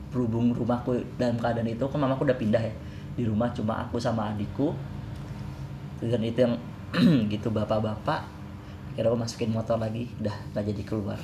berhubung 0.08 0.56
rumahku 0.56 0.96
dalam 1.20 1.36
keadaan 1.36 1.68
itu 1.68 1.84
kan 1.84 1.98
mamaku 2.00 2.24
udah 2.24 2.38
pindah 2.38 2.62
ya. 2.62 2.74
Di 3.18 3.26
rumah 3.26 3.50
cuma 3.52 3.82
aku 3.82 3.98
sama 3.98 4.32
adikku. 4.34 4.72
Dan 6.02 6.22
itu 6.22 6.46
yang 6.46 6.54
gitu 7.32 7.50
bapak-bapak. 7.50 8.24
Kira 8.98 9.14
aku 9.14 9.18
masukin 9.18 9.54
motor 9.54 9.78
lagi 9.78 10.10
udah 10.18 10.34
nggak 10.54 10.64
jadi 10.74 10.82
keluar. 10.82 11.18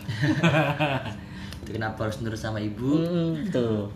Itu 1.67 1.71
kenapa 1.79 2.07
harus 2.07 2.23
nurut 2.23 2.39
sama 2.39 2.63
ibu? 2.63 3.03
Hmm, 3.03 3.51
tuh 3.51 3.91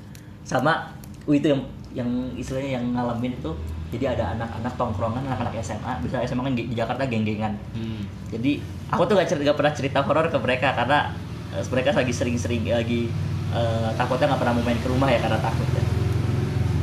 sama 0.48 0.88
uh, 1.28 1.34
itu 1.36 1.52
yang 1.52 1.62
yang 1.92 2.10
istilahnya 2.34 2.80
yang 2.80 2.84
ngalamin 2.96 3.36
itu 3.36 3.52
jadi 3.88 4.16
ada 4.16 4.36
anak-anak 4.36 4.72
tongkrongan 4.76 5.24
anak-anak 5.24 5.60
SMA 5.60 5.92
bisa 6.04 6.20
SMA 6.24 6.44
kan 6.44 6.54
di 6.56 6.62
Jakarta 6.72 7.04
geng-gengan. 7.04 7.52
Hmm. 7.76 8.04
jadi 8.32 8.60
aku 8.92 9.04
tuh 9.08 9.16
gak, 9.16 9.28
cerita, 9.28 9.52
gak 9.52 9.58
pernah 9.60 9.74
cerita 9.76 9.98
horor 10.04 10.26
ke 10.28 10.38
mereka 10.40 10.72
karena 10.76 11.12
eh, 11.52 11.64
mereka 11.68 11.94
lagi 11.94 12.12
sering-sering 12.12 12.62
lagi 12.66 13.08
eh, 13.52 13.90
takutnya 13.96 14.34
nggak 14.34 14.40
pernah 14.40 14.54
mau 14.56 14.64
main 14.64 14.80
ke 14.80 14.88
rumah 14.88 15.08
ya 15.08 15.18
karena 15.20 15.38
takut 15.40 15.68
ya. 15.72 15.82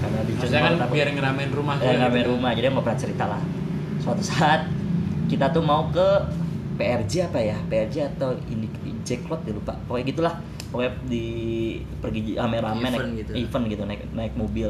Karena 0.02 0.20
dicuri 0.26 0.50
kan 0.54 0.74
takut. 0.78 0.94
biar 0.94 1.08
ngeramein 1.14 1.52
rumah 1.52 1.76
Eh, 1.78 1.86
gitu. 1.86 2.00
ngamen 2.02 2.26
rumah 2.30 2.52
jadi 2.54 2.66
nggak 2.70 2.86
pernah 2.86 3.00
cerita 3.00 3.24
lah. 3.26 3.42
Suatu 4.02 4.22
saat 4.22 4.70
kita 5.26 5.50
tuh 5.50 5.64
mau 5.66 5.90
ke 5.90 6.08
PRJ 6.76 7.32
apa 7.32 7.40
ya? 7.42 7.58
PRJ 7.66 7.96
atau 8.18 8.36
ini 8.52 8.68
Jacklot 9.06 9.46
ya 9.46 9.54
lupa. 9.54 9.74
Pokoknya 9.86 10.06
gitulah. 10.10 10.36
Pokoknya 10.74 10.92
di 11.08 11.26
pergi 12.02 12.36
rame-rame 12.36 12.82
Event 12.84 12.94
naik 12.98 13.20
gitu. 13.22 13.32
event 13.38 13.64
gitu 13.70 13.84
naik 13.86 14.02
naik 14.12 14.34
mobil. 14.36 14.70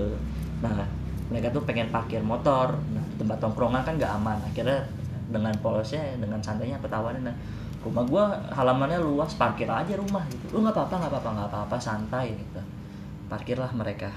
Nah 0.62 0.86
mereka 1.32 1.50
tuh 1.50 1.64
pengen 1.66 1.88
parkir 1.89 2.22
motor. 2.22 2.78
Nah 2.93 3.04
di 3.10 3.16
tempat 3.18 3.39
tongkrongan 3.39 3.82
kan 3.88 3.96
nggak 3.96 4.12
aman. 4.22 4.38
Akhirnya 4.43 4.86
dengan 5.26 5.56
polosnya 5.58 6.04
dengan 6.22 6.38
santainya 6.38 6.78
tawarin 6.86 7.26
nah, 7.26 7.34
rumah 7.86 8.03
gua 8.09 8.23
halamannya 8.49 8.97
luas 8.97 9.38
parkir 9.38 9.69
aja 9.69 9.93
rumah 9.93 10.25
gitu. 10.33 10.57
Lu 10.57 10.65
nggak 10.65 10.73
apa-apa 10.73 11.05
nggak 11.05 11.11
apa-apa 11.13 11.29
nggak 11.38 11.49
apa-apa 11.53 11.75
santai 11.77 12.33
gitu. 12.33 12.61
Parkirlah 13.29 13.69
mereka. 13.77 14.09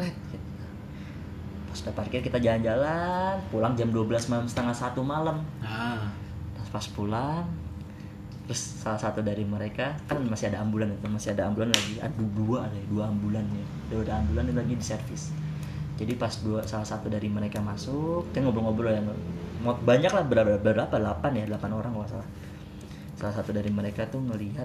Red, 0.00 0.16
gitu. 0.32 0.64
Pas 1.68 1.78
udah 1.84 1.94
parkir 1.94 2.24
kita 2.24 2.40
jalan-jalan. 2.40 3.36
Pulang 3.52 3.76
jam 3.76 3.92
12 3.92 4.32
malam 4.32 4.48
setengah 4.48 4.72
satu 4.72 5.04
malam. 5.04 5.44
Ah. 5.60 6.08
Terus 6.56 6.70
pas 6.72 6.86
pulang 6.96 7.44
terus 8.50 8.82
salah 8.82 8.98
satu 8.98 9.22
dari 9.22 9.46
mereka 9.46 9.94
kan 10.10 10.18
masih 10.26 10.50
ada 10.50 10.58
ambulan 10.58 10.90
itu 10.90 11.06
masih 11.06 11.30
ada 11.36 11.46
ambulan 11.46 11.70
lagi. 11.70 12.02
Ada 12.02 12.18
dua 12.34 12.66
ada 12.66 12.78
dua 12.88 13.06
ambulan 13.06 13.44
ya. 13.52 13.66
Dua 13.92 14.00
ada 14.02 14.24
ambulan 14.24 14.48
lagi 14.50 14.74
di 14.74 14.82
servis. 14.82 15.30
Jadi 16.00 16.16
pas 16.16 16.32
dua 16.40 16.64
salah 16.64 16.88
satu 16.88 17.12
dari 17.12 17.28
mereka 17.28 17.60
masuk 17.60 18.32
kan 18.32 18.42
ngobrol-ngobrol 18.42 18.90
yang 18.90 19.06
mau 19.60 19.76
banyak 19.76 20.08
lah 20.08 20.24
berapa 20.24 20.56
berapa? 20.56 20.96
Delapan 20.96 21.30
ya 21.36 21.44
delapan 21.46 21.70
orang 21.76 21.92
kalau 21.92 22.02
nggak 22.02 22.12
salah 22.16 22.28
salah 23.20 23.36
satu 23.36 23.52
dari 23.52 23.68
mereka 23.68 24.08
tuh 24.08 24.24
ngelihat 24.24 24.64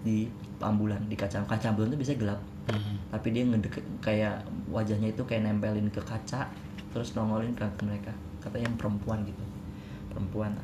di 0.00 0.32
ambulan 0.64 1.04
di 1.04 1.16
kaca 1.16 1.44
kaca 1.44 1.76
ambulan 1.76 1.92
tuh 1.92 2.00
bisa 2.00 2.16
gelap. 2.16 2.40
Hmm. 2.64 2.96
tapi 3.12 3.28
dia 3.36 3.44
ngedeket 3.44 3.84
kayak 4.00 4.40
wajahnya 4.72 5.12
itu 5.12 5.20
kayak 5.28 5.44
nempelin 5.44 5.84
ke 5.92 6.00
kaca 6.00 6.48
terus 6.96 7.12
nongolin 7.12 7.52
ke 7.52 7.84
mereka. 7.84 8.08
Katanya 8.40 8.72
yang 8.72 8.76
perempuan 8.80 9.20
gitu. 9.28 9.44
Perempuan. 10.08 10.56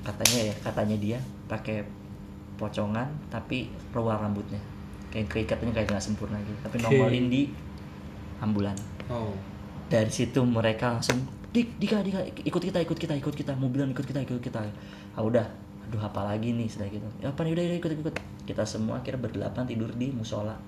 Katanya 0.00 0.48
ya 0.48 0.54
katanya 0.64 0.96
dia 0.96 1.18
pakai 1.44 1.84
pocongan 2.56 3.04
tapi 3.28 3.68
keluar 3.92 4.16
rambutnya. 4.16 4.56
Kayak 5.12 5.28
keikatnya 5.28 5.76
kayak 5.76 5.92
nggak 5.92 6.04
sempurna 6.08 6.40
gitu. 6.40 6.56
Tapi 6.64 6.80
Oke. 6.80 6.84
nongolin 6.88 7.26
di 7.28 7.42
ambulan. 8.40 8.76
Oh. 9.12 9.36
dari 9.86 10.10
situ 10.10 10.42
mereka 10.42 10.98
langsung 10.98 11.22
dik 11.56 11.80
dika 11.80 12.04
dika 12.04 12.20
ikut 12.44 12.62
kita 12.68 12.84
ikut 12.84 12.98
kita 13.00 13.14
ikut 13.16 13.32
kita 13.32 13.56
mobilan 13.56 13.88
ikut 13.88 14.04
kita 14.04 14.20
ikut 14.28 14.44
kita. 14.44 14.60
Ah 15.16 15.24
udah. 15.24 15.48
Aduh 15.88 16.02
apa 16.04 16.20
lagi 16.28 16.52
nih 16.52 16.68
sudah 16.68 16.84
gitu. 16.92 17.08
Ya 17.24 17.32
apa 17.32 17.40
nih 17.48 17.56
udah, 17.56 17.64
udah 17.64 17.78
ikut 17.80 17.90
ikut 17.96 18.14
kita 18.44 18.68
semua 18.68 19.00
akhirnya 19.00 19.24
berdelapan 19.24 19.64
tidur 19.64 19.88
di 19.96 20.12
musola. 20.12 20.60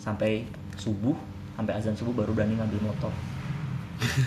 Sampai 0.00 0.48
subuh 0.80 1.12
sampai 1.52 1.76
azan 1.76 1.92
subuh 1.92 2.16
baru 2.16 2.32
berani 2.32 2.56
ngambil 2.56 2.80
motor. 2.80 3.12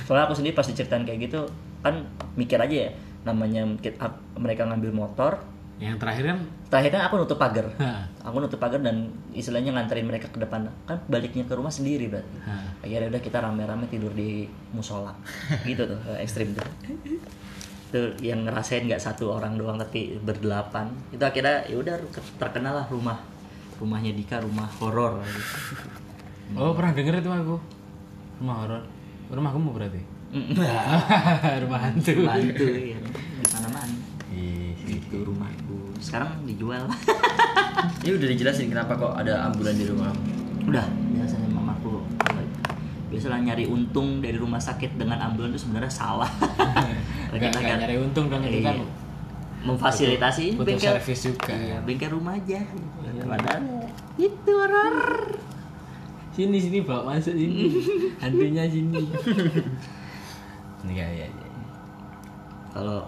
Soalnya 0.05 0.29
aku 0.29 0.37
sendiri 0.37 0.53
pas 0.53 0.69
diceritain 0.69 1.01
kayak 1.01 1.25
gitu 1.25 1.49
kan 1.81 2.05
mikir 2.37 2.61
aja 2.61 2.89
ya 2.89 2.89
namanya 3.25 3.65
mereka 4.37 4.69
ngambil 4.69 4.93
motor 4.93 5.41
Yang 5.75 5.97
terakhir 5.99 6.23
kan? 6.23 6.39
Terakhirnya 6.71 7.01
aku 7.07 7.15
nutup 7.19 7.39
pagar. 7.39 7.67
Aku 8.23 8.35
nutup 8.39 8.59
pagar 8.59 8.79
dan 8.79 9.11
istilahnya 9.35 9.75
nganterin 9.75 10.07
mereka 10.07 10.31
ke 10.31 10.39
depan. 10.39 10.71
Kan 10.87 11.03
baliknya 11.11 11.43
ke 11.43 11.53
rumah 11.55 11.71
sendiri 11.71 12.07
berarti. 12.07 12.31
Akhirnya 12.79 13.11
udah 13.11 13.21
kita 13.21 13.37
rame-rame 13.43 13.85
tidur 13.91 14.15
di 14.15 14.47
musola. 14.71 15.11
Gitu 15.67 15.83
tuh 15.83 15.99
eh, 16.15 16.23
ekstrim 16.23 16.55
tuh. 16.55 16.63
Tuh 17.91 18.07
yang 18.23 18.47
ngerasain 18.47 18.87
nggak 18.87 19.03
satu 19.03 19.35
orang 19.35 19.59
doang 19.59 19.75
tapi 19.75 20.15
berdelapan. 20.23 20.87
Itu 21.11 21.23
akhirnya 21.27 21.67
ya 21.67 21.75
udah 21.75 21.95
terkenal 22.39 22.79
lah 22.79 22.87
rumah. 22.87 23.19
Rumahnya 23.75 24.15
Dika 24.15 24.39
rumah 24.39 24.67
horor. 24.79 25.19
Oh, 26.53 26.77
pernah 26.77 26.93
denger 26.93 27.25
itu 27.25 27.31
aku. 27.33 27.57
Rumah 28.37 28.55
horor. 28.61 28.83
Rumah 29.33 29.49
kamu 29.49 29.69
berarti? 29.73 30.01
rumah 31.65 31.79
hantu. 31.89 32.13
bantu 32.21 32.65
ya 32.69 32.99
di 33.01 33.47
mana 33.49 33.67
mana 33.71 33.95
itu 35.15 35.17
rumahku 35.23 35.64
sekarang 35.97 36.43
dijual 36.43 36.85
Ini 38.01 38.11
udah 38.13 38.27
dijelasin 38.29 38.67
kenapa 38.67 38.95
kok 38.95 39.13
ada 39.13 39.45
ambulan 39.45 39.73
di 39.73 39.85
rumah. 39.85 40.11
udah 40.65 40.85
biasanya 41.11 41.47
mamaku 41.47 42.01
biasalah 43.05 43.37
nyari 43.39 43.65
untung 43.65 44.17
dari 44.17 44.35
rumah 44.35 44.57
sakit 44.57 44.97
dengan 44.97 45.21
ambulan 45.21 45.53
itu 45.53 45.61
sebenarnya 45.61 45.87
salah 45.87 46.29
Nggak, 47.31 47.51
nggak 47.53 47.77
nyari 47.81 47.95
untung 47.99 48.27
dong 48.27 48.41
itu 48.43 48.59
kan 48.61 48.75
Iya. 48.75 48.87
memfasilitasi 49.65 50.45
butuh 50.55 50.77
servis 50.77 51.25
juga 51.25 51.49
iya, 51.49 51.77
ya. 51.77 51.77
bengkel 51.81 52.13
rumah 52.13 52.37
aja 52.37 52.61
padahal 53.19 53.61
itu 54.15 54.51
horor 54.51 54.97
Sini 56.29 56.59
sini 56.59 56.83
bawa 56.83 57.15
masuk 57.15 57.31
sini. 57.31 57.71
Hantunya 58.21 58.67
sini. 58.67 59.07
Iya 60.85 61.07
iya 61.07 61.25
iya. 61.25 61.47
kalau 62.69 63.07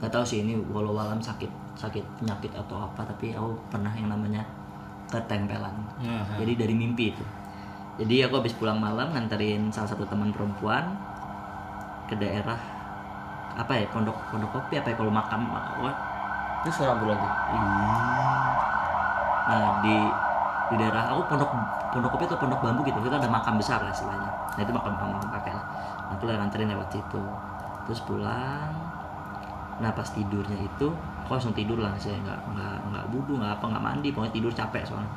nggak 0.00 0.12
tahu 0.12 0.24
sih 0.24 0.44
ini 0.44 0.60
walau 0.68 0.92
alam 0.96 1.20
sakit 1.20 1.48
sakit 1.76 2.04
penyakit 2.20 2.52
atau 2.52 2.84
apa 2.84 3.04
tapi 3.04 3.32
aku 3.32 3.56
pernah 3.72 3.92
yang 3.96 4.12
namanya 4.12 4.44
ketempelan 5.08 5.72
Aha. 6.02 6.36
jadi 6.36 6.66
dari 6.66 6.74
mimpi 6.76 7.14
itu 7.14 7.24
jadi 7.96 8.28
aku 8.28 8.44
habis 8.44 8.52
pulang 8.52 8.76
malam 8.76 9.08
nganterin 9.16 9.72
salah 9.72 9.88
satu 9.88 10.04
teman 10.04 10.28
perempuan 10.32 10.84
ke 12.06 12.14
daerah 12.20 12.60
apa 13.56 13.72
ya 13.72 13.88
pondok 13.88 14.16
pondok 14.28 14.52
kopi 14.52 14.76
apa 14.76 14.92
ya 14.92 14.96
kalau 15.00 15.08
makam 15.08 15.48
what? 15.80 15.96
Itu 16.60 16.82
suara 16.82 16.98
ambulan 16.98 17.16
tuh. 17.16 17.32
nah 19.46 19.80
di 19.80 19.96
di 20.66 20.74
daerah 20.76 21.14
aku 21.14 21.22
pondok 21.30 21.50
pondok 21.94 22.10
kopi 22.18 22.24
atau 22.26 22.38
pondok 22.42 22.60
bambu 22.60 22.82
gitu 22.84 22.98
itu 22.98 23.08
ada 23.08 23.30
makam 23.30 23.56
besar 23.56 23.80
lah 23.80 23.94
istilahnya 23.94 24.30
nah 24.58 24.60
itu 24.60 24.72
makam 24.74 24.92
makam 24.98 25.30
kakek 25.38 25.54
lah 25.54 25.64
nah, 26.10 26.12
aku 26.18 26.22
lah 26.26 26.36
nganterin 26.42 26.68
lewat 26.74 26.88
situ 26.90 27.22
terus 27.86 28.00
pulang 28.02 28.74
nah 29.76 29.92
pas 29.92 30.08
tidurnya 30.08 30.56
itu 30.56 30.88
aku 31.20 31.30
langsung 31.36 31.52
tidur 31.52 31.76
lah 31.76 31.92
saya 32.00 32.16
nggak 32.22 32.40
nggak 32.54 32.76
nggak 32.92 33.04
budu 33.12 33.32
nggak 33.36 33.52
apa 33.60 33.64
nggak 33.68 33.84
mandi 33.84 34.08
pokoknya 34.14 34.34
tidur 34.34 34.52
capek 34.52 34.82
soalnya 34.88 35.10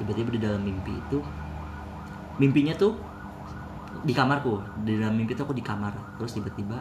tiba-tiba 0.00 0.28
di 0.32 0.40
dalam 0.40 0.60
mimpi 0.64 0.92
itu 0.96 1.18
mimpinya 2.40 2.72
tuh 2.76 2.96
di 4.04 4.12
kamarku 4.12 4.60
di 4.84 4.96
dalam 4.96 5.16
mimpi 5.16 5.32
tuh 5.36 5.44
aku 5.48 5.56
di 5.56 5.64
kamar 5.64 5.92
terus 6.20 6.36
tiba-tiba 6.36 6.78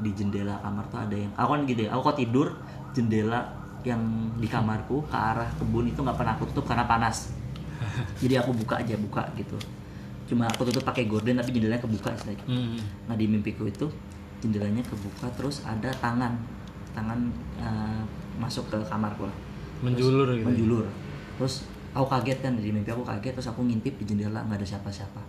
di 0.00 0.10
jendela 0.16 0.56
kamar 0.64 0.84
tuh 0.88 0.98
ada 1.00 1.16
yang 1.16 1.32
aku 1.36 1.50
kan 1.56 1.60
gitu 1.68 1.80
ya 1.84 1.90
aku 1.92 2.00
kok 2.12 2.18
tidur 2.20 2.48
jendela 2.96 3.40
yang 3.84 4.00
di 4.36 4.48
kamarku 4.48 5.04
ke 5.08 5.16
arah 5.16 5.48
kebun 5.56 5.88
itu 5.88 6.00
nggak 6.00 6.16
pernah 6.16 6.36
aku 6.36 6.44
tutup 6.52 6.68
karena 6.68 6.84
panas 6.84 7.32
jadi 8.20 8.44
aku 8.44 8.52
buka 8.56 8.80
aja 8.80 8.96
buka 8.96 9.24
gitu 9.36 9.56
cuma 10.28 10.46
aku 10.46 10.68
tutup 10.68 10.84
pakai 10.84 11.10
gorden 11.10 11.42
tapi 11.42 11.50
jendelanya 11.50 11.82
kebuka 11.82 12.14
istilahnya. 12.14 12.44
Hmm. 12.46 12.78
nah 13.10 13.18
di 13.18 13.26
mimpiku 13.26 13.66
itu 13.66 13.90
jendelanya 14.40 14.82
kebuka 14.84 15.28
terus 15.36 15.62
ada 15.64 15.92
tangan. 16.00 16.34
Tangan 16.96 17.20
eh, 17.60 18.02
masuk 18.40 18.72
ke 18.72 18.76
kamarku 18.88 19.28
lah 19.28 19.36
Menjulur 19.84 20.28
gitu. 20.32 20.48
menjulur. 20.48 20.86
Terus 21.36 21.64
aku 21.92 22.06
kaget 22.08 22.38
kan 22.44 22.52
di 22.56 22.72
mimpi 22.72 22.88
aku 22.92 23.04
kaget 23.04 23.36
terus 23.36 23.48
aku 23.48 23.64
ngintip 23.64 23.96
di 24.00 24.04
jendela 24.08 24.44
nggak 24.44 24.60
ada 24.60 24.66
siapa-siapa. 24.66 25.20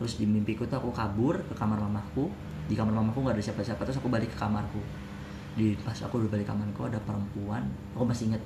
Terus 0.00 0.20
di 0.20 0.24
mimpiku 0.28 0.64
tuh 0.68 0.80
aku 0.80 0.92
kabur 0.92 1.40
ke 1.44 1.54
kamar 1.56 1.80
mamaku. 1.80 2.28
Di 2.68 2.76
kamar 2.76 2.92
mamaku 2.96 3.24
nggak 3.24 3.36
ada 3.40 3.44
siapa-siapa 3.44 3.80
terus 3.84 3.98
aku 4.00 4.08
balik 4.08 4.32
ke 4.32 4.38
kamarku. 4.40 4.80
Di 5.52 5.76
pas 5.84 5.96
aku 6.00 6.24
udah 6.24 6.30
balik 6.32 6.48
ke 6.48 6.52
kamarku 6.52 6.80
ada 6.88 7.00
perempuan 7.04 7.64
aku 7.96 8.04
masih 8.04 8.32
inget 8.32 8.42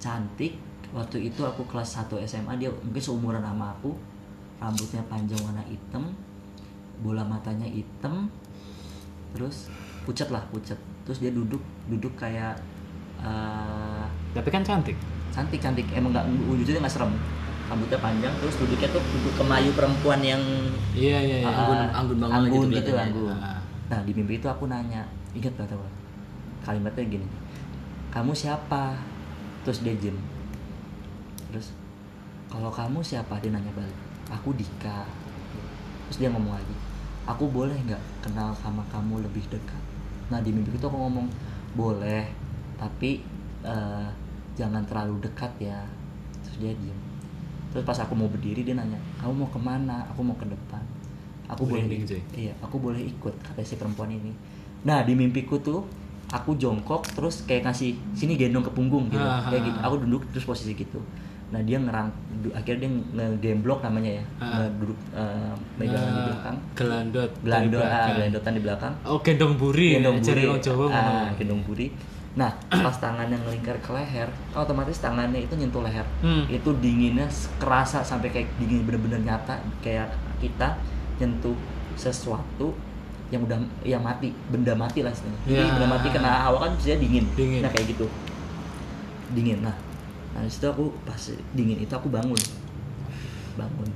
cantik. 0.00 0.56
Waktu 0.92 1.26
itu 1.32 1.42
aku 1.42 1.66
kelas 1.66 1.96
1 2.06 2.12
SMA 2.28 2.54
dia 2.60 2.68
mungkin 2.70 3.00
seumuran 3.00 3.40
sama 3.40 3.72
aku. 3.72 3.96
Rambutnya 4.60 5.02
panjang 5.08 5.40
warna 5.44 5.64
hitam 5.66 6.12
bola 7.02 7.26
matanya 7.26 7.66
hitam 7.66 8.30
terus 9.34 9.68
pucat 10.02 10.30
lah 10.30 10.42
pucat 10.48 10.78
terus 11.02 11.18
dia 11.18 11.30
duduk 11.30 11.60
duduk 11.86 12.14
kayak 12.14 12.54
eh, 13.18 14.04
Tapi 14.32 14.48
kan 14.48 14.62
cantik. 14.62 14.94
cantik 15.30 15.58
cantik 15.58 15.86
emang 15.90 16.10
nggak 16.10 16.26
wujudnya 16.46 16.78
nggak 16.78 16.94
serem 16.94 17.10
rambutnya 17.64 17.98
panjang 17.98 18.34
terus 18.38 18.54
duduknya 18.54 18.86
tuh 18.88 19.02
duduk 19.02 19.34
kemayu 19.34 19.70
perempuan 19.72 20.20
yang 20.20 20.42
Iya 20.92 21.18
iya 21.18 21.36
iya. 21.42 21.48
ah, 21.48 21.66
anggun- 21.66 21.90
anggun 21.90 22.18
banget 22.20 22.30
gitu 22.30 22.44
anggun 22.46 22.66
gitu, 22.68 22.78
kelihatannya. 22.86 23.04
anggun. 23.10 23.36
Ah. 23.36 23.60
nah 23.84 24.00
di 24.00 24.12
mimpi 24.12 24.34
itu 24.36 24.46
aku 24.46 24.64
nanya 24.66 25.02
ingat 25.32 25.52
gak 25.54 25.66
tau 25.66 25.82
kalimatnya 26.60 27.04
gini 27.04 27.26
kamu 28.08 28.30
siapa 28.30 28.94
terus 29.62 29.82
dia 29.82 29.96
jem 29.96 30.14
terus 31.48 31.74
kalau 32.46 32.70
kamu 32.70 33.00
siapa 33.00 33.42
dia 33.42 33.50
nanya 33.50 33.72
balik 33.72 33.98
aku 34.28 34.54
Dika 34.54 35.02
terus 36.06 36.22
dia 36.22 36.30
ngomong 36.30 36.54
lagi 36.54 36.76
aku 37.24 37.48
boleh 37.48 37.76
nggak 37.88 38.02
kenal 38.24 38.52
sama 38.56 38.84
kamu 38.92 39.24
lebih 39.24 39.44
dekat? 39.48 39.82
Nah 40.28 40.40
di 40.40 40.52
mimpi 40.52 40.76
itu 40.76 40.86
aku 40.86 40.96
ngomong 40.96 41.26
boleh 41.76 42.28
tapi 42.76 43.24
eh, 43.64 44.08
jangan 44.56 44.84
terlalu 44.84 45.24
dekat 45.24 45.52
ya. 45.60 45.80
Terus 46.44 46.56
dia 46.60 46.72
diem. 46.76 47.00
Terus 47.72 47.82
pas 47.82 47.98
aku 47.98 48.14
mau 48.14 48.30
berdiri 48.30 48.62
dia 48.62 48.76
nanya 48.76 49.00
kamu 49.18 49.32
mau 49.44 49.50
ke 49.50 49.60
mana? 49.60 50.04
Aku 50.12 50.20
mau 50.20 50.36
ke 50.36 50.46
depan. 50.46 50.84
Aku 51.50 51.68
boleh 51.68 51.84
cuy. 51.84 52.20
iya 52.32 52.56
aku 52.64 52.80
boleh 52.80 53.04
ikut 53.04 53.34
kata 53.44 53.60
si 53.64 53.76
perempuan 53.76 54.12
ini. 54.12 54.32
Nah 54.84 55.04
di 55.04 55.12
mimpiku 55.12 55.60
tuh 55.60 55.84
aku 56.32 56.56
jongkok 56.56 57.04
terus 57.12 57.44
kayak 57.44 57.68
ngasih 57.68 57.96
sini 58.16 58.36
gendong 58.36 58.64
ke 58.64 58.72
punggung 58.72 59.12
gitu. 59.12 59.20
Ah, 59.20 59.44
kayak 59.48 59.60
ah, 59.60 59.66
gitu. 59.68 59.78
ah. 59.80 59.84
aku 59.88 59.96
duduk 60.08 60.22
terus 60.32 60.44
posisi 60.48 60.72
gitu 60.72 61.00
nah 61.54 61.62
dia 61.62 61.78
ngerang 61.78 62.10
akhirnya 62.50 62.82
dia 62.82 62.90
nge-game 63.30 63.62
namanya 63.80 64.10
ya 64.12 64.24
Ah. 64.36 64.66
Duduk 64.74 64.98
eh, 65.14 65.52
megangan 65.76 65.94
di 66.04 66.12
Nah, 66.12 66.26
belakang 66.26 66.56
Gelandot. 66.74 67.30
dari 67.30 67.40
gelando 67.40 67.78
ah, 67.80 68.06
gelandotan 68.10 68.52
di 68.52 68.60
belakang 68.60 68.94
Oh 69.04 69.18
gendong 69.20 69.54
buri. 69.54 69.88
gendong 69.94 70.18
Cari 70.18 70.34
buri 70.36 70.50
orang 70.50 70.60
Jawa 70.60 70.84
ah, 70.90 71.28
gendong 71.32 71.62
buri 71.62 71.86
nah 72.34 72.50
pas 72.68 72.96
tangannya 72.98 73.38
ngelingkar 73.38 73.78
ke 73.78 73.90
leher 73.90 74.26
otomatis 74.52 74.98
tangannya 74.98 75.38
itu 75.40 75.54
nyentuh 75.54 75.80
leher 75.80 76.02
Hmm. 76.18 76.42
itu 76.48 76.66
dinginnya 76.76 77.30
kerasa 77.56 78.02
sampai 78.02 78.26
kayak 78.28 78.50
dingin 78.58 78.82
bener-bener 78.82 79.22
nyata 79.22 79.54
kayak 79.78 80.10
kita 80.42 80.74
nyentuh 81.16 81.54
sesuatu 81.94 82.74
yang 83.30 83.40
udah 83.40 83.54
yang 83.82 84.02
mati 84.02 84.34
benda 84.48 84.74
mati 84.74 85.00
lah 85.00 85.08
istilahnya 85.08 85.38
jadi 85.46 85.62
Ya. 85.62 85.72
benda 85.72 85.88
mati 85.88 86.08
kena 86.10 86.30
hawa 86.42 86.58
kan 86.60 86.70
bisa 86.74 86.98
dingin. 86.98 87.22
Dingin. 87.32 87.62
nah 87.62 87.70
kayak 87.70 87.86
gitu 87.88 88.06
dingin 89.30 89.62
nah 89.62 89.74
nah 90.34 90.40
di 90.40 90.50
situ 90.50 90.66
aku 90.66 90.84
pas 91.00 91.18
dingin 91.52 91.78
itu 91.78 91.90
aku 91.90 92.08
bangun 92.08 92.38
bangun 93.54 93.88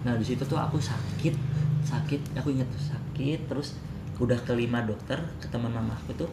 nah 0.00 0.14
di 0.14 0.24
situ 0.24 0.42
tuh 0.42 0.56
aku 0.56 0.76
sakit 0.76 1.34
sakit 1.82 2.20
aku 2.34 2.50
inget 2.50 2.66
tuh 2.68 2.82
sakit 2.88 3.46
terus 3.46 3.78
udah 4.18 4.34
ke 4.36 4.52
lima 4.52 4.82
dokter 4.82 5.14
ke 5.38 5.46
teman 5.46 5.70
mamaku 5.70 6.10
tuh 6.16 6.30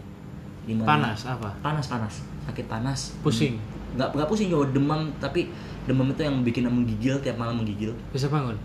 lima 0.66 0.82
Panas 0.84 1.22
apa? 1.24 1.54
panas 1.60 1.86
panas 1.86 2.16
sakit 2.43 2.66
panas 2.66 3.14
Pusing. 3.22 3.62
nggak 3.93 4.10
nggak 4.12 4.28
pusing 4.28 4.50
juga 4.50 4.66
demam 4.72 5.14
tapi 5.16 5.54
demam 5.86 6.10
itu 6.10 6.22
yang 6.22 6.41
bikin 6.41 6.66
menggigil 6.66 7.16
tiap 7.20 7.38
malam 7.38 7.56
menggigil 7.56 7.93
Bisa 8.10 8.26
bangun. 8.28 8.58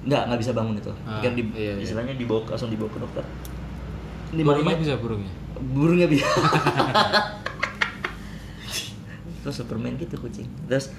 nggak 0.00 0.22
nggak 0.24 0.40
bisa 0.40 0.52
bangun 0.52 0.74
itu 0.74 0.88
Ah, 1.04 1.18
Akhirnya 1.18 1.36
di, 1.36 1.42
iya, 1.52 1.72
iya. 1.72 1.82
istilahnya 1.82 2.14
dibawa 2.14 2.40
ke- 2.40 2.54
langsung 2.54 2.70
dibawa 2.70 2.88
ke 2.88 2.98
dokter 2.98 3.24
lima 4.30 4.54
lima 4.54 4.70
bisa 4.72 4.94
burungnya. 4.94 5.32
burungnya 5.68 6.06
bisa 6.06 6.22
terus 9.40 9.60
Superman 9.60 9.96
gitu 9.96 10.16
kucing. 10.20 10.48
Terus 10.68 10.92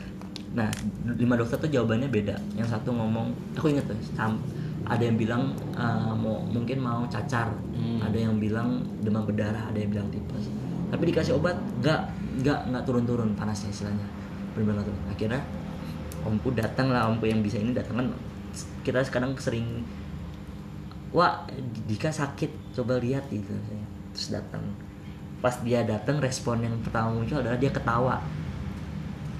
nah 0.51 0.67
lima 1.15 1.39
dokter 1.39 1.57
tuh 1.61 1.71
jawabannya 1.71 2.11
beda. 2.11 2.35
Yang 2.59 2.75
satu 2.75 2.91
ngomong 2.91 3.31
aku 3.55 3.71
inget 3.71 3.87
tuh 3.87 3.97
sam- 4.13 4.41
ada 4.81 5.03
yang 5.07 5.15
bilang 5.15 5.53
uh, 5.77 6.11
mau 6.17 6.43
mungkin 6.43 6.81
mau 6.81 7.05
cacar. 7.07 7.53
Hmm. 7.71 8.03
ada 8.03 8.17
yang 8.17 8.37
bilang 8.37 8.83
demam 9.01 9.25
berdarah 9.25 9.69
ada 9.71 9.77
yang 9.77 9.89
bilang 9.93 10.09
tipes. 10.11 10.51
Tapi 10.91 11.03
dikasih 11.13 11.37
obat 11.39 11.55
nggak 11.79 12.01
nggak 12.43 12.59
nggak 12.73 12.83
turun-turun 12.83 13.31
panasnya 13.37 13.71
istilahnya. 13.71 14.07
Benar-benar 14.53 14.83
turun. 14.83 15.03
Akhirnya 15.07 15.41
omku 16.21 16.53
datang 16.53 16.93
lah 16.93 17.09
omku 17.09 17.25
yang 17.25 17.41
bisa 17.41 17.57
ini 17.57 17.73
datang 17.73 17.97
kan 17.97 18.07
kita 18.85 19.01
sekarang 19.01 19.33
sering 19.41 19.85
wah 21.15 21.47
Dika 21.87 22.11
sakit 22.11 22.75
coba 22.75 22.99
lihat 22.99 23.29
gitu. 23.31 23.53
Terus 24.11 24.27
datang 24.35 24.61
pas 25.41 25.57
dia 25.65 25.81
datang 25.81 26.21
respon 26.21 26.61
yang 26.61 26.77
pertama 26.85 27.17
muncul 27.17 27.41
adalah 27.41 27.57
dia 27.57 27.73
ketawa. 27.73 28.21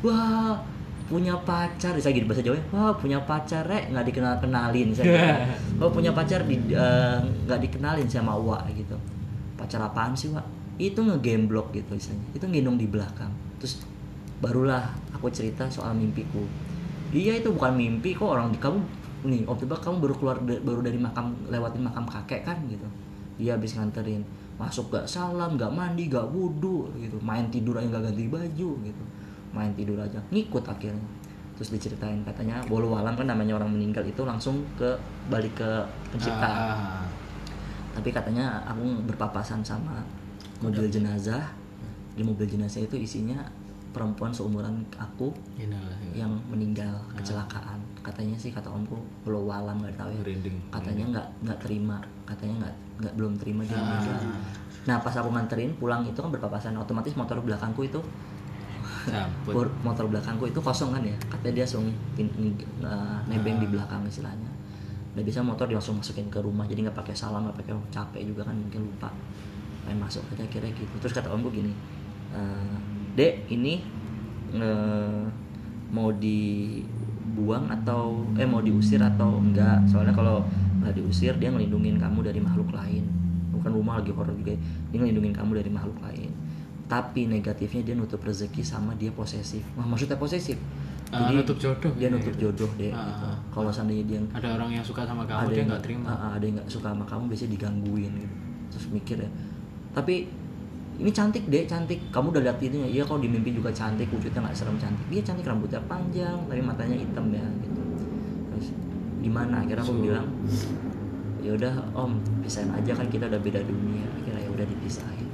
Wah 0.01 0.57
punya 1.05 1.37
pacar. 1.45 1.93
Saya 2.01 2.11
gitu 2.17 2.25
bahasa 2.25 2.41
Jawa 2.41 2.57
wah 2.73 2.91
punya 2.97 3.21
pacar 3.21 3.61
rek. 3.69 3.93
Nggak 3.93 4.05
dikenal 4.09 4.33
kenalin 4.41 4.89
saya 4.91 5.37
wah 5.77 5.89
punya 5.95 6.09
pacar 6.11 6.41
di 6.49 6.57
eh, 6.73 7.17
nggak 7.45 7.59
dikenalin 7.69 8.09
sama 8.09 8.33
Wak 8.33 8.73
gitu. 8.73 8.97
Pacar 9.55 9.85
apaan 9.85 10.17
sih 10.17 10.33
Wak? 10.33 10.43
Itu 10.81 11.05
ngegame 11.05 11.45
block 11.45 11.69
gitu 11.77 11.93
misalnya 11.93 12.25
itu 12.33 12.45
ngendong 12.49 12.81
di 12.81 12.89
belakang. 12.89 13.29
Terus 13.61 13.85
barulah 14.41 14.89
aku 15.13 15.29
cerita 15.29 15.69
soal 15.69 15.93
mimpiku. 15.93 16.41
Iya 17.13 17.37
itu 17.37 17.53
bukan 17.53 17.77
mimpi 17.77 18.17
kok 18.17 18.25
orang 18.25 18.49
di 18.49 18.57
kamu 18.57 18.81
nih 19.21 19.45
itu 19.45 19.65
kamu 19.69 20.01
baru 20.01 20.15
keluar 20.17 20.37
baru 20.41 20.81
dari 20.81 20.97
makam 20.97 21.37
lewatin 21.45 21.85
makam 21.85 22.09
kakek 22.09 22.41
kan 22.41 22.57
gitu. 22.65 22.89
Dia 23.37 23.53
habis 23.53 23.77
nganterin 23.77 24.25
masuk 24.61 24.93
gak 24.93 25.09
salam 25.09 25.57
gak 25.57 25.73
mandi 25.73 26.05
gak 26.05 26.29
wudhu 26.29 26.85
gitu. 27.01 27.17
Main 27.25 27.49
tidur 27.49 27.81
aja 27.81 27.97
gak 27.97 28.13
ganti 28.13 28.29
baju 28.29 28.69
gitu. 28.85 29.03
Main 29.49 29.73
tidur 29.73 29.97
aja 29.97 30.21
ngikut 30.29 30.61
akhirnya. 30.61 31.01
Terus 31.57 31.73
diceritain 31.73 32.21
katanya 32.21 32.61
walau 32.69 32.93
alam 32.93 33.17
kan 33.17 33.25
namanya 33.25 33.57
orang 33.57 33.73
meninggal 33.73 34.05
itu 34.05 34.21
langsung 34.21 34.61
ke 34.77 34.93
balik 35.33 35.57
ke 35.57 35.69
pencipta. 36.13 36.45
Ah, 36.45 37.01
tapi 37.97 38.13
katanya 38.13 38.61
aku 38.69 39.01
berpapasan 39.09 39.65
sama 39.65 40.05
mobil 40.61 40.85
jenazah. 40.85 41.41
Di 42.13 42.21
mobil 42.21 42.45
jenazah 42.45 42.85
itu 42.85 43.01
isinya 43.01 43.41
perempuan 43.91 44.31
seumuran 44.31 44.85
aku 44.95 45.35
Inilah. 45.59 45.99
yang 46.15 46.31
meninggal 46.47 46.95
kecelakaan 47.17 47.80
katanya 48.01 48.33
sih 48.37 48.49
kata 48.49 48.67
omku 48.67 48.97
belum 49.23 49.45
walam 49.45 49.77
nggak 49.77 49.93
tahu 49.97 50.09
ya. 50.09 50.19
Merinding. 50.25 50.57
katanya 50.73 51.03
nggak 51.13 51.27
nggak 51.45 51.59
terima 51.61 51.97
katanya 52.25 52.53
nggak 52.65 52.75
nggak 53.01 53.13
belum 53.17 53.33
terima 53.37 53.61
dia. 53.65 53.77
Ah. 53.77 54.01
nah 54.81 54.97
pas 54.97 55.13
aku 55.13 55.29
nganterin 55.29 55.77
pulang 55.77 56.01
itu 56.01 56.17
kan 56.17 56.33
berpapasan 56.33 56.73
otomatis 56.77 57.13
motor 57.13 57.37
belakangku 57.41 57.85
itu. 57.85 58.01
Bor- 59.45 59.73
motor 59.81 60.05
belakangku 60.05 60.45
itu 60.45 60.61
kosong 60.61 60.93
kan 60.93 61.01
ya? 61.01 61.13
Katanya 61.29 61.61
dia 61.61 61.65
langsung 61.65 61.85
eh, 62.17 63.17
nebeng 63.29 63.57
di 63.57 63.67
belakang 63.69 64.01
istilahnya. 64.05 64.49
Udah 65.13 65.23
bisa 65.25 65.41
motor 65.41 65.65
dia 65.65 65.77
langsung 65.77 65.97
masukin 65.97 66.29
ke 66.29 66.37
rumah 66.41 66.65
jadi 66.65 66.85
nggak 66.89 66.97
pakai 66.97 67.13
salam 67.17 67.45
nggak 67.49 67.57
pakai 67.61 67.73
capek 67.89 68.21
juga 68.25 68.45
kan 68.45 68.55
mungkin 68.57 68.85
lupa. 68.85 69.09
Pengen 69.85 70.01
masuk 70.01 70.21
aja 70.33 70.45
kira 70.49 70.69
gitu. 70.69 70.93
Terus 71.01 71.13
kata 71.13 71.29
omku 71.33 71.49
gini 71.49 71.73
"Eh, 72.33 72.75
dek 73.17 73.49
ini 73.49 73.81
eh, 74.53 75.23
mau 75.91 76.09
dibuang 77.41 77.65
atau 77.73 78.21
eh 78.37 78.45
mau 78.45 78.61
diusir 78.61 79.01
atau 79.01 79.41
enggak 79.41 79.81
soalnya 79.89 80.13
kalau 80.13 80.45
nggak 80.77 80.93
diusir 80.93 81.33
dia 81.35 81.49
ngelindungin 81.49 81.97
kamu 81.97 82.21
dari 82.21 82.37
makhluk 82.37 82.69
lain 82.69 83.01
bukan 83.49 83.73
rumah 83.73 83.97
lagi 83.97 84.13
horor 84.13 84.29
juga 84.31 84.53
dia 84.93 84.97
ngelindungin 85.01 85.33
kamu 85.33 85.57
dari 85.57 85.69
makhluk 85.73 85.97
lain 85.99 86.29
tapi 86.85 87.25
negatifnya 87.25 87.81
dia 87.81 87.95
nutup 87.97 88.21
rezeki 88.21 88.61
sama 88.61 88.93
dia 88.93 89.09
posesif 89.09 89.65
Wah, 89.73 89.85
maksudnya 89.85 90.15
posesif 90.15 90.61
Ah, 91.11 91.27
nutup 91.27 91.59
jodoh 91.59 91.91
dia 91.97 92.07
nutup 92.07 92.31
gitu. 92.31 92.53
jodoh 92.53 92.71
deh 92.79 92.87
Ah, 92.87 93.03
gitu. 93.03 93.25
ah. 93.27 93.35
kalau 93.51 93.67
seandainya 93.67 94.05
dia 94.05 94.19
Ada 94.31 94.55
orang 94.55 94.69
yang 94.71 94.85
suka 94.85 95.03
sama 95.03 95.25
kamu 95.25 95.43
ada 95.43 95.49
dia 95.49 95.57
yang 95.57 95.67
nggak 95.67 95.83
terima. 95.83 96.07
ah, 96.07 96.31
ada 96.37 96.43
yang 96.45 96.55
nggak 96.55 96.69
suka 96.71 96.87
sama 96.87 97.03
kamu 97.03 97.23
biasanya 97.27 97.51
digangguin 97.51 98.11
gitu 98.15 98.35
terus 98.71 98.85
mikir 98.93 99.17
ya 99.19 99.29
tapi 99.91 100.29
ini 101.01 101.09
cantik 101.09 101.49
deh 101.49 101.65
cantik. 101.65 101.97
Kamu 102.13 102.29
udah 102.29 102.41
lihat 102.45 102.61
itu 102.61 102.77
iya 102.85 103.01
kalau 103.01 103.17
di 103.17 103.25
mimpi 103.25 103.57
juga 103.57 103.73
cantik 103.73 104.05
wujudnya 104.13 104.45
nggak 104.45 104.53
serem 104.53 104.77
cantik. 104.77 105.05
Dia 105.09 105.21
cantik 105.25 105.45
rambutnya 105.49 105.81
panjang 105.89 106.37
tapi 106.45 106.61
matanya 106.61 106.93
hitam 106.93 107.25
ya 107.33 107.41
gitu. 107.65 107.81
Terus 108.53 108.67
gimana 109.25 109.65
akhirnya 109.65 109.81
aku 109.81 109.95
bilang 109.97 110.27
ya 111.41 111.57
udah 111.57 111.73
om 111.97 112.21
pisahin 112.45 112.69
aja 112.69 112.93
kan 112.93 113.09
kita 113.09 113.25
udah 113.25 113.41
beda 113.41 113.65
dunia. 113.65 114.05
Akhirnya 114.21 114.41
ya 114.45 114.49
udah 114.53 114.65
dipisahin. 114.69 115.29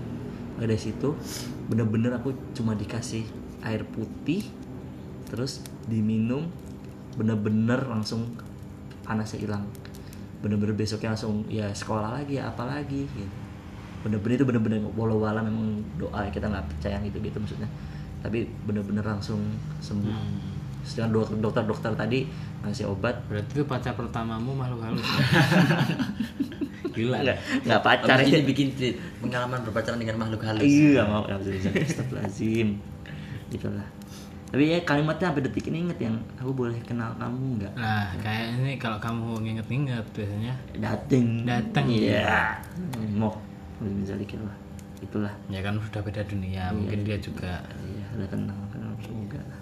Dari 0.57 0.79
situ 0.79 1.13
bener-bener 1.67 2.15
aku 2.15 2.31
cuma 2.55 2.71
dikasih 2.73 3.27
air 3.67 3.83
putih 3.83 4.47
terus 5.27 5.59
diminum 5.91 6.47
bener-bener 7.19 7.83
langsung 7.91 8.39
panasnya 9.03 9.43
hilang. 9.43 9.67
Bener-bener 10.39 10.79
besoknya 10.79 11.11
langsung 11.11 11.43
ya 11.51 11.67
sekolah 11.75 12.23
lagi 12.23 12.39
ya 12.39 12.47
apa 12.55 12.63
lagi? 12.63 13.03
Gitu 13.03 13.46
bener-bener 14.05 14.35
itu 14.37 14.45
bener-bener 14.45 14.79
walau 14.93 15.17
walau 15.21 15.41
memang 15.41 15.81
doa 15.97 16.25
ya, 16.25 16.29
kita 16.29 16.49
nggak 16.49 16.65
percaya 16.77 16.97
gitu 17.05 17.17
gitu 17.21 17.37
maksudnya. 17.39 17.69
Tapi 18.21 18.49
bener-bener 18.65 19.05
langsung 19.05 19.41
sembuh. 19.79 20.11
Hmm. 20.13 20.55
sedangkan 20.87 21.19
dokter 21.19 21.35
dokter 21.43 21.63
dokter 21.67 21.91
tadi 21.99 22.19
ngasih 22.63 22.87
obat. 22.87 23.19
Berarti 23.27 23.51
itu 23.59 23.67
pacar 23.67 23.91
pertamamu 23.91 24.55
makhluk 24.55 24.87
halus. 24.87 25.03
Gila. 26.95 27.17
nggak 27.21 27.37
nggak 27.67 27.81
pacar 27.83 28.17
Abis 28.17 28.31
ya. 28.31 28.39
ini 28.39 28.47
bikin 28.47 28.67
pengalaman 29.19 29.59
berpacaran 29.67 29.99
dengan 29.99 30.17
makhluk 30.17 30.41
halus. 30.47 30.63
iya 30.65 31.03
mau 31.03 31.27
lazim 31.27 32.79
gitulah. 33.51 33.87
Tapi 34.47 34.63
ya 34.71 34.79
kalimatnya 34.87 35.27
sampai 35.27 35.43
detik 35.43 35.67
ini 35.67 35.83
inget 35.83 35.99
yang 36.07 36.15
aku 36.39 36.55
boleh 36.55 36.79
kenal 36.87 37.11
kamu 37.19 37.59
nggak? 37.59 37.73
Nah, 37.75 38.15
kayak 38.23 38.55
ini 38.55 38.79
kalau 38.79 38.95
kamu 38.95 39.43
nginget-nginget 39.43 40.07
biasanya. 40.15 40.55
Dateng. 40.71 41.43
Dateng. 41.43 41.85
iya. 41.91 42.55
Mau 43.11 43.27
bisa 43.27 43.27
dikit 43.27 43.46
lah 43.81 44.57
itulah 44.97 45.33
ya 45.47 45.61
kan 45.61 45.77
sudah 45.77 46.01
beda 46.01 46.25
dunia, 46.25 46.73
mungkin 46.73 47.05
dia 47.05 47.17
juga 47.21 47.61
iya 47.85 48.05
udah 48.17 48.27
kenal 48.33 48.57
kenal 48.73 48.91
lah 48.97 49.61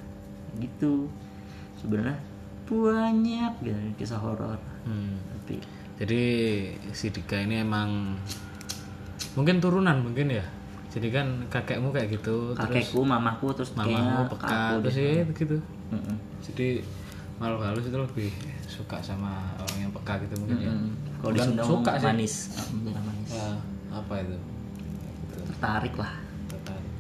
gitu 0.56 1.12
sebenarnya 1.76 2.16
banyak 2.66 3.52
gitu 3.62 3.78
kisah 4.00 4.18
horor 4.18 4.58
hmm. 4.88 5.20
tapi 5.44 5.60
Jadi 5.96 6.24
si 6.92 7.08
Dika 7.08 7.40
ini 7.40 7.64
emang 7.64 8.20
mungkin 9.40 9.64
turunan 9.64 10.04
mungkin 10.04 10.28
ya. 10.28 10.44
Jadi 10.92 11.08
kan 11.12 11.28
kakekmu 11.52 11.92
kayak 11.92 12.20
gitu, 12.20 12.52
terus 12.56 12.68
kakekku 12.68 13.00
mamaku 13.04 13.52
terus 13.56 13.72
mamamu 13.80 14.28
peka, 14.32 14.80
terus 14.84 14.96
ya 14.96 15.24
gitu. 15.32 15.56
Mm-mm. 15.92 16.16
Jadi 16.44 16.84
makhluk 17.40 17.64
halus 17.64 17.88
itu 17.88 17.96
lebih 17.96 18.32
suka 18.68 19.00
sama 19.04 19.56
orang 19.60 19.88
yang 19.88 19.92
peka 19.96 20.20
gitu 20.24 20.36
mungkin 20.40 20.58
ya. 20.60 20.72
Mm-mm. 20.72 20.92
kalau 21.20 21.32
di 21.32 21.40
Sunda 21.44 21.64
suka 21.64 21.92
ngomong 21.96 22.00
sih. 22.00 22.08
manis 22.08 22.34
Ah, 22.56 23.04
manis 23.04 23.32
Ya, 23.32 23.48
apa 23.96 24.14
itu? 24.20 24.36
Tertarik 25.56 25.96
lah 25.96 26.12
Tertarik. 26.52 26.92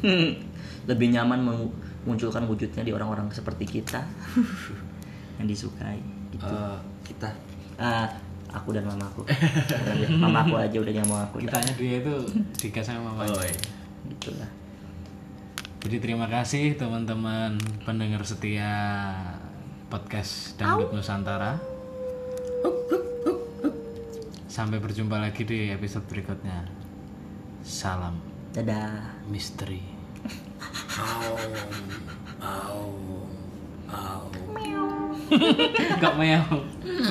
Hmm. 0.00 0.32
lebih 0.90 1.12
nyaman 1.12 1.44
memunculkan 1.44 2.48
wujudnya 2.48 2.80
di 2.80 2.92
orang-orang 2.96 3.28
seperti 3.28 3.68
kita 3.68 4.00
yang 5.38 5.46
disukai 5.46 6.00
gitu. 6.32 6.48
Eh, 6.48 6.78
kita 7.04 7.28
Ah, 7.78 8.10
aku 8.50 8.74
dan 8.74 8.82
mamaku 8.82 9.22
mamaku 10.24 10.58
aja 10.58 10.82
udah 10.82 10.90
yang 10.90 11.06
mau 11.06 11.22
aku 11.22 11.38
Kitanya 11.46 11.70
dia 11.78 12.02
itu 12.02 12.14
Dika 12.58 12.82
sama 12.82 13.14
mamanya. 13.14 13.38
Oh, 13.38 13.44
iya. 13.46 13.54
gitu 14.10 14.34
lah 14.34 14.50
Jadi 15.86 15.96
terima 16.02 16.26
kasih 16.26 16.74
teman-teman 16.74 17.54
pendengar 17.86 18.26
setia 18.26 18.74
podcast 19.86 20.58
Dangdut 20.58 20.90
Nusantara. 20.90 21.56
Sampai 24.48 24.80
berjumpa 24.80 25.20
lagi 25.20 25.44
di 25.44 25.68
episode 25.68 26.08
berikutnya. 26.08 26.64
Salam 27.60 28.16
dadah 28.56 29.20
misteri. 29.28 29.84
Au, 30.96 31.36
au, 32.40 32.88
au. 33.92 34.22
Gak 36.00 36.14
meow. 36.16 36.64